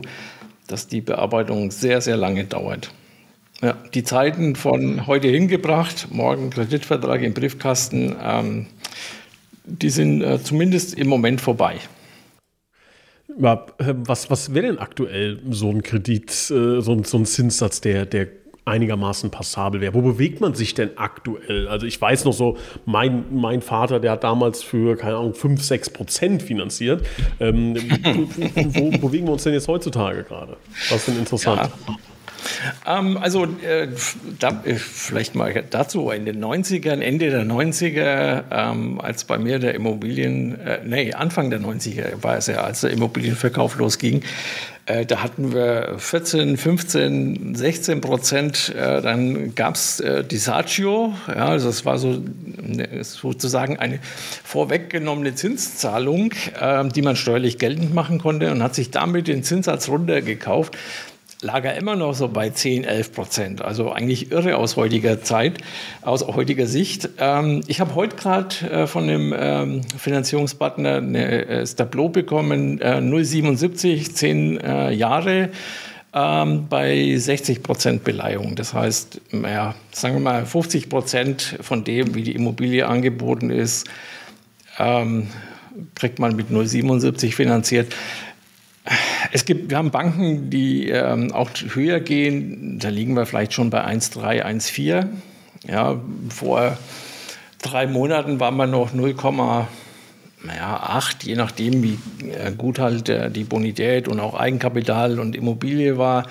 dass 0.66 0.86
die 0.86 1.00
Bearbeitung 1.00 1.70
sehr, 1.70 2.00
sehr 2.00 2.16
lange 2.16 2.44
dauert. 2.44 2.90
Ja, 3.60 3.76
die 3.94 4.02
Zeiten 4.02 4.56
von 4.56 5.06
heute 5.06 5.28
hingebracht, 5.28 6.08
morgen 6.10 6.50
Kreditvertrag 6.50 7.22
im 7.22 7.34
Briefkasten, 7.34 8.16
ähm, 8.22 8.66
die 9.64 9.90
sind 9.90 10.22
äh, 10.22 10.42
zumindest 10.42 10.94
im 10.94 11.08
Moment 11.08 11.40
vorbei. 11.40 11.76
Ja, 13.38 13.66
äh, 13.78 13.94
was, 13.96 14.30
was 14.30 14.54
wäre 14.54 14.66
denn 14.66 14.78
aktuell 14.78 15.40
so 15.50 15.70
ein 15.70 15.82
Kredit, 15.82 16.30
äh, 16.30 16.80
so 16.80 16.92
ein, 16.92 17.04
so 17.04 17.18
ein 17.18 17.26
Zinssatz, 17.26 17.80
der, 17.80 18.06
der 18.06 18.28
einigermaßen 18.64 19.30
passabel 19.30 19.80
wäre. 19.80 19.94
Wo 19.94 20.00
bewegt 20.00 20.40
man 20.40 20.54
sich 20.54 20.74
denn 20.74 20.96
aktuell? 20.96 21.68
Also 21.68 21.86
ich 21.86 22.00
weiß 22.00 22.24
noch 22.24 22.32
so, 22.32 22.56
mein, 22.86 23.24
mein 23.30 23.60
Vater, 23.60 24.00
der 24.00 24.12
hat 24.12 24.24
damals 24.24 24.62
für, 24.62 24.96
keine 24.96 25.16
Ahnung, 25.16 25.34
5, 25.34 25.62
6 25.62 25.90
Prozent 25.90 26.42
finanziert. 26.42 27.04
Ähm, 27.40 27.76
wo, 28.54 28.92
wo 28.92 29.08
bewegen 29.08 29.26
wir 29.26 29.32
uns 29.32 29.44
denn 29.44 29.52
jetzt 29.52 29.68
heutzutage 29.68 30.24
gerade? 30.24 30.56
Was 30.88 31.00
ist 31.00 31.08
denn 31.08 31.18
interessant? 31.18 31.70
Ja. 31.86 31.96
Ähm, 32.86 33.16
also 33.16 33.44
äh, 33.44 33.88
da, 34.38 34.62
äh, 34.64 34.74
vielleicht 34.74 35.34
mal 35.34 35.64
dazu, 35.70 36.10
in 36.10 36.24
den 36.24 36.42
90ern, 36.42 37.00
Ende 37.00 37.30
der 37.30 37.44
90er, 37.44 38.44
ähm, 38.50 39.00
als 39.00 39.24
bei 39.24 39.38
mir 39.38 39.58
der 39.58 39.74
Immobilien, 39.74 40.60
äh, 40.60 40.80
nee, 40.84 41.12
Anfang 41.12 41.50
der 41.50 41.60
90er 41.60 42.22
war 42.22 42.36
es 42.36 42.46
ja, 42.46 42.56
als 42.56 42.82
der 42.82 42.90
Immobilienverkauf 42.90 43.76
losging, 43.78 44.22
äh, 44.86 45.06
da 45.06 45.22
hatten 45.22 45.54
wir 45.54 45.94
14, 45.98 46.56
15, 46.56 47.54
16 47.54 48.00
Prozent. 48.00 48.74
Äh, 48.74 49.00
dann 49.00 49.54
gab 49.54 49.76
es 49.76 50.00
äh, 50.00 50.24
die 50.24 50.36
Sagio, 50.36 51.14
ja, 51.26 51.46
also 51.46 51.68
das 51.68 51.86
war 51.86 51.98
so 51.98 52.22
sozusagen 53.00 53.78
eine 53.78 53.98
vorweggenommene 54.44 55.34
Zinszahlung, 55.34 56.32
äh, 56.60 56.86
die 56.88 57.02
man 57.02 57.16
steuerlich 57.16 57.58
geltend 57.58 57.94
machen 57.94 58.18
konnte 58.18 58.50
und 58.50 58.62
hat 58.62 58.74
sich 58.74 58.90
damit 58.90 59.28
den 59.28 59.42
Zinssatz 59.42 59.88
runtergekauft 59.88 60.76
lag 61.44 61.64
er 61.64 61.76
immer 61.76 61.94
noch 61.94 62.14
so 62.14 62.28
bei 62.28 62.50
10, 62.50 62.84
11 62.84 63.12
Prozent. 63.12 63.62
Also 63.62 63.92
eigentlich 63.92 64.32
irre 64.32 64.56
aus 64.56 64.76
heutiger 64.76 65.22
Zeit, 65.22 65.58
aus 66.02 66.26
heutiger 66.26 66.66
Sicht. 66.66 67.10
Ähm, 67.18 67.62
ich 67.66 67.80
habe 67.80 67.94
heute 67.94 68.16
gerade 68.16 68.56
äh, 68.70 68.86
von 68.86 69.06
dem 69.06 69.34
ähm, 69.36 69.82
Finanzierungspartner 69.96 70.96
eine 70.96 71.46
äh, 71.46 71.64
Tableau 71.64 72.08
bekommen, 72.08 72.80
äh, 72.80 72.96
0,77, 72.96 74.14
10 74.14 74.60
äh, 74.60 74.90
Jahre 74.92 75.50
ähm, 76.14 76.66
bei 76.68 77.14
60 77.14 77.62
Prozent 77.62 78.04
Beleihung. 78.04 78.56
Das 78.56 78.72
heißt, 78.72 79.20
ja, 79.32 79.74
sagen 79.92 80.14
wir 80.14 80.20
mal 80.20 80.46
50 80.46 80.88
Prozent 80.88 81.58
von 81.60 81.84
dem, 81.84 82.14
wie 82.14 82.22
die 82.22 82.34
Immobilie 82.34 82.86
angeboten 82.86 83.50
ist, 83.50 83.86
ähm, 84.78 85.28
kriegt 85.94 86.18
man 86.18 86.36
mit 86.36 86.50
0,77 86.50 87.34
finanziert. 87.34 87.94
Es 89.36 89.44
gibt, 89.44 89.68
wir 89.68 89.78
haben 89.78 89.90
Banken, 89.90 90.48
die 90.48 90.88
ähm, 90.90 91.32
auch 91.32 91.50
höher 91.74 91.98
gehen. 91.98 92.78
Da 92.78 92.88
liegen 92.88 93.16
wir 93.16 93.26
vielleicht 93.26 93.52
schon 93.52 93.68
bei 93.68 93.84
1,3, 93.84 94.44
1,4. 94.44 95.08
Ja, 95.66 96.00
vor 96.28 96.78
drei 97.60 97.88
Monaten 97.88 98.38
waren 98.38 98.54
wir 98.56 98.68
noch 98.68 98.94
0,8, 98.94 99.66
je 101.24 101.34
nachdem, 101.34 101.82
wie 101.82 101.98
äh, 102.28 102.52
gut 102.52 102.78
halt 102.78 103.08
die 103.34 103.42
Bonität 103.42 104.06
und 104.06 104.20
auch 104.20 104.38
Eigenkapital 104.38 105.18
und 105.18 105.34
Immobilie 105.34 105.98
war. 105.98 106.28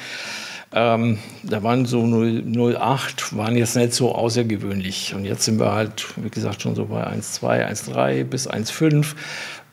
Ähm, 0.72 1.18
da 1.44 1.62
waren 1.62 1.86
so 1.86 2.00
0,8, 2.00 3.36
waren 3.36 3.58
jetzt 3.58 3.76
nicht 3.76 3.94
so 3.94 4.16
außergewöhnlich. 4.16 5.14
Und 5.14 5.26
jetzt 5.26 5.44
sind 5.44 5.60
wir 5.60 5.74
halt, 5.74 6.06
wie 6.16 6.30
gesagt, 6.30 6.62
schon 6.62 6.76
so 6.76 6.86
bei 6.86 7.06
1,2, 7.06 7.68
1,3 7.68 8.24
bis 8.24 8.50
1,5. 8.50 9.08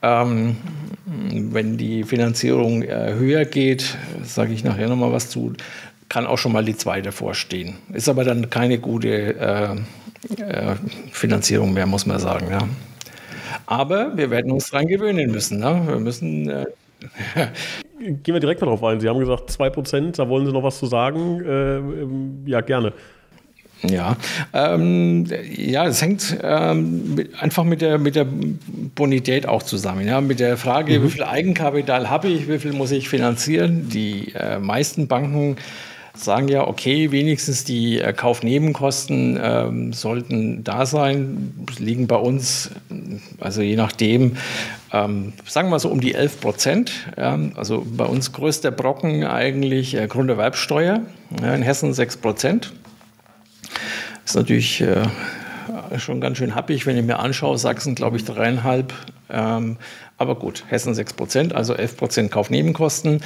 Ähm, 0.02 0.56
wenn 1.06 1.76
die 1.76 2.04
Finanzierung 2.04 2.82
äh, 2.82 3.14
höher 3.14 3.44
geht, 3.44 3.96
sage 4.22 4.52
ich 4.52 4.64
nachher 4.64 4.88
nochmal 4.88 5.12
was 5.12 5.28
zu, 5.28 5.52
kann 6.08 6.26
auch 6.26 6.38
schon 6.38 6.52
mal 6.52 6.64
die 6.64 6.76
zweite 6.76 7.12
vorstehen. 7.12 7.76
Ist 7.92 8.08
aber 8.08 8.24
dann 8.24 8.50
keine 8.50 8.78
gute 8.78 9.36
äh, 9.38 9.74
äh, 10.42 10.76
Finanzierung 11.12 11.72
mehr, 11.72 11.86
muss 11.86 12.06
man 12.06 12.18
sagen. 12.18 12.48
Ja. 12.50 12.68
Aber 13.66 14.16
wir 14.16 14.30
werden 14.30 14.50
uns 14.52 14.70
daran 14.70 14.86
gewöhnen 14.86 15.30
müssen. 15.30 15.58
Ne? 15.60 15.82
Wir 15.86 15.98
müssen. 15.98 16.48
Äh, 16.48 16.66
Gehen 17.98 18.34
wir 18.34 18.40
direkt 18.40 18.60
mal 18.60 18.66
drauf 18.66 18.82
ein. 18.82 19.00
Sie 19.00 19.08
haben 19.08 19.20
gesagt 19.20 19.50
2%, 19.50 20.16
da 20.16 20.28
wollen 20.28 20.46
Sie 20.46 20.52
noch 20.52 20.62
was 20.62 20.78
zu 20.78 20.86
sagen. 20.86 21.42
Äh, 21.44 21.76
ähm, 21.76 22.42
ja, 22.46 22.60
gerne. 22.60 22.92
Ja, 23.82 24.16
ähm, 24.52 25.26
ja, 25.56 25.86
es 25.86 26.02
hängt 26.02 26.36
ähm, 26.42 27.14
mit, 27.14 27.40
einfach 27.40 27.64
mit 27.64 27.80
der, 27.80 27.98
mit 27.98 28.14
der 28.14 28.26
Bonität 28.94 29.46
auch 29.46 29.62
zusammen. 29.62 30.06
Ja? 30.06 30.20
Mit 30.20 30.38
der 30.40 30.56
Frage, 30.56 30.98
mhm. 30.98 31.04
wie 31.04 31.10
viel 31.10 31.24
Eigenkapital 31.24 32.10
habe 32.10 32.28
ich, 32.28 32.48
wie 32.48 32.58
viel 32.58 32.72
muss 32.72 32.90
ich 32.90 33.08
finanzieren. 33.08 33.88
Die 33.88 34.32
äh, 34.34 34.58
meisten 34.58 35.08
Banken 35.08 35.56
sagen 36.14 36.48
ja, 36.48 36.66
okay, 36.66 37.10
wenigstens 37.10 37.64
die 37.64 38.00
äh, 38.00 38.12
Kaufnebenkosten 38.12 39.38
ähm, 39.42 39.92
sollten 39.92 40.64
da 40.64 40.84
sein, 40.84 41.54
liegen 41.78 42.06
bei 42.06 42.16
uns, 42.16 42.70
also 43.38 43.62
je 43.62 43.76
nachdem, 43.76 44.36
ähm, 44.92 45.32
sagen 45.46 45.70
wir 45.70 45.78
so 45.78 45.88
um 45.88 46.00
die 46.00 46.14
11 46.14 46.40
Prozent. 46.40 46.92
Ja, 47.16 47.38
also 47.54 47.86
bei 47.96 48.04
uns 48.04 48.32
größter 48.32 48.70
Brocken 48.70 49.24
eigentlich 49.24 49.94
äh, 49.96 50.06
Grunderwerbsteuer, 50.06 51.00
ja, 51.40 51.54
in 51.54 51.62
Hessen 51.62 51.92
6 51.94 52.18
Prozent. 52.18 52.72
Ist 54.30 54.36
natürlich 54.36 54.80
äh, 54.80 55.08
schon 55.98 56.20
ganz 56.20 56.38
schön 56.38 56.54
happig, 56.54 56.86
wenn 56.86 56.96
ich 56.96 57.04
mir 57.04 57.18
anschaue. 57.18 57.58
Sachsen, 57.58 57.96
glaube 57.96 58.16
ich, 58.16 58.24
dreieinhalb. 58.24 58.94
Ähm, 59.28 59.76
aber 60.18 60.36
gut, 60.36 60.62
Hessen 60.68 60.94
6 60.94 61.14
Prozent, 61.14 61.52
also 61.52 61.74
11 61.74 61.96
Prozent 61.96 62.30
Kaufnebenkosten. 62.30 63.24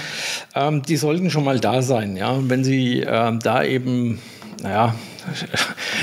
Ähm, 0.55 0.81
die 0.81 0.97
sollten 0.97 1.29
schon 1.29 1.45
mal 1.45 1.61
da 1.61 1.83
sein. 1.83 2.17
Ja? 2.17 2.39
wenn 2.49 2.65
Sie 2.65 3.01
ähm, 3.07 3.39
da 3.41 3.63
eben, 3.63 4.19
naja, 4.63 4.95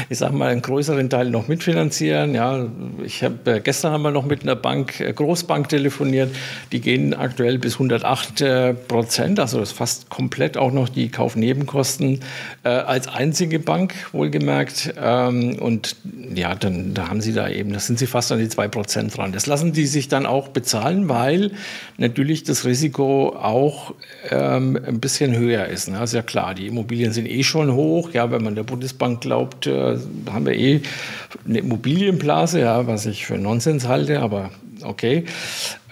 ich 0.09 0.17
sage 0.17 0.35
mal, 0.35 0.51
einen 0.51 0.61
größeren 0.61 1.09
Teil 1.09 1.29
noch 1.29 1.47
mitfinanzieren. 1.47 2.35
Ja, 2.35 2.67
ich 3.03 3.23
habe 3.23 3.55
äh, 3.55 3.59
gestern 3.59 3.93
haben 3.93 4.01
wir 4.01 4.11
noch 4.11 4.25
mit 4.25 4.43
einer 4.43 4.55
Bank, 4.55 4.99
äh, 4.99 5.13
Großbank 5.13 5.69
telefoniert. 5.69 6.35
Die 6.71 6.81
gehen 6.81 7.13
aktuell 7.13 7.57
bis 7.57 7.73
108 7.73 8.41
äh, 8.41 8.73
Prozent, 8.73 9.39
also 9.39 9.59
das 9.59 9.71
fast 9.71 10.09
komplett 10.09 10.57
auch 10.57 10.71
noch 10.71 10.89
die 10.89 11.09
Kaufnebenkosten 11.09 12.19
äh, 12.63 12.69
als 12.69 13.07
einzige 13.07 13.59
Bank 13.59 13.93
wohlgemerkt. 14.11 14.93
Ähm, 15.01 15.57
und 15.59 15.95
ja, 16.33 16.55
dann 16.55 16.93
da 16.93 17.09
haben 17.09 17.21
sie 17.21 17.33
da 17.33 17.49
eben, 17.49 17.73
das 17.73 17.87
sind 17.87 17.99
sie 17.99 18.07
fast 18.07 18.31
an 18.31 18.39
die 18.39 18.49
2 18.49 18.67
Prozent 18.67 19.17
dran. 19.17 19.31
Das 19.31 19.45
lassen 19.45 19.73
die 19.73 19.85
sich 19.85 20.07
dann 20.07 20.25
auch 20.25 20.49
bezahlen, 20.49 21.09
weil 21.09 21.51
natürlich 21.97 22.43
das 22.43 22.65
Risiko 22.65 23.35
auch 23.35 23.93
ähm, 24.29 24.79
ein 24.85 24.99
bisschen 24.99 25.35
höher 25.35 25.65
ist. 25.67 25.89
Ne? 25.89 26.01
Ist 26.03 26.13
ja 26.13 26.21
klar, 26.21 26.55
die 26.55 26.67
Immobilien 26.67 27.13
sind 27.13 27.27
eh 27.27 27.43
schon 27.43 27.73
hoch. 27.73 28.11
Ja, 28.13 28.31
wenn 28.31 28.43
man 28.43 28.55
der 28.55 28.63
Bundesbank 28.63 29.10
man 29.11 29.19
glaubt, 29.19 29.67
äh, 29.67 29.97
haben 30.31 30.45
wir 30.45 30.53
eh 30.53 30.81
eine 31.47 31.59
Immobilienblase, 31.59 32.61
ja, 32.61 32.87
was 32.87 33.05
ich 33.05 33.25
für 33.25 33.37
Nonsens 33.37 33.87
halte, 33.87 34.21
aber 34.21 34.51
okay. 34.83 35.25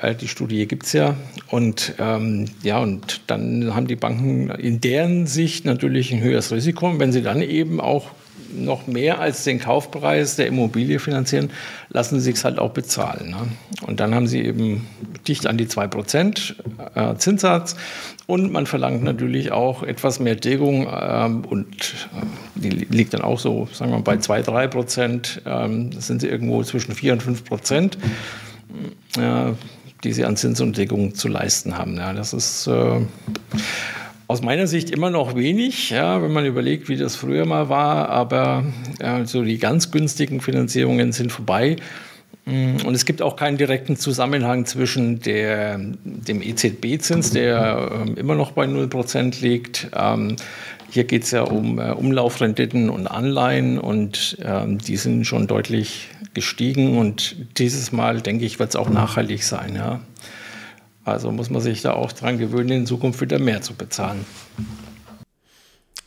Äh, 0.02 0.16
die 0.16 0.28
Studie 0.28 0.68
gibt 0.68 0.86
es 0.86 0.94
ja. 0.94 1.16
Und 1.48 1.94
ähm, 2.00 2.46
ja, 2.64 2.80
und 2.80 3.22
dann 3.28 3.76
haben 3.76 3.88
die 3.88 3.96
Banken 3.96 4.50
in 4.50 4.82
deren 4.82 5.28
Sicht 5.28 5.66
natürlich 5.66 6.14
ein 6.14 6.22
höheres 6.22 6.52
Risiko. 6.52 6.88
Und 6.90 7.00
wenn 7.00 7.12
sie 7.12 7.22
dann 7.22 7.42
eben 7.42 7.82
auch 7.82 8.12
noch 8.54 8.88
mehr 8.88 9.20
als 9.20 9.44
den 9.44 9.60
Kaufpreis 9.60 10.36
der 10.36 10.48
Immobilie 10.48 11.00
finanzieren, 11.00 11.50
lassen 11.90 12.20
sie 12.20 12.32
es 12.32 12.44
halt 12.44 12.60
auch 12.60 12.72
bezahlen. 12.72 13.32
Ne? 13.32 13.38
Und 13.86 14.00
dann 14.00 14.16
haben 14.16 14.28
sie 14.28 14.42
eben 14.44 14.88
dicht 15.28 15.48
an 15.48 15.58
die 15.58 15.68
2% 15.68 16.54
äh, 16.96 17.16
Zinssatz 17.18 17.76
und 18.28 18.52
man 18.52 18.66
verlangt 18.66 19.04
natürlich 19.04 19.52
auch 19.52 19.84
etwas 19.84 20.20
mehr 20.20 20.36
Deckung 20.36 20.88
ähm, 20.92 21.46
und 21.46 22.08
äh, 22.16 22.26
die 22.56 22.70
liegt 22.70 23.14
dann 23.14 23.22
auch 23.22 23.40
so, 23.40 23.68
sagen 23.72 23.92
wir 23.92 23.98
mal, 23.98 24.04
bei 24.04 24.18
2, 24.18 24.42
3 24.42 24.68
Prozent. 24.68 25.42
Ähm, 25.46 25.92
das 25.92 26.08
sind 26.08 26.22
sie 26.22 26.28
irgendwo 26.28 26.64
zwischen 26.64 26.94
4 26.94 27.14
und 27.14 27.24
5 27.24 27.46
Prozent. 27.46 27.98
Äh, 29.18 29.54
die 30.04 30.14
sie 30.14 30.26
an 30.26 30.38
Zins 30.38 30.62
und 30.62 30.78
Deckung 30.78 31.14
zu 31.14 31.28
leisten 31.28 31.78
haben. 31.78 31.98
Ja, 31.98 32.14
das 32.14 32.34
ist 32.34 32.68
äh, 32.68 33.02
aus 34.30 34.44
meiner 34.44 34.68
Sicht 34.68 34.92
immer 34.92 35.10
noch 35.10 35.36
wenig, 35.36 35.90
ja, 35.90 36.22
wenn 36.22 36.32
man 36.32 36.46
überlegt, 36.46 36.88
wie 36.88 36.98
das 36.98 37.16
früher 37.16 37.48
mal 37.48 37.68
war. 37.68 38.10
Aber 38.10 38.64
äh, 39.00 39.26
so 39.26 39.44
die 39.44 39.58
ganz 39.58 39.90
günstigen 39.90 40.40
Finanzierungen 40.40 41.12
sind 41.14 41.32
vorbei. 41.32 41.78
Mm, 42.46 42.86
und 42.86 42.94
es 42.94 43.06
gibt 43.06 43.24
auch 43.24 43.36
keinen 43.36 43.58
direkten 43.58 43.98
Zusammenhang 43.98 44.68
zwischen 44.68 45.20
der, 45.20 45.80
dem 46.04 46.44
EZB-Zins, 46.44 47.32
der 47.32 48.06
äh, 48.08 48.20
immer 48.20 48.36
noch 48.36 48.52
bei 48.52 48.66
0% 48.66 49.42
liegt. 49.42 49.90
Ähm, 49.96 50.36
hier 50.92 51.06
geht 51.06 51.24
es 51.24 51.32
ja 51.32 51.42
um 51.42 51.80
äh, 51.80 51.90
Umlaufrenditen 51.90 52.92
und 52.92 53.08
Anleihen 53.08 53.80
und 53.80 54.38
ähm, 54.46 54.78
die 54.78 54.98
sind 54.98 55.26
schon 55.26 55.48
deutlich 55.48 56.08
gestiegen. 56.36 57.00
Und 57.00 57.36
dieses 57.58 57.92
Mal, 57.92 58.22
denke 58.22 58.46
ich, 58.46 58.60
wird 58.60 58.70
es 58.70 58.76
auch 58.76 58.92
nachhaltig 58.92 59.44
sein. 59.44 59.74
Ja. 59.76 60.02
Also 61.12 61.32
muss 61.32 61.50
man 61.50 61.62
sich 61.62 61.82
da 61.82 61.94
auch 61.94 62.12
dran 62.12 62.38
gewöhnen, 62.38 62.70
in 62.70 62.86
Zukunft 62.86 63.22
wieder 63.22 63.40
mehr 63.40 63.62
zu 63.62 63.74
bezahlen. 63.74 64.26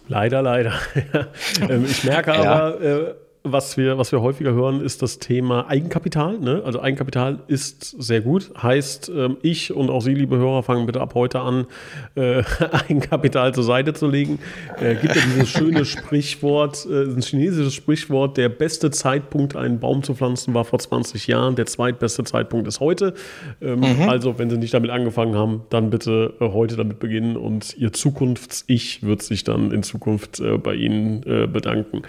Leider, 0.08 0.42
leider. 0.42 0.74
Ähm, 1.68 1.84
ich 1.84 2.04
merke 2.04 2.34
aber, 2.34 2.82
ja. 2.82 3.14
Was 3.44 3.76
wir, 3.76 3.98
was 3.98 4.12
wir 4.12 4.22
häufiger 4.22 4.52
hören, 4.52 4.80
ist 4.80 5.02
das 5.02 5.18
Thema 5.18 5.68
Eigenkapital. 5.68 6.38
Ne? 6.38 6.62
Also 6.64 6.80
Eigenkapital 6.80 7.40
ist 7.48 7.84
sehr 8.00 8.20
gut. 8.20 8.50
Heißt, 8.60 9.10
ähm, 9.14 9.36
ich 9.42 9.72
und 9.74 9.90
auch 9.90 10.00
Sie, 10.00 10.14
liebe 10.14 10.36
Hörer, 10.36 10.62
fangen 10.62 10.86
bitte 10.86 11.00
ab 11.00 11.14
heute 11.14 11.40
an, 11.40 11.66
äh, 12.14 12.42
Eigenkapital 12.88 13.52
zur 13.54 13.64
Seite 13.64 13.94
zu 13.94 14.06
legen. 14.06 14.38
Äh, 14.80 14.94
gibt 14.94 15.16
ja 15.16 15.22
dieses 15.22 15.48
schöne 15.48 15.84
Sprichwort, 15.84 16.86
äh, 16.88 17.04
ein 17.04 17.20
chinesisches 17.20 17.74
Sprichwort, 17.74 18.36
der 18.36 18.48
beste 18.48 18.90
Zeitpunkt, 18.90 19.56
einen 19.56 19.80
Baum 19.80 20.02
zu 20.02 20.14
pflanzen, 20.14 20.54
war 20.54 20.64
vor 20.64 20.78
20 20.78 21.26
Jahren. 21.26 21.56
Der 21.56 21.66
zweitbeste 21.66 22.22
Zeitpunkt 22.24 22.68
ist 22.68 22.78
heute. 22.78 23.14
Ähm, 23.60 23.80
mhm. 23.80 24.08
Also, 24.08 24.38
wenn 24.38 24.50
Sie 24.50 24.58
nicht 24.58 24.74
damit 24.74 24.90
angefangen 24.90 25.34
haben, 25.34 25.62
dann 25.70 25.90
bitte 25.90 26.34
äh, 26.40 26.48
heute 26.48 26.76
damit 26.76 27.00
beginnen 27.00 27.36
und 27.36 27.76
Ihr 27.76 27.92
Zukunfts-Ich 27.92 29.02
wird 29.02 29.22
sich 29.22 29.42
dann 29.42 29.72
in 29.72 29.82
Zukunft 29.82 30.38
äh, 30.38 30.58
bei 30.58 30.74
Ihnen 30.74 31.22
äh, 31.24 31.46
bedanken. 31.48 32.02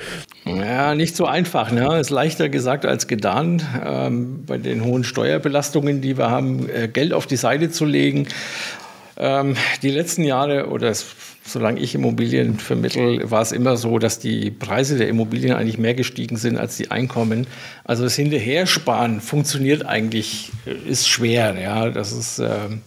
Ja, 0.45 0.93
nicht 0.93 1.15
so 1.15 1.22
so 1.23 1.27
einfach. 1.27 1.71
Ne? 1.71 1.99
Ist 1.99 2.09
leichter 2.09 2.49
gesagt 2.49 2.85
als 2.85 3.07
getan, 3.07 3.61
ähm, 3.85 4.43
bei 4.45 4.57
den 4.57 4.83
hohen 4.83 5.05
Steuerbelastungen, 5.05 6.01
die 6.01 6.17
wir 6.17 6.29
haben, 6.29 6.69
äh, 6.69 6.89
Geld 6.89 7.13
auf 7.13 7.27
die 7.27 7.37
Seite 7.37 7.71
zu 7.71 7.85
legen. 7.85 8.27
Ähm, 9.15 9.55
die 9.81 9.89
letzten 9.89 10.23
Jahre 10.23 10.67
oder 10.67 10.93
solange 11.45 11.79
ich 11.79 11.95
Immobilien 11.95 12.59
vermittel, 12.59 13.31
war 13.31 13.41
es 13.41 13.53
immer 13.53 13.77
so, 13.77 13.99
dass 13.99 14.19
die 14.19 14.51
Preise 14.51 14.97
der 14.97 15.07
Immobilien 15.07 15.55
eigentlich 15.55 15.77
mehr 15.77 15.93
gestiegen 15.93 16.35
sind 16.35 16.57
als 16.57 16.75
die 16.75 16.91
Einkommen. 16.91 17.47
Also 17.85 18.03
das 18.03 18.15
Hinterhersparen 18.15 19.21
funktioniert 19.21 19.85
eigentlich, 19.85 20.51
äh, 20.65 20.89
ist 20.89 21.07
schwer. 21.07 21.55
Ja, 21.57 21.89
das 21.89 22.11
ist 22.11 22.39
ähm, 22.39 22.81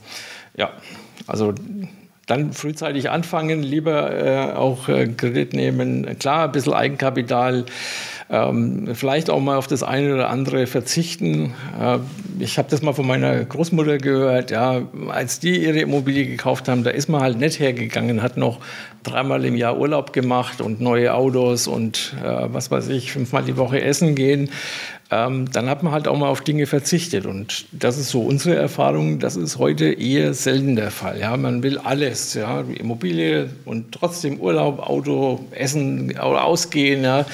ja, 0.59 0.73
also 1.27 1.55
dann 2.27 2.53
frühzeitig 2.53 3.09
anfangen, 3.09 3.63
lieber 3.63 4.13
äh, 4.13 4.53
auch 4.53 4.89
äh, 4.89 5.07
Kredit 5.07 5.55
nehmen. 5.55 6.19
Klar, 6.19 6.47
ein 6.47 6.53
bisschen 6.53 6.75
Eigenkapital 6.75 7.65
ähm, 8.29 8.89
vielleicht 8.95 9.31
auch 9.31 9.41
mal 9.41 9.57
auf 9.57 9.69
das 9.69 9.83
eine 9.83 10.15
oder 10.15 10.31
andere 10.31 10.67
verzichten. 10.67 11.55
Äh, 11.81 11.99
ich 12.39 12.59
habe 12.59 12.69
das 12.69 12.83
mal 12.83 12.93
von 12.93 13.07
meiner 13.07 13.45
Großmutter 13.45 13.99
gehört, 13.99 14.51
ja, 14.51 14.83
als 15.09 15.39
die 15.39 15.65
ihre 15.65 15.79
Immobilie 15.81 16.27
gekauft 16.27 16.69
haben, 16.69 16.83
da 16.83 16.91
ist 16.91 17.09
man 17.09 17.21
halt 17.21 17.39
nicht 17.39 17.61
hergegangen, 17.61 18.23
hat 18.23 18.37
noch 18.37 18.59
dreimal 19.07 19.45
im 19.45 19.57
Jahr 19.57 19.79
Urlaub 19.79 20.13
gemacht 20.13 20.61
und 20.61 20.81
neue 20.81 21.15
Autos 21.15 21.67
und 21.67 22.15
äh, 22.23 22.47
was 22.49 22.71
weiß 22.71 22.89
ich, 22.89 23.13
fünfmal 23.13 23.45
die 23.45 23.57
Woche 23.57 23.81
essen 23.81 24.15
gehen. 24.15 24.51
Ähm, 25.09 25.49
dann 25.53 25.71
hat 25.71 25.85
man 25.85 25.93
halt 25.93 26.09
auch 26.09 26.19
mal 26.19 26.29
auf 26.29 26.41
Dinge 26.41 26.67
verzichtet. 26.67 27.27
Und 27.27 27.67
das 27.71 27.97
ist 27.97 28.11
so 28.11 28.23
unsere 28.23 28.57
Erfahrung. 28.57 29.21
Das 29.21 29.37
ist 29.37 29.57
heute 29.59 29.87
eher 29.87 30.35
selten 30.35 30.75
der 30.75 30.91
Fall. 30.91 31.21
Ja, 31.21 31.37
man 31.37 31.63
will 31.63 31.79
alles, 31.79 32.35
ja, 32.35 32.63
Immobilie 32.63 33.51
und 33.65 33.93
trotzdem 33.93 34.41
Urlaub, 34.41 34.81
Auto, 34.81 35.45
Essen 35.53 36.19
Ausgehen. 36.19 37.05
Ja. 37.05 37.25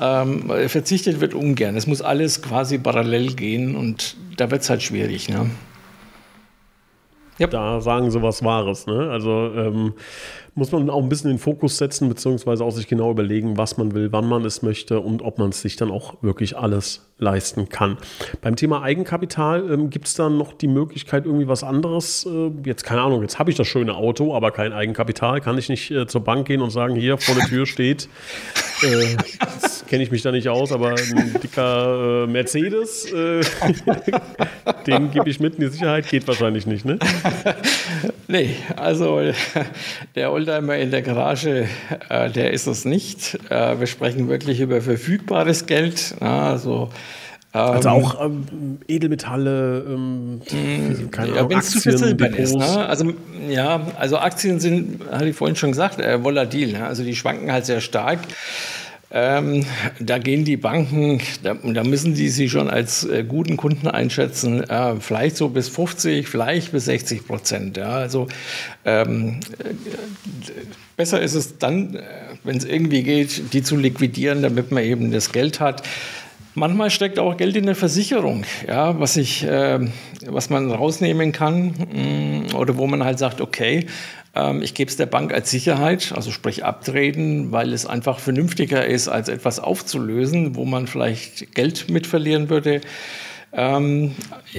Ähm, 0.00 0.50
verzichtet 0.68 1.20
wird 1.20 1.34
ungern. 1.34 1.76
Es 1.76 1.88
muss 1.88 2.00
alles 2.00 2.42
quasi 2.42 2.78
parallel 2.78 3.34
gehen 3.34 3.74
und 3.74 4.16
da 4.36 4.50
wird 4.50 4.62
es 4.62 4.70
halt 4.70 4.82
schwierig. 4.82 5.28
Ne? 5.28 5.50
Yep. 7.40 7.50
Da 7.50 7.80
sagen 7.80 8.10
sie 8.10 8.22
was 8.22 8.44
Wahres. 8.44 8.86
Ne? 8.86 9.10
Also 9.10 9.52
ähm, 9.56 9.94
muss 10.56 10.72
man 10.72 10.88
auch 10.88 11.02
ein 11.02 11.08
bisschen 11.08 11.30
den 11.30 11.38
Fokus 11.38 11.76
setzen, 11.76 12.08
beziehungsweise 12.08 12.64
auch 12.64 12.70
sich 12.70 12.88
genau 12.88 13.10
überlegen, 13.10 13.58
was 13.58 13.76
man 13.76 13.94
will, 13.94 14.10
wann 14.10 14.26
man 14.26 14.44
es 14.44 14.62
möchte 14.62 15.00
und 15.00 15.20
ob 15.20 15.38
man 15.38 15.50
es 15.50 15.60
sich 15.60 15.76
dann 15.76 15.90
auch 15.90 16.14
wirklich 16.22 16.56
alles 16.56 17.06
leisten 17.18 17.68
kann. 17.68 17.98
Beim 18.40 18.56
Thema 18.56 18.82
Eigenkapital 18.82 19.70
ähm, 19.70 19.90
gibt 19.90 20.06
es 20.06 20.14
dann 20.14 20.38
noch 20.38 20.54
die 20.54 20.66
Möglichkeit, 20.66 21.26
irgendwie 21.26 21.46
was 21.46 21.62
anderes, 21.62 22.26
äh, 22.26 22.50
jetzt 22.64 22.84
keine 22.84 23.02
Ahnung, 23.02 23.20
jetzt 23.20 23.38
habe 23.38 23.50
ich 23.50 23.56
das 23.56 23.68
schöne 23.68 23.94
Auto, 23.94 24.34
aber 24.34 24.50
kein 24.50 24.72
Eigenkapital, 24.72 25.42
kann 25.42 25.58
ich 25.58 25.68
nicht 25.68 25.90
äh, 25.90 26.06
zur 26.06 26.22
Bank 26.22 26.46
gehen 26.46 26.62
und 26.62 26.70
sagen, 26.70 26.96
hier 26.96 27.18
vor 27.18 27.34
der 27.34 27.44
Tür 27.44 27.66
steht, 27.66 28.08
äh, 28.82 29.16
kenne 29.88 30.02
ich 30.02 30.10
mich 30.10 30.22
da 30.22 30.32
nicht 30.32 30.48
aus, 30.48 30.72
aber 30.72 30.90
ein 30.90 31.36
dicker 31.42 32.24
äh, 32.24 32.26
Mercedes, 32.26 33.12
äh, 33.12 33.42
den 34.86 35.10
gebe 35.10 35.28
ich 35.28 35.38
mit 35.38 35.56
in 35.56 35.60
die 35.60 35.68
Sicherheit, 35.68 36.08
geht 36.08 36.26
wahrscheinlich 36.26 36.66
nicht, 36.66 36.86
ne? 36.86 36.98
Nee, 38.28 38.50
also 38.76 39.20
der 40.14 40.32
Oldtimer 40.32 40.76
in 40.76 40.90
der 40.90 41.02
Garage, 41.02 41.68
äh, 42.08 42.30
der 42.30 42.52
ist 42.52 42.66
es 42.66 42.84
nicht. 42.84 43.38
Äh, 43.50 43.78
wir 43.78 43.86
sprechen 43.86 44.28
wirklich 44.28 44.60
über 44.60 44.80
verfügbares 44.80 45.66
Geld. 45.66 46.14
Also, 46.20 46.90
also 47.52 47.88
auch 47.88 48.20
ähm, 48.24 48.78
Edelmetalle, 48.86 49.84
ähm, 49.88 50.34
mm, 50.36 51.10
keine 51.10 51.34
ja, 51.34 51.40
Ahnung, 51.40 51.54
Aktien, 51.54 52.16
Depots. 52.16 52.38
Ist, 52.38 52.56
ne? 52.56 52.86
Also 52.86 53.14
ja, 53.48 53.86
also 53.98 54.18
Aktien 54.18 54.60
sind, 54.60 55.00
hatte 55.10 55.28
ich 55.28 55.36
vorhin 55.36 55.56
schon 55.56 55.70
gesagt, 55.70 56.00
äh, 56.00 56.22
volatil. 56.22 56.72
Ne? 56.72 56.86
Also 56.86 57.02
die 57.02 57.16
schwanken 57.16 57.50
halt 57.50 57.64
sehr 57.64 57.80
stark. 57.80 58.18
Ähm, 59.08 59.64
da 60.00 60.18
gehen 60.18 60.44
die 60.44 60.56
Banken, 60.56 61.20
da, 61.44 61.54
da, 61.54 61.84
müssen 61.84 62.14
die 62.14 62.28
sie 62.28 62.48
schon 62.48 62.68
als 62.68 63.04
äh, 63.04 63.22
guten 63.22 63.56
Kunden 63.56 63.86
einschätzen, 63.86 64.68
äh, 64.68 64.96
vielleicht 64.98 65.36
so 65.36 65.48
bis 65.48 65.68
50, 65.68 66.26
vielleicht 66.26 66.72
bis 66.72 66.86
60 66.86 67.24
Prozent. 67.24 67.76
Ja, 67.76 67.90
also 67.90 68.26
ähm, 68.84 69.38
äh, 69.60 69.74
besser 70.96 71.22
ist 71.22 71.34
es 71.34 71.58
dann, 71.58 71.94
äh, 71.94 72.02
wenn 72.42 72.56
es 72.56 72.64
irgendwie 72.64 73.04
geht, 73.04 73.52
die 73.52 73.62
zu 73.62 73.76
liquidieren, 73.76 74.42
damit 74.42 74.72
man 74.72 74.82
eben 74.82 75.12
das 75.12 75.30
Geld 75.30 75.60
hat. 75.60 75.84
Manchmal 76.58 76.90
steckt 76.90 77.18
auch 77.18 77.36
Geld 77.36 77.54
in 77.54 77.66
der 77.66 77.74
Versicherung, 77.74 78.44
ja, 78.66 78.98
was, 78.98 79.18
ich, 79.18 79.44
äh, 79.44 79.78
was 80.26 80.50
man 80.50 80.72
rausnehmen 80.72 81.30
kann 81.30 81.66
mm, 81.68 82.54
oder 82.56 82.78
wo 82.78 82.86
man 82.86 83.04
halt 83.04 83.18
sagt, 83.18 83.42
okay, 83.42 83.86
ich 84.62 84.74
gebe 84.74 84.90
es 84.90 84.96
der 84.96 85.06
Bank 85.06 85.32
als 85.32 85.50
Sicherheit, 85.50 86.12
also 86.14 86.30
sprich 86.30 86.64
abtreten, 86.64 87.52
weil 87.52 87.72
es 87.72 87.86
einfach 87.86 88.18
vernünftiger 88.18 88.84
ist, 88.84 89.08
als 89.08 89.28
etwas 89.28 89.60
aufzulösen, 89.60 90.56
wo 90.56 90.64
man 90.64 90.86
vielleicht 90.86 91.54
Geld 91.54 91.88
mit 91.88 92.06
verlieren 92.06 92.50
würde. 92.50 92.80
Ähm, 93.52 94.14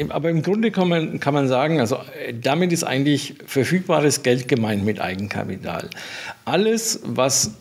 aber 0.10 0.30
im 0.30 0.42
Grunde 0.42 0.72
kann 0.72 0.90
man, 0.90 1.20
kann 1.20 1.34
man 1.34 1.48
sagen, 1.48 1.80
also 1.80 2.00
damit 2.42 2.72
ist 2.72 2.84
eigentlich 2.84 3.36
verfügbares 3.46 4.24
Geld 4.24 4.48
gemeint 4.48 4.84
mit 4.84 5.00
Eigenkapital. 5.00 5.90
Alles, 6.46 7.02
was 7.04 7.52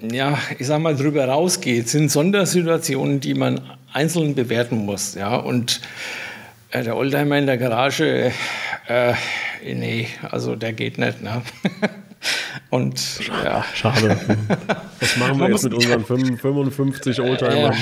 ja, 0.00 0.38
ich 0.58 0.66
sag 0.66 0.80
mal, 0.80 0.96
drüber 0.96 1.26
rausgeht, 1.26 1.88
sind 1.88 2.10
Sondersituationen, 2.10 3.20
die 3.20 3.34
man 3.34 3.60
einzeln 3.92 4.34
bewerten 4.34 4.78
muss. 4.84 5.14
Ja, 5.14 5.36
und 5.36 5.80
äh, 6.70 6.82
der 6.82 6.96
Oldtimer 6.96 7.38
in 7.38 7.46
der 7.46 7.58
Garage, 7.58 8.32
äh, 8.88 9.14
nee, 9.62 10.08
also 10.30 10.56
der 10.56 10.72
geht 10.72 10.98
nicht. 10.98 11.22
Ne? 11.22 11.42
Und 12.70 13.20
ja. 13.44 13.64
Schade. 13.74 14.16
Was 15.00 15.16
machen 15.16 15.38
wir 15.38 15.50
jetzt 15.50 15.64
mit 15.64 15.74
unseren 15.74 16.04
55 16.04 17.20
Oldtimern? 17.20 17.74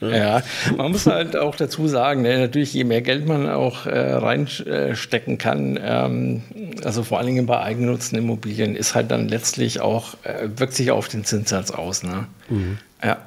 Ja. 0.00 0.08
ja. 0.08 0.42
man 0.76 0.92
muss 0.92 1.06
halt 1.06 1.36
auch 1.36 1.54
dazu 1.56 1.88
sagen, 1.88 2.22
ne, 2.22 2.38
natürlich, 2.38 2.74
je 2.74 2.84
mehr 2.84 3.02
Geld 3.02 3.26
man 3.26 3.48
auch 3.48 3.86
äh, 3.86 3.98
reinstecken 3.98 5.38
kann, 5.38 5.78
ähm, 5.82 6.42
also 6.84 7.02
vor 7.02 7.18
allen 7.18 7.28
Dingen 7.28 7.46
bei 7.46 7.60
eigennutzten 7.60 8.18
Immobilien, 8.18 8.76
ist 8.76 8.94
halt 8.94 9.10
dann 9.10 9.28
letztlich 9.28 9.80
auch, 9.80 10.14
äh, 10.24 10.48
wirkt 10.56 10.74
sich 10.74 10.90
auf 10.90 11.08
den 11.08 11.24
Zinssatz 11.24 11.70
aus. 11.70 12.02
Ne? 12.02 12.26
Mhm. 12.48 12.78
Ja. 13.02 13.18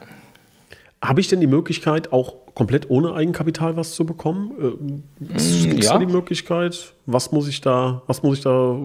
Habe 1.01 1.21
ich 1.21 1.27
denn 1.29 1.39
die 1.39 1.47
Möglichkeit, 1.47 2.11
auch 2.11 2.33
komplett 2.55 2.89
ohne 2.89 3.13
Eigenkapital 3.13 3.77
was 3.77 3.93
zu 3.93 4.05
bekommen? 4.05 5.01
Äh, 5.21 5.65
Gibt 5.67 5.79
es 5.79 5.85
ja. 5.85 5.93
da 5.93 5.99
die 5.99 6.11
Möglichkeit? 6.11 6.93
Was 7.05 7.31
muss 7.31 7.47
ich 7.47 7.61
da, 7.61 8.01
was 8.07 8.21
muss 8.21 8.39
ich 8.39 8.43
da 8.43 8.77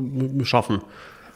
schaffen? 0.45 0.81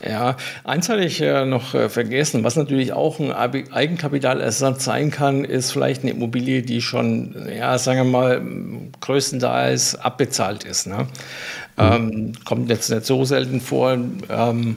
Ja, 0.07 0.37
eins 0.63 0.89
hatte 0.89 1.03
ich 1.03 1.21
äh, 1.21 1.45
noch 1.45 1.75
äh, 1.75 1.89
vergessen. 1.89 2.45
Was 2.45 2.55
natürlich 2.55 2.93
auch 2.93 3.19
ein 3.19 3.33
Eigenkapitalersatz 3.33 4.85
sein 4.85 5.11
kann, 5.11 5.45
ist 5.45 5.73
vielleicht 5.73 6.03
eine 6.03 6.13
Immobilie, 6.13 6.63
die 6.63 6.81
schon, 6.81 7.35
ja, 7.53 7.77
sagen 7.79 7.99
wir 7.99 8.05
mal, 8.05 8.43
größtenteils 9.01 9.97
abbezahlt 9.97 10.63
ist. 10.63 10.87
Ne? 10.87 11.09
Mhm. 11.77 11.83
Ähm, 11.83 12.33
kommt 12.45 12.71
jetzt 12.71 12.91
nicht 12.91 13.07
so 13.07 13.25
selten 13.25 13.61
vor, 13.61 13.99
ähm, 14.29 14.77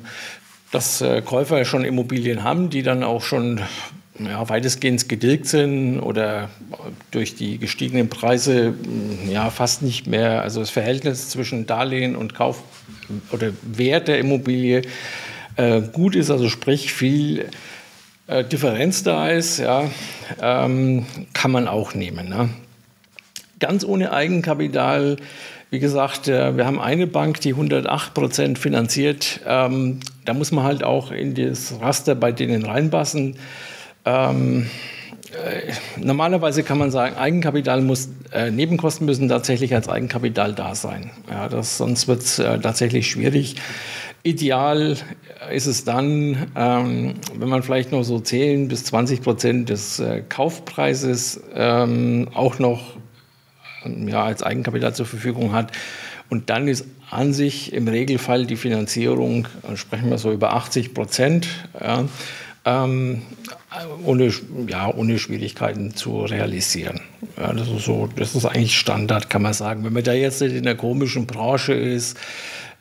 dass 0.72 1.02
äh, 1.02 1.22
Käufer 1.22 1.64
schon 1.66 1.84
Immobilien 1.84 2.44
haben, 2.44 2.72
die 2.72 2.82
dann 2.82 3.04
auch 3.04 3.22
schon 3.22 3.62
ja, 4.26 4.48
weitestgehend 4.50 5.08
getilgt 5.10 5.48
sind 5.48 6.00
oder 6.00 6.50
durch 7.12 7.36
die 7.36 7.58
gestiegenen 7.58 8.10
Preise 8.10 8.74
ja, 9.30 9.50
fast 9.50 9.82
nicht 9.82 10.08
mehr, 10.08 10.42
also 10.42 10.60
das 10.60 10.70
Verhältnis 10.70 11.30
zwischen 11.30 11.66
Darlehen 11.66 12.16
und 12.16 12.34
Kauf 12.36 12.64
oder 13.32 13.52
Wert 13.64 14.08
der 14.08 14.20
Immobilie 14.20 14.84
äh, 15.56 15.82
gut 15.82 16.16
ist, 16.16 16.30
also 16.30 16.50
sprich 16.50 16.94
viel 16.94 17.50
äh, 18.28 18.44
Differenz 18.44 19.04
da 19.04 19.30
ist, 19.30 19.60
ja, 19.60 19.90
ähm, 20.42 21.06
kann 21.34 21.52
man 21.52 21.68
auch 21.68 21.94
nehmen. 21.94 22.30
Ne? 22.30 22.50
Ganz 23.60 23.84
ohne 23.84 24.14
Eigenkapital, 24.14 25.18
wie 25.70 25.80
gesagt, 25.80 26.28
äh, 26.28 26.58
wir 26.58 26.66
haben 26.66 26.80
eine 26.80 27.08
Bank, 27.08 27.42
die 27.42 27.52
108 27.52 28.14
Prozent 28.14 28.60
finanziert. 28.60 29.40
Ähm, 29.46 30.00
da 30.26 30.34
muss 30.34 30.52
man 30.52 30.64
halt 30.64 30.84
auch 30.84 31.12
in 31.12 31.34
das 31.34 31.80
Raster 31.80 32.16
bei 32.16 32.32
denen 32.32 32.66
reinpassen. 32.66 33.38
Ähm, 34.06 34.68
äh, 35.32 35.74
normalerweise 35.98 36.64
kann 36.64 36.78
man 36.78 36.92
sagen, 36.92 37.16
Eigenkapital 37.16 37.82
muss, 37.82 38.10
äh, 38.34 38.52
Nebenkosten 38.52 39.06
müssen 39.06 39.30
tatsächlich 39.30 39.74
als 39.74 39.88
Eigenkapital 39.88 40.54
da 40.54 40.76
sein. 40.76 41.12
Ja, 41.30 41.48
das, 41.48 41.78
sonst 41.78 42.08
wird 42.08 42.22
es 42.22 42.40
äh, 42.40 42.60
tatsächlich 42.60 43.10
schwierig. 43.10 43.56
Ideal 44.24 44.98
ist 45.52 45.66
es 45.66 45.84
dann, 45.84 46.52
ähm, 46.56 47.14
wenn 47.36 47.50
man 47.50 47.64
vielleicht 47.64 47.92
noch 47.92 48.04
so 48.04 48.20
10 48.20 48.68
bis 48.68 48.84
20 48.86 49.22
Prozent 49.22 49.70
des 49.70 50.00
äh, 50.00 50.22
Kaufpreises 50.28 51.42
ähm, 51.56 52.28
auch 52.34 52.60
noch 52.60 52.98
ja, 53.86 54.24
als 54.24 54.44
Eigenkapital 54.44 54.94
zur 54.94 55.06
Verfügung 55.06 55.54
hat. 55.54 55.72
Und 56.30 56.50
dann 56.50 56.68
ist 56.68 56.86
an 57.10 57.34
sich 57.34 57.74
im 57.74 57.88
Regelfall 57.88 58.46
die 58.46 58.56
Finanzierung, 58.58 59.48
äh, 59.70 59.76
sprechen 59.76 60.10
wir 60.10 60.18
so 60.18 60.32
über 60.32 60.54
80 60.54 60.94
Prozent. 60.94 61.48
Ähm, 62.64 63.22
ohne, 64.04 64.32
ja, 64.68 64.94
ohne 64.94 65.18
Schwierigkeiten 65.18 65.96
zu 65.96 66.22
realisieren. 66.22 67.00
Ja, 67.38 67.54
das, 67.54 67.70
ist 67.70 67.86
so, 67.86 68.10
das 68.16 68.36
ist 68.36 68.46
eigentlich 68.46 68.78
Standard, 68.78 69.30
kann 69.30 69.42
man 69.42 69.54
sagen. 69.54 69.84
Wenn 69.84 69.94
man 69.94 70.04
da 70.04 70.14
jetzt 70.14 70.42
in 70.42 70.64
der 70.64 70.76
komischen 70.76 71.26
Branche 71.26 71.74
ist, 71.74 72.18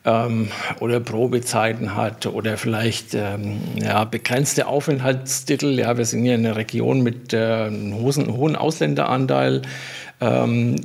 ähm, 0.05 0.49
oder 0.79 0.99
Probezeiten 0.99 1.95
hat 1.95 2.25
oder 2.25 2.57
vielleicht 2.57 3.13
ähm, 3.13 3.61
ja, 3.75 4.03
begrenzte 4.03 4.67
Aufenthaltstitel. 4.67 5.79
Ja, 5.79 5.97
wir 5.97 6.05
sind 6.05 6.23
hier 6.23 6.35
in 6.35 6.45
einer 6.45 6.55
Region 6.55 7.01
mit 7.01 7.33
äh, 7.33 7.65
einem 7.65 7.95
hohen 7.95 8.55
Ausländeranteil. 8.55 9.61
Ähm, 10.19 10.77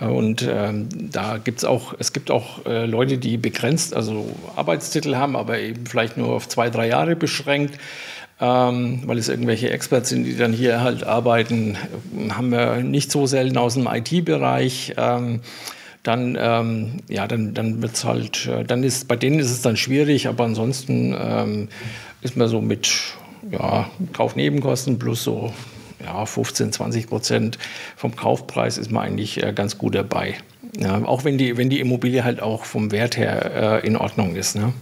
und 0.00 0.48
ähm, 0.48 0.88
da 1.10 1.38
gibt 1.38 1.58
es 1.58 1.64
auch, 1.64 1.94
es 1.98 2.12
gibt 2.12 2.30
auch 2.30 2.64
äh, 2.66 2.86
Leute, 2.86 3.18
die 3.18 3.36
begrenzt, 3.36 3.94
also 3.94 4.32
Arbeitstitel 4.54 5.16
haben, 5.16 5.34
aber 5.34 5.58
eben 5.58 5.86
vielleicht 5.86 6.16
nur 6.16 6.28
auf 6.28 6.48
zwei, 6.48 6.70
drei 6.70 6.88
Jahre 6.88 7.16
beschränkt 7.16 7.78
ähm, 8.40 9.02
weil 9.06 9.18
es 9.18 9.28
irgendwelche 9.28 9.70
Experts 9.70 10.10
sind, 10.10 10.24
die 10.24 10.36
dann 10.36 10.52
hier 10.52 10.80
halt 10.80 11.04
arbeiten, 11.04 11.76
haben 12.30 12.50
wir 12.50 12.76
nicht 12.76 13.10
so 13.10 13.26
selten 13.26 13.56
aus 13.56 13.74
dem 13.74 13.86
IT-Bereich. 13.86 14.94
Ähm, 14.96 15.40
dann, 16.02 16.38
ähm, 16.40 16.92
ja, 17.08 17.26
dann, 17.26 17.54
dann 17.54 17.82
wird's 17.82 18.04
halt, 18.04 18.46
äh, 18.46 18.64
dann 18.64 18.82
ist, 18.82 19.08
bei 19.08 19.16
denen 19.16 19.40
ist 19.40 19.50
es 19.50 19.62
dann 19.62 19.76
schwierig, 19.76 20.28
aber 20.28 20.44
ansonsten 20.44 21.14
ähm, 21.18 21.68
ist 22.22 22.36
man 22.36 22.48
so 22.48 22.60
mit 22.60 22.88
ja, 23.50 23.90
Kaufnebenkosten 24.12 24.98
plus 24.98 25.24
so 25.24 25.52
ja, 26.04 26.24
15, 26.24 26.72
20 26.72 27.08
Prozent 27.08 27.58
vom 27.96 28.14
Kaufpreis 28.14 28.78
ist 28.78 28.90
man 28.90 29.04
eigentlich 29.04 29.42
äh, 29.42 29.52
ganz 29.52 29.78
gut 29.78 29.94
dabei. 29.94 30.36
Ja, 30.78 31.02
auch 31.04 31.24
wenn 31.24 31.38
die, 31.38 31.56
wenn 31.56 31.70
die 31.70 31.80
Immobilie 31.80 32.24
halt 32.24 32.40
auch 32.40 32.64
vom 32.64 32.92
Wert 32.92 33.16
her 33.16 33.82
äh, 33.82 33.86
in 33.86 33.96
Ordnung 33.96 34.36
ist. 34.36 34.54
Ne? 34.54 34.72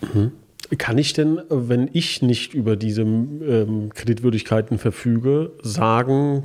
Mhm. 0.00 0.32
Kann 0.76 0.98
ich 0.98 1.12
denn, 1.12 1.40
wenn 1.48 1.90
ich 1.92 2.22
nicht 2.22 2.54
über 2.54 2.76
diese 2.76 3.02
ähm, 3.02 3.90
Kreditwürdigkeiten 3.94 4.78
verfüge, 4.78 5.52
sagen, 5.62 6.44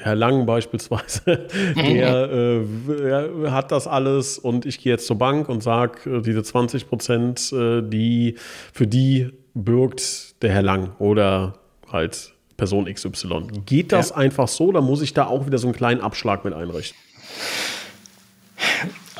Herr 0.00 0.14
Lang 0.16 0.44
beispielsweise, 0.46 1.48
der 1.76 2.30
äh, 2.32 3.50
hat 3.50 3.70
das 3.70 3.86
alles 3.86 4.38
und 4.38 4.66
ich 4.66 4.80
gehe 4.80 4.92
jetzt 4.92 5.06
zur 5.06 5.18
Bank 5.18 5.48
und 5.48 5.62
sage, 5.62 6.18
äh, 6.18 6.22
diese 6.22 6.42
20 6.42 6.88
Prozent, 6.88 7.52
äh, 7.52 7.82
die, 7.82 8.36
für 8.72 8.86
die 8.86 9.30
bürgt 9.54 10.42
der 10.42 10.50
Herr 10.50 10.62
Lang 10.62 10.96
oder 10.98 11.54
halt 11.90 12.34
Person 12.56 12.92
XY. 12.92 13.62
Geht 13.66 13.92
das 13.92 14.10
ja. 14.10 14.16
einfach 14.16 14.48
so 14.48 14.66
oder 14.66 14.80
muss 14.80 15.02
ich 15.02 15.14
da 15.14 15.26
auch 15.26 15.46
wieder 15.46 15.58
so 15.58 15.68
einen 15.68 15.76
kleinen 15.76 16.00
Abschlag 16.00 16.44
mit 16.44 16.54
einrichten? 16.54 16.98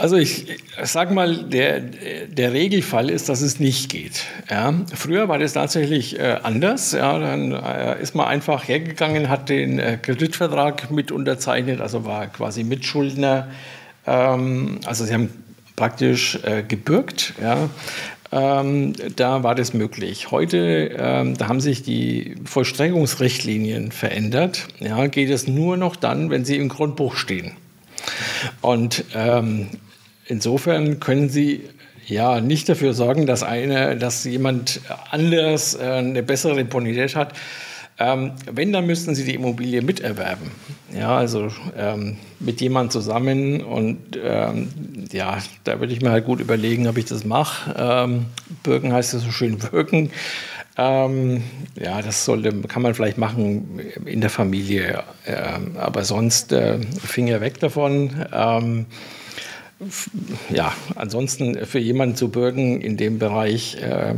Also 0.03 0.17
ich, 0.17 0.49
ich 0.51 0.59
sag 0.83 1.13
mal, 1.13 1.45
der, 1.45 1.79
der 1.79 2.53
Regelfall 2.53 3.09
ist, 3.09 3.29
dass 3.29 3.41
es 3.41 3.61
nicht 3.61 3.89
geht. 3.89 4.25
Ja. 4.51 4.75
Früher 4.93 5.29
war 5.29 5.39
das 5.39 5.53
tatsächlich 5.53 6.19
äh, 6.19 6.39
anders. 6.43 6.91
Ja. 6.91 7.21
Dann 7.21 7.53
äh, 7.53 8.03
ist 8.03 8.17
man 8.17 8.27
einfach 8.27 8.67
hergegangen, 8.67 9.29
hat 9.29 9.49
den 9.49 9.79
äh, 9.79 9.99
Kreditvertrag 10.03 10.91
mit 10.91 11.13
unterzeichnet, 11.13 11.81
also 11.81 12.05
war 12.05 12.27
quasi 12.27 12.65
Mitschuldner. 12.65 13.47
Ähm, 14.05 14.81
also 14.87 15.05
sie 15.05 15.15
haben 15.15 15.29
praktisch 15.77 16.37
gebürgt. 16.67 17.35
Ja. 17.41 17.71
Ähm, 18.33 18.95
da 19.15 19.45
war 19.45 19.55
das 19.55 19.73
möglich. 19.73 20.33
Heute, 20.33 20.97
ähm, 20.99 21.39
da 21.39 21.47
haben 21.47 21.61
sich 21.61 21.85
die 21.85 22.35
Vollstreckungsrichtlinien 22.45 23.93
verändert. 23.93 24.67
Ja, 24.81 25.07
geht 25.07 25.31
es 25.31 25.47
nur 25.47 25.77
noch 25.77 25.95
dann, 25.95 26.29
wenn 26.29 26.45
sie 26.45 26.57
im 26.57 26.69
Grundbuch 26.69 27.15
stehen. 27.15 27.53
Und 28.61 29.05
ähm, 29.15 29.69
insofern 30.33 30.99
können 30.99 31.29
Sie 31.29 31.61
ja 32.07 32.41
nicht 32.41 32.69
dafür 32.69 32.95
sorgen, 32.95 33.27
dass, 33.27 33.43
eine, 33.43 33.97
dass 33.97 34.25
jemand 34.25 34.81
anders 35.11 35.75
äh, 35.75 35.85
eine 35.85 36.23
bessere 36.23 36.65
Bonität 36.65 37.15
hat. 37.15 37.35
Ähm, 37.99 38.33
wenn, 38.51 38.73
dann 38.73 38.87
müssten 38.87 39.15
Sie 39.15 39.25
die 39.25 39.35
Immobilie 39.35 39.83
miterwerben. 39.83 40.51
Ja, 40.99 41.17
also 41.17 41.51
ähm, 41.77 42.17
mit 42.41 42.61
jemandem 42.61 42.91
zusammen. 42.91 43.61
Und 43.61 44.19
ähm, 44.21 44.69
ja, 45.13 45.39
da 45.65 45.79
würde 45.79 45.93
ich 45.93 46.01
mir 46.01 46.11
halt 46.11 46.25
gut 46.25 46.41
überlegen, 46.41 46.89
ob 46.89 46.97
ich 46.97 47.05
das 47.05 47.25
mache. 47.25 47.75
Ähm, 47.79 48.27
Bürgen 48.63 48.93
heißt 48.93 49.15
es 49.15 49.23
so 49.23 49.31
schön 49.31 49.63
wirken. 49.71 50.11
Ähm, 50.79 51.43
ja, 51.79 52.01
das 52.01 52.25
sollte, 52.25 52.51
kann 52.63 52.81
man 52.81 52.95
vielleicht 52.95 53.19
machen 53.19 53.79
in 54.07 54.23
der 54.23 54.31
Familie. 54.31 55.05
Ähm, 55.27 55.77
aber 55.77 56.05
sonst 56.05 56.53
äh, 56.53 56.79
Finger 57.05 57.43
weg 57.43 57.61
davon 57.61 58.11
ja, 60.51 60.73
ansonsten 60.95 61.67
für 61.67 61.79
jemanden 61.79 62.17
zu 62.17 62.29
bürgen 62.29 62.81
in 62.81 62.97
dem 62.97 63.19
Bereich, 63.19 63.77
äh, 63.77 64.15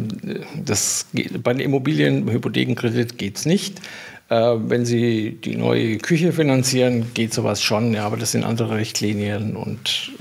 das 0.64 1.06
bei 1.42 1.52
den 1.52 1.60
Immobilien, 1.60 2.30
Hypothekenkredit 2.30 3.18
geht 3.18 3.36
es 3.36 3.46
nicht. 3.46 3.80
Äh, 4.28 4.34
wenn 4.34 4.84
Sie 4.84 5.38
die 5.44 5.56
neue 5.56 5.98
Küche 5.98 6.32
finanzieren, 6.32 7.06
geht 7.14 7.34
sowas 7.34 7.62
schon, 7.62 7.94
ja, 7.94 8.06
aber 8.06 8.16
das 8.16 8.32
sind 8.32 8.44
andere 8.44 8.76
Richtlinien 8.76 9.56
und 9.56 10.12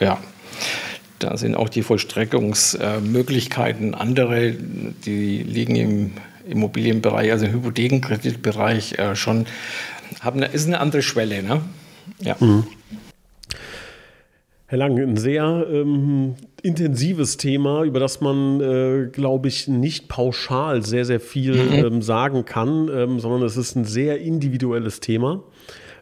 äh, 0.00 0.04
ja, 0.04 0.18
da 1.18 1.36
sind 1.36 1.54
auch 1.54 1.68
die 1.68 1.82
Vollstreckungsmöglichkeiten 1.82 3.94
andere, 3.94 4.52
die 4.52 5.42
liegen 5.42 5.76
im 5.76 6.12
Immobilienbereich, 6.48 7.30
also 7.30 7.44
im 7.46 7.52
Hypothekenkreditbereich 7.52 8.98
äh, 8.98 9.14
schon, 9.16 9.46
haben, 10.20 10.42
ist 10.42 10.66
eine 10.66 10.80
andere 10.80 11.02
Schwelle. 11.02 11.42
Ne? 11.42 11.62
Ja. 12.20 12.36
Mhm. 12.38 12.66
Herr 14.74 14.88
Lang, 14.88 14.98
ein 14.98 15.16
sehr 15.16 15.68
ähm, 15.70 16.34
intensives 16.64 17.36
Thema, 17.36 17.84
über 17.84 18.00
das 18.00 18.20
man, 18.20 18.60
äh, 18.60 19.06
glaube 19.06 19.46
ich, 19.46 19.68
nicht 19.68 20.08
pauschal 20.08 20.84
sehr, 20.84 21.04
sehr 21.04 21.20
viel 21.20 21.54
mhm. 21.54 21.72
ähm, 21.72 22.02
sagen 22.02 22.44
kann, 22.44 22.90
ähm, 22.92 23.20
sondern 23.20 23.44
es 23.44 23.56
ist 23.56 23.76
ein 23.76 23.84
sehr 23.84 24.20
individuelles 24.20 24.98
Thema. 24.98 25.44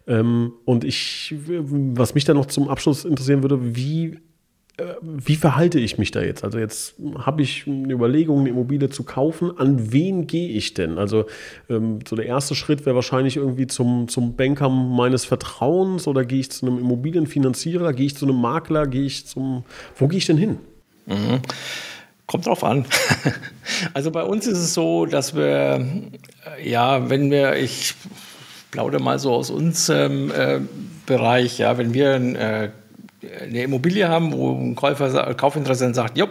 Ähm, 0.06 0.54
und 0.64 0.84
ich, 0.84 1.34
was 1.36 2.14
mich 2.14 2.24
da 2.24 2.32
noch 2.32 2.46
zum 2.46 2.70
Abschluss 2.70 3.04
interessieren 3.04 3.42
würde, 3.42 3.76
wie 3.76 4.20
wie 5.02 5.36
verhalte 5.36 5.78
ich 5.78 5.98
mich 5.98 6.10
da 6.12 6.22
jetzt? 6.22 6.44
Also 6.44 6.58
jetzt 6.58 6.94
habe 7.18 7.42
ich 7.42 7.66
eine 7.66 7.92
Überlegung, 7.92 8.40
eine 8.40 8.48
Immobilie 8.48 8.88
zu 8.88 9.04
kaufen. 9.04 9.56
An 9.58 9.92
wen 9.92 10.26
gehe 10.26 10.48
ich 10.48 10.72
denn? 10.72 10.98
Also 10.98 11.26
ähm, 11.68 11.98
so 12.08 12.16
der 12.16 12.26
erste 12.26 12.54
Schritt 12.54 12.86
wäre 12.86 12.96
wahrscheinlich 12.96 13.36
irgendwie 13.36 13.66
zum, 13.66 14.08
zum 14.08 14.34
Banker 14.34 14.70
meines 14.70 15.24
Vertrauens 15.24 16.06
oder 16.06 16.24
gehe 16.24 16.40
ich 16.40 16.50
zu 16.50 16.66
einem 16.66 16.78
Immobilienfinanzierer, 16.78 17.92
gehe 17.92 18.06
ich 18.06 18.16
zu 18.16 18.24
einem 18.24 18.40
Makler, 18.40 18.86
gehe 18.86 19.04
ich 19.04 19.26
zum, 19.26 19.64
wo 19.96 20.08
gehe 20.08 20.18
ich 20.18 20.26
denn 20.26 20.38
hin? 20.38 20.58
Mhm. 21.06 21.40
Kommt 22.26 22.46
drauf 22.46 22.64
an. 22.64 22.86
also 23.94 24.10
bei 24.10 24.22
uns 24.22 24.46
ist 24.46 24.58
es 24.58 24.72
so, 24.72 25.04
dass 25.04 25.36
wir, 25.36 25.86
äh, 26.58 26.68
ja, 26.68 27.10
wenn 27.10 27.30
wir, 27.30 27.56
ich 27.56 27.94
plaudere 28.70 29.02
mal 29.02 29.18
so 29.18 29.32
aus 29.34 29.50
unserem 29.50 30.30
äh, 30.30 30.60
Bereich, 31.04 31.58
ja, 31.58 31.76
wenn 31.76 31.92
wir 31.92 32.14
ein 32.14 32.36
äh, 32.36 32.70
eine 33.40 33.62
Immobilie 33.62 34.08
haben, 34.08 34.32
wo 34.32 34.52
ein 34.52 34.74
Käufer, 34.74 35.34
Kaufinteressent 35.34 35.94
sagt, 35.94 36.18
jo, 36.18 36.26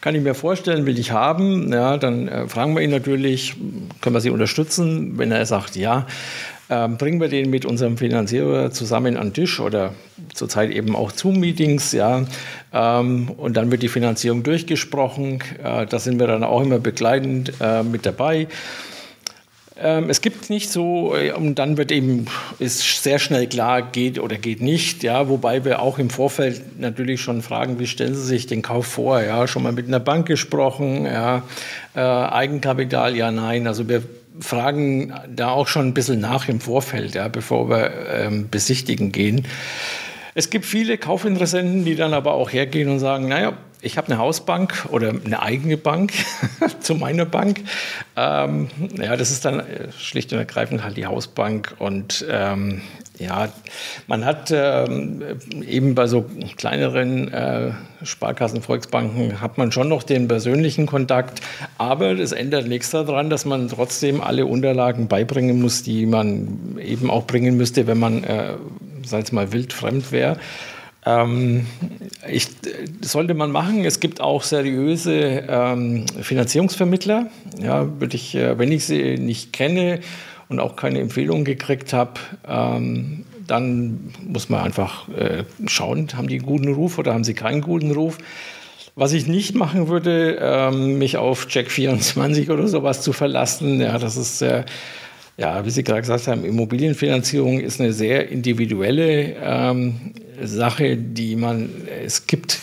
kann 0.00 0.14
ich 0.14 0.22
mir 0.22 0.34
vorstellen, 0.34 0.86
will 0.86 0.98
ich 0.98 1.12
haben, 1.12 1.72
ja, 1.72 1.96
dann 1.96 2.28
äh, 2.28 2.48
fragen 2.48 2.74
wir 2.74 2.82
ihn 2.82 2.90
natürlich, 2.90 3.54
können 4.00 4.14
wir 4.14 4.20
Sie 4.20 4.30
unterstützen? 4.30 5.18
Wenn 5.18 5.32
er 5.32 5.44
sagt, 5.46 5.76
ja, 5.76 6.06
ähm, 6.70 6.96
bringen 6.98 7.20
wir 7.20 7.28
den 7.28 7.50
mit 7.50 7.64
unserem 7.64 7.98
Finanzierer 7.98 8.70
zusammen 8.70 9.16
an 9.16 9.28
den 9.28 9.34
Tisch 9.34 9.58
oder 9.60 9.92
zurzeit 10.32 10.70
eben 10.70 10.94
auch 10.94 11.10
Zoom-Meetings, 11.10 11.92
ja, 11.92 12.24
ähm, 12.72 13.30
und 13.36 13.56
dann 13.56 13.70
wird 13.70 13.82
die 13.82 13.88
Finanzierung 13.88 14.42
durchgesprochen. 14.42 15.42
Äh, 15.62 15.86
da 15.86 15.98
sind 15.98 16.20
wir 16.20 16.26
dann 16.26 16.44
auch 16.44 16.62
immer 16.62 16.78
begleitend 16.78 17.52
äh, 17.60 17.82
mit 17.82 18.06
dabei. 18.06 18.46
Ähm, 19.82 20.10
es 20.10 20.20
gibt 20.20 20.50
nicht 20.50 20.70
so, 20.70 21.16
äh, 21.16 21.32
und 21.32 21.54
dann 21.54 21.76
wird 21.78 21.90
eben, 21.90 22.26
ist 22.58 23.02
sehr 23.02 23.18
schnell 23.18 23.46
klar, 23.46 23.80
geht 23.80 24.18
oder 24.18 24.36
geht 24.36 24.60
nicht, 24.60 25.02
ja, 25.02 25.28
wobei 25.28 25.64
wir 25.64 25.80
auch 25.80 25.98
im 25.98 26.10
Vorfeld 26.10 26.78
natürlich 26.80 27.22
schon 27.22 27.40
fragen, 27.40 27.78
wie 27.78 27.86
stellen 27.86 28.14
Sie 28.14 28.24
sich 28.24 28.46
den 28.46 28.60
Kauf 28.60 28.86
vor, 28.86 29.22
ja, 29.22 29.46
schon 29.46 29.62
mal 29.62 29.72
mit 29.72 29.86
einer 29.88 30.00
Bank 30.00 30.26
gesprochen, 30.26 31.06
ja, 31.06 31.42
äh, 31.94 32.00
Eigenkapital, 32.00 33.16
ja, 33.16 33.30
nein, 33.30 33.66
also 33.66 33.88
wir 33.88 34.02
fragen 34.38 35.14
da 35.34 35.50
auch 35.50 35.66
schon 35.66 35.88
ein 35.88 35.94
bisschen 35.94 36.20
nach 36.20 36.48
im 36.48 36.60
Vorfeld, 36.60 37.14
ja, 37.14 37.28
bevor 37.28 37.70
wir 37.70 37.90
ähm, 38.08 38.48
besichtigen 38.50 39.12
gehen. 39.12 39.46
Es 40.34 40.50
gibt 40.50 40.64
viele 40.64 40.98
Kaufinteressenten, 40.98 41.84
die 41.84 41.96
dann 41.96 42.14
aber 42.14 42.34
auch 42.34 42.52
hergehen 42.52 42.88
und 42.88 42.98
sagen, 42.98 43.28
naja, 43.28 43.54
ich 43.82 43.96
habe 43.96 44.08
eine 44.08 44.18
Hausbank 44.18 44.86
oder 44.90 45.08
eine 45.08 45.42
eigene 45.42 45.76
Bank 45.76 46.12
zu 46.80 46.94
meiner 46.94 47.24
Bank. 47.24 47.60
Ähm, 48.16 48.68
ja, 49.00 49.16
das 49.16 49.30
ist 49.30 49.44
dann 49.44 49.60
äh, 49.60 49.92
schlicht 49.92 50.32
und 50.32 50.38
ergreifend 50.38 50.84
halt 50.84 50.96
die 50.96 51.06
Hausbank. 51.06 51.74
Und 51.78 52.24
ähm, 52.30 52.82
ja, 53.18 53.48
man 54.06 54.24
hat 54.24 54.50
ähm, 54.52 55.22
eben 55.66 55.94
bei 55.94 56.06
so 56.06 56.24
kleineren 56.56 57.32
äh, 57.32 57.72
Sparkassen, 58.02 58.62
Volksbanken, 58.62 59.40
hat 59.40 59.58
man 59.58 59.72
schon 59.72 59.88
noch 59.88 60.02
den 60.02 60.28
persönlichen 60.28 60.86
Kontakt. 60.86 61.40
Aber 61.78 62.14
das 62.14 62.32
ändert 62.32 62.66
nichts 62.66 62.90
daran, 62.90 63.30
dass 63.30 63.44
man 63.44 63.68
trotzdem 63.68 64.20
alle 64.20 64.46
Unterlagen 64.46 65.08
beibringen 65.08 65.60
muss, 65.60 65.82
die 65.82 66.06
man 66.06 66.78
eben 66.82 67.10
auch 67.10 67.26
bringen 67.26 67.56
müsste, 67.56 67.86
wenn 67.86 67.98
man, 67.98 68.24
äh, 68.24 68.54
sag 69.04 69.24
ich 69.24 69.32
mal, 69.32 69.52
wildfremd 69.52 70.12
wäre. 70.12 70.38
Ähm, 71.06 71.66
ich, 72.28 72.48
sollte 73.00 73.34
man 73.34 73.50
machen. 73.50 73.84
Es 73.84 74.00
gibt 74.00 74.20
auch 74.20 74.42
seriöse 74.42 75.44
ähm, 75.48 76.04
Finanzierungsvermittler. 76.20 77.28
Ja, 77.58 78.00
würde 78.00 78.16
ich, 78.16 78.34
äh, 78.34 78.58
wenn 78.58 78.70
ich 78.70 78.84
sie 78.84 79.16
nicht 79.16 79.52
kenne 79.52 80.00
und 80.48 80.60
auch 80.60 80.76
keine 80.76 81.00
Empfehlung 81.00 81.44
gekriegt 81.44 81.92
habe, 81.92 82.20
ähm, 82.46 83.24
dann 83.46 84.12
muss 84.26 84.48
man 84.48 84.60
einfach 84.60 85.08
äh, 85.08 85.44
schauen, 85.66 86.08
haben 86.14 86.28
die 86.28 86.36
einen 86.36 86.46
guten 86.46 86.72
Ruf 86.72 86.98
oder 86.98 87.14
haben 87.14 87.24
sie 87.24 87.34
keinen 87.34 87.62
guten 87.62 87.90
Ruf. 87.92 88.18
Was 88.94 89.12
ich 89.12 89.26
nicht 89.26 89.54
machen 89.54 89.88
würde, 89.88 90.38
ähm, 90.40 90.98
mich 90.98 91.16
auf 91.16 91.48
Check 91.48 91.70
24 91.70 92.50
oder 92.50 92.68
sowas 92.68 93.02
zu 93.02 93.12
verlassen, 93.12 93.80
ja, 93.80 93.98
das 93.98 94.16
ist 94.16 94.42
äh, 94.42 94.64
ja, 95.40 95.64
wie 95.64 95.70
Sie 95.70 95.82
gerade 95.82 96.02
gesagt 96.02 96.26
haben, 96.26 96.44
Immobilienfinanzierung 96.44 97.60
ist 97.60 97.80
eine 97.80 97.94
sehr 97.94 98.28
individuelle 98.28 99.36
ähm, 99.42 100.12
Sache, 100.42 100.98
die 100.98 101.34
man, 101.34 101.70
es 102.04 102.26
gibt 102.26 102.58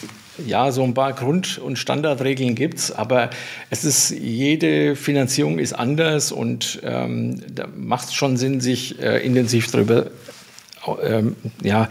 ja, 0.45 0.71
so 0.71 0.83
ein 0.83 0.93
paar 0.93 1.13
Grund- 1.13 1.57
und 1.57 1.79
Standardregeln 1.79 2.53
gibt 2.53 2.77
es, 2.77 2.91
aber 2.91 3.31
es 3.71 3.83
ist, 3.83 4.11
jede 4.11 4.95
Finanzierung 4.95 5.57
ist 5.57 5.73
anders 5.73 6.31
und 6.31 6.79
ähm, 6.83 7.41
da 7.51 7.65
macht 7.75 8.09
es 8.09 8.13
schon 8.13 8.37
Sinn, 8.37 8.61
sich 8.61 9.01
äh, 9.01 9.25
intensiv 9.25 9.71
darüber 9.71 10.11
ähm, 11.03 11.35
ja, 11.63 11.89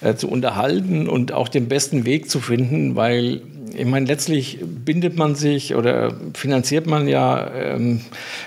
äh, 0.00 0.16
zu 0.16 0.28
unterhalten 0.28 1.08
und 1.08 1.30
auch 1.30 1.48
den 1.48 1.68
besten 1.68 2.04
Weg 2.04 2.28
zu 2.28 2.40
finden, 2.40 2.96
weil 2.96 3.42
ich 3.76 3.86
meine, 3.86 4.06
letztlich 4.06 4.58
bindet 4.62 5.16
man 5.16 5.34
sich 5.34 5.74
oder 5.74 6.14
finanziert 6.34 6.86
man 6.86 7.08
ja 7.08 7.50
ähm, 7.52 8.00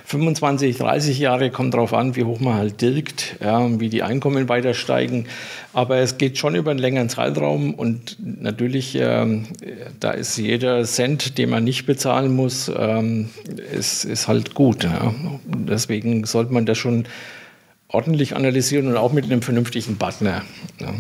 25, 0.05 0.77
30 0.77 1.19
Jahre, 1.19 1.51
kommt 1.51 1.73
darauf 1.73 1.93
an, 1.93 2.15
wie 2.15 2.23
hoch 2.23 2.39
man 2.39 2.55
halt 2.55 2.81
dirkt, 2.81 3.35
ja, 3.41 3.79
wie 3.79 3.89
die 3.89 4.03
Einkommen 4.03 4.49
weiter 4.49 4.73
steigen. 4.73 5.25
Aber 5.73 5.97
es 5.97 6.17
geht 6.17 6.37
schon 6.37 6.55
über 6.55 6.71
einen 6.71 6.79
längeren 6.79 7.09
Zeitraum 7.09 7.73
und 7.73 8.17
natürlich, 8.19 8.95
ähm, 8.95 9.43
da 9.99 10.11
ist 10.11 10.37
jeder 10.37 10.83
Cent, 10.85 11.37
den 11.37 11.49
man 11.49 11.63
nicht 11.63 11.85
bezahlen 11.85 12.35
muss, 12.35 12.71
ähm, 12.75 13.29
ist, 13.71 14.05
ist 14.05 14.27
halt 14.27 14.53
gut. 14.53 14.83
Ja. 14.83 15.13
Deswegen 15.45 16.25
sollte 16.25 16.53
man 16.53 16.65
das 16.65 16.77
schon 16.77 17.05
ordentlich 17.89 18.35
analysieren 18.35 18.87
und 18.87 18.97
auch 18.97 19.13
mit 19.13 19.25
einem 19.25 19.41
vernünftigen 19.41 19.97
Partner. 19.97 20.43
Ja. 20.79 20.93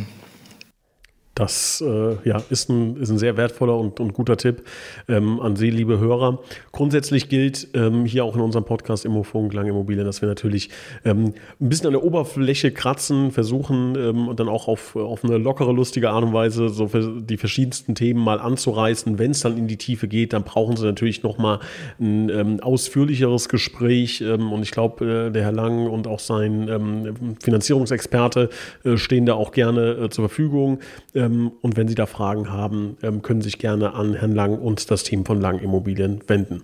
Das 1.37 1.83
äh, 1.85 2.15
ja, 2.27 2.41
ist, 2.49 2.67
ein, 2.67 2.97
ist 2.97 3.11
ein 3.11 3.19
sehr 3.19 3.37
wertvoller 3.37 3.77
und, 3.77 3.99
und 3.99 4.13
guter 4.13 4.37
Tipp 4.37 4.63
ähm, 5.07 5.39
an 5.39 5.55
Sie, 5.55 5.69
liebe 5.69 5.99
Hörer. 5.99 6.39
Grundsätzlich 6.71 7.29
gilt 7.29 7.67
ähm, 7.75 8.05
hier 8.05 8.25
auch 8.25 8.33
in 8.35 8.41
unserem 8.41 8.65
Podcast 8.65 9.05
Immofunk 9.05 9.53
Lang 9.53 9.67
Immobilien, 9.67 10.03
dass 10.03 10.21
wir 10.21 10.29
natürlich 10.29 10.71
ähm, 11.05 11.35
ein 11.61 11.69
bisschen 11.69 11.85
an 11.85 11.93
der 11.93 12.03
Oberfläche 12.03 12.71
kratzen, 12.71 13.29
versuchen 13.29 13.95
ähm, 13.95 14.27
und 14.29 14.39
dann 14.39 14.49
auch 14.49 14.67
auf, 14.67 14.95
auf 14.95 15.23
eine 15.23 15.37
lockere, 15.37 15.73
lustige 15.73 16.09
Art 16.09 16.23
und 16.23 16.33
Weise 16.33 16.69
so 16.69 16.87
die 16.87 17.37
verschiedensten 17.37 17.93
Themen 17.93 18.23
mal 18.23 18.39
anzureißen. 18.39 19.19
Wenn 19.19 19.29
es 19.29 19.41
dann 19.41 19.59
in 19.59 19.67
die 19.67 19.77
Tiefe 19.77 20.07
geht, 20.07 20.33
dann 20.33 20.41
brauchen 20.41 20.75
Sie 20.75 20.85
natürlich 20.85 21.21
nochmal 21.21 21.59
ein 21.99 22.29
ähm, 22.29 22.59
ausführlicheres 22.61 23.47
Gespräch. 23.47 24.21
Ähm, 24.21 24.51
und 24.51 24.63
ich 24.63 24.71
glaube, 24.71 25.27
äh, 25.27 25.31
der 25.31 25.43
Herr 25.43 25.51
Lang 25.51 25.85
und 25.85 26.07
auch 26.07 26.19
sein 26.19 27.35
Finanzierungsexperte 27.43 28.49
äh, 28.83 28.97
stehen 28.97 29.27
da 29.27 29.35
auch 29.35 29.51
gerne 29.51 29.91
äh, 29.91 30.09
zur 30.09 30.27
Verfügung. 30.27 30.79
Äh, 31.13 31.26
ähm, 31.27 31.51
und 31.61 31.77
wenn 31.77 31.87
Sie 31.87 31.95
da 31.95 32.05
Fragen 32.05 32.51
haben, 32.51 32.97
ähm, 33.03 33.21
können 33.21 33.41
Sie 33.41 33.49
sich 33.49 33.59
gerne 33.59 33.93
an 33.93 34.13
Herrn 34.13 34.33
Lang 34.33 34.57
und 34.57 34.89
das 34.91 35.03
Team 35.03 35.25
von 35.25 35.39
Lang 35.39 35.59
Immobilien 35.59 36.21
wenden. 36.27 36.63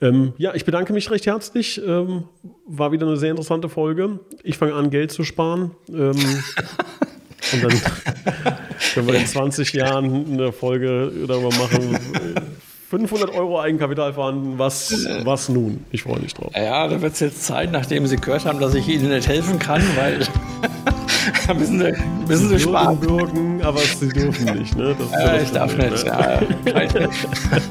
Ähm, 0.00 0.32
ja, 0.38 0.54
ich 0.54 0.64
bedanke 0.64 0.92
mich 0.92 1.10
recht 1.10 1.26
herzlich. 1.26 1.80
Ähm, 1.84 2.24
war 2.66 2.92
wieder 2.92 3.06
eine 3.06 3.16
sehr 3.16 3.30
interessante 3.30 3.68
Folge. 3.68 4.20
Ich 4.42 4.58
fange 4.58 4.74
an, 4.74 4.90
Geld 4.90 5.12
zu 5.12 5.24
sparen. 5.24 5.72
Ähm, 5.88 6.10
und 7.52 7.64
dann 7.64 7.80
können 8.94 9.06
wir 9.06 9.14
in 9.14 9.26
20 9.26 9.72
Jahren 9.72 10.26
eine 10.32 10.52
Folge 10.52 11.12
darüber 11.26 11.50
machen. 11.50 11.98
500 12.90 13.32
Euro 13.34 13.60
Eigenkapital 13.60 14.14
vorhanden, 14.14 14.58
was, 14.58 15.06
was 15.22 15.48
nun? 15.48 15.84
Ich 15.92 16.02
freue 16.02 16.18
mich 16.18 16.34
drauf. 16.34 16.50
Ja, 16.56 16.88
da 16.88 17.00
wird 17.00 17.12
es 17.12 17.20
jetzt 17.20 17.44
Zeit, 17.44 17.70
nachdem 17.70 18.08
Sie 18.08 18.16
gehört 18.16 18.44
haben, 18.46 18.58
dass 18.58 18.74
ich 18.74 18.88
Ihnen 18.88 19.10
nicht 19.10 19.28
helfen 19.28 19.60
kann, 19.60 19.80
weil 19.94 20.26
da 21.46 21.54
müssen 21.54 21.78
Sie, 21.78 21.92
müssen 22.26 22.48
Sie, 22.48 22.58
Sie 22.58 22.60
sparen. 22.60 22.98
Bürgen, 22.98 23.62
aber 23.62 23.78
Sie 23.80 24.08
dürfen 24.08 24.58
nicht, 24.58 24.76
ne? 24.76 24.94
Ja 25.12 25.36
ich 25.36 25.50
darf 25.50 25.76
nicht, 25.76 26.04
ne? 26.04 26.40
ja, 26.64 26.72
keine, 26.72 27.08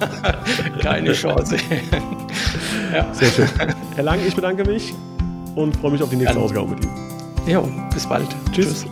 keine 0.82 1.14
Chance. 1.14 1.58
ja. 2.94 3.14
Sehr 3.14 3.30
schön. 3.30 3.48
Herr 3.96 4.04
Lang, 4.04 4.20
ich 4.26 4.36
bedanke 4.36 4.66
mich 4.66 4.94
und 5.56 5.76
freue 5.78 5.92
mich 5.92 6.04
auf 6.04 6.10
die 6.10 6.18
nächste 6.18 6.40
Ausgabe 6.40 6.70
mit 6.70 6.84
Ihnen. 6.84 6.94
Jo, 7.48 7.68
bis 7.94 8.06
bald. 8.06 8.28
Tschüss. 8.52 8.82
Tschüss. 8.82 8.86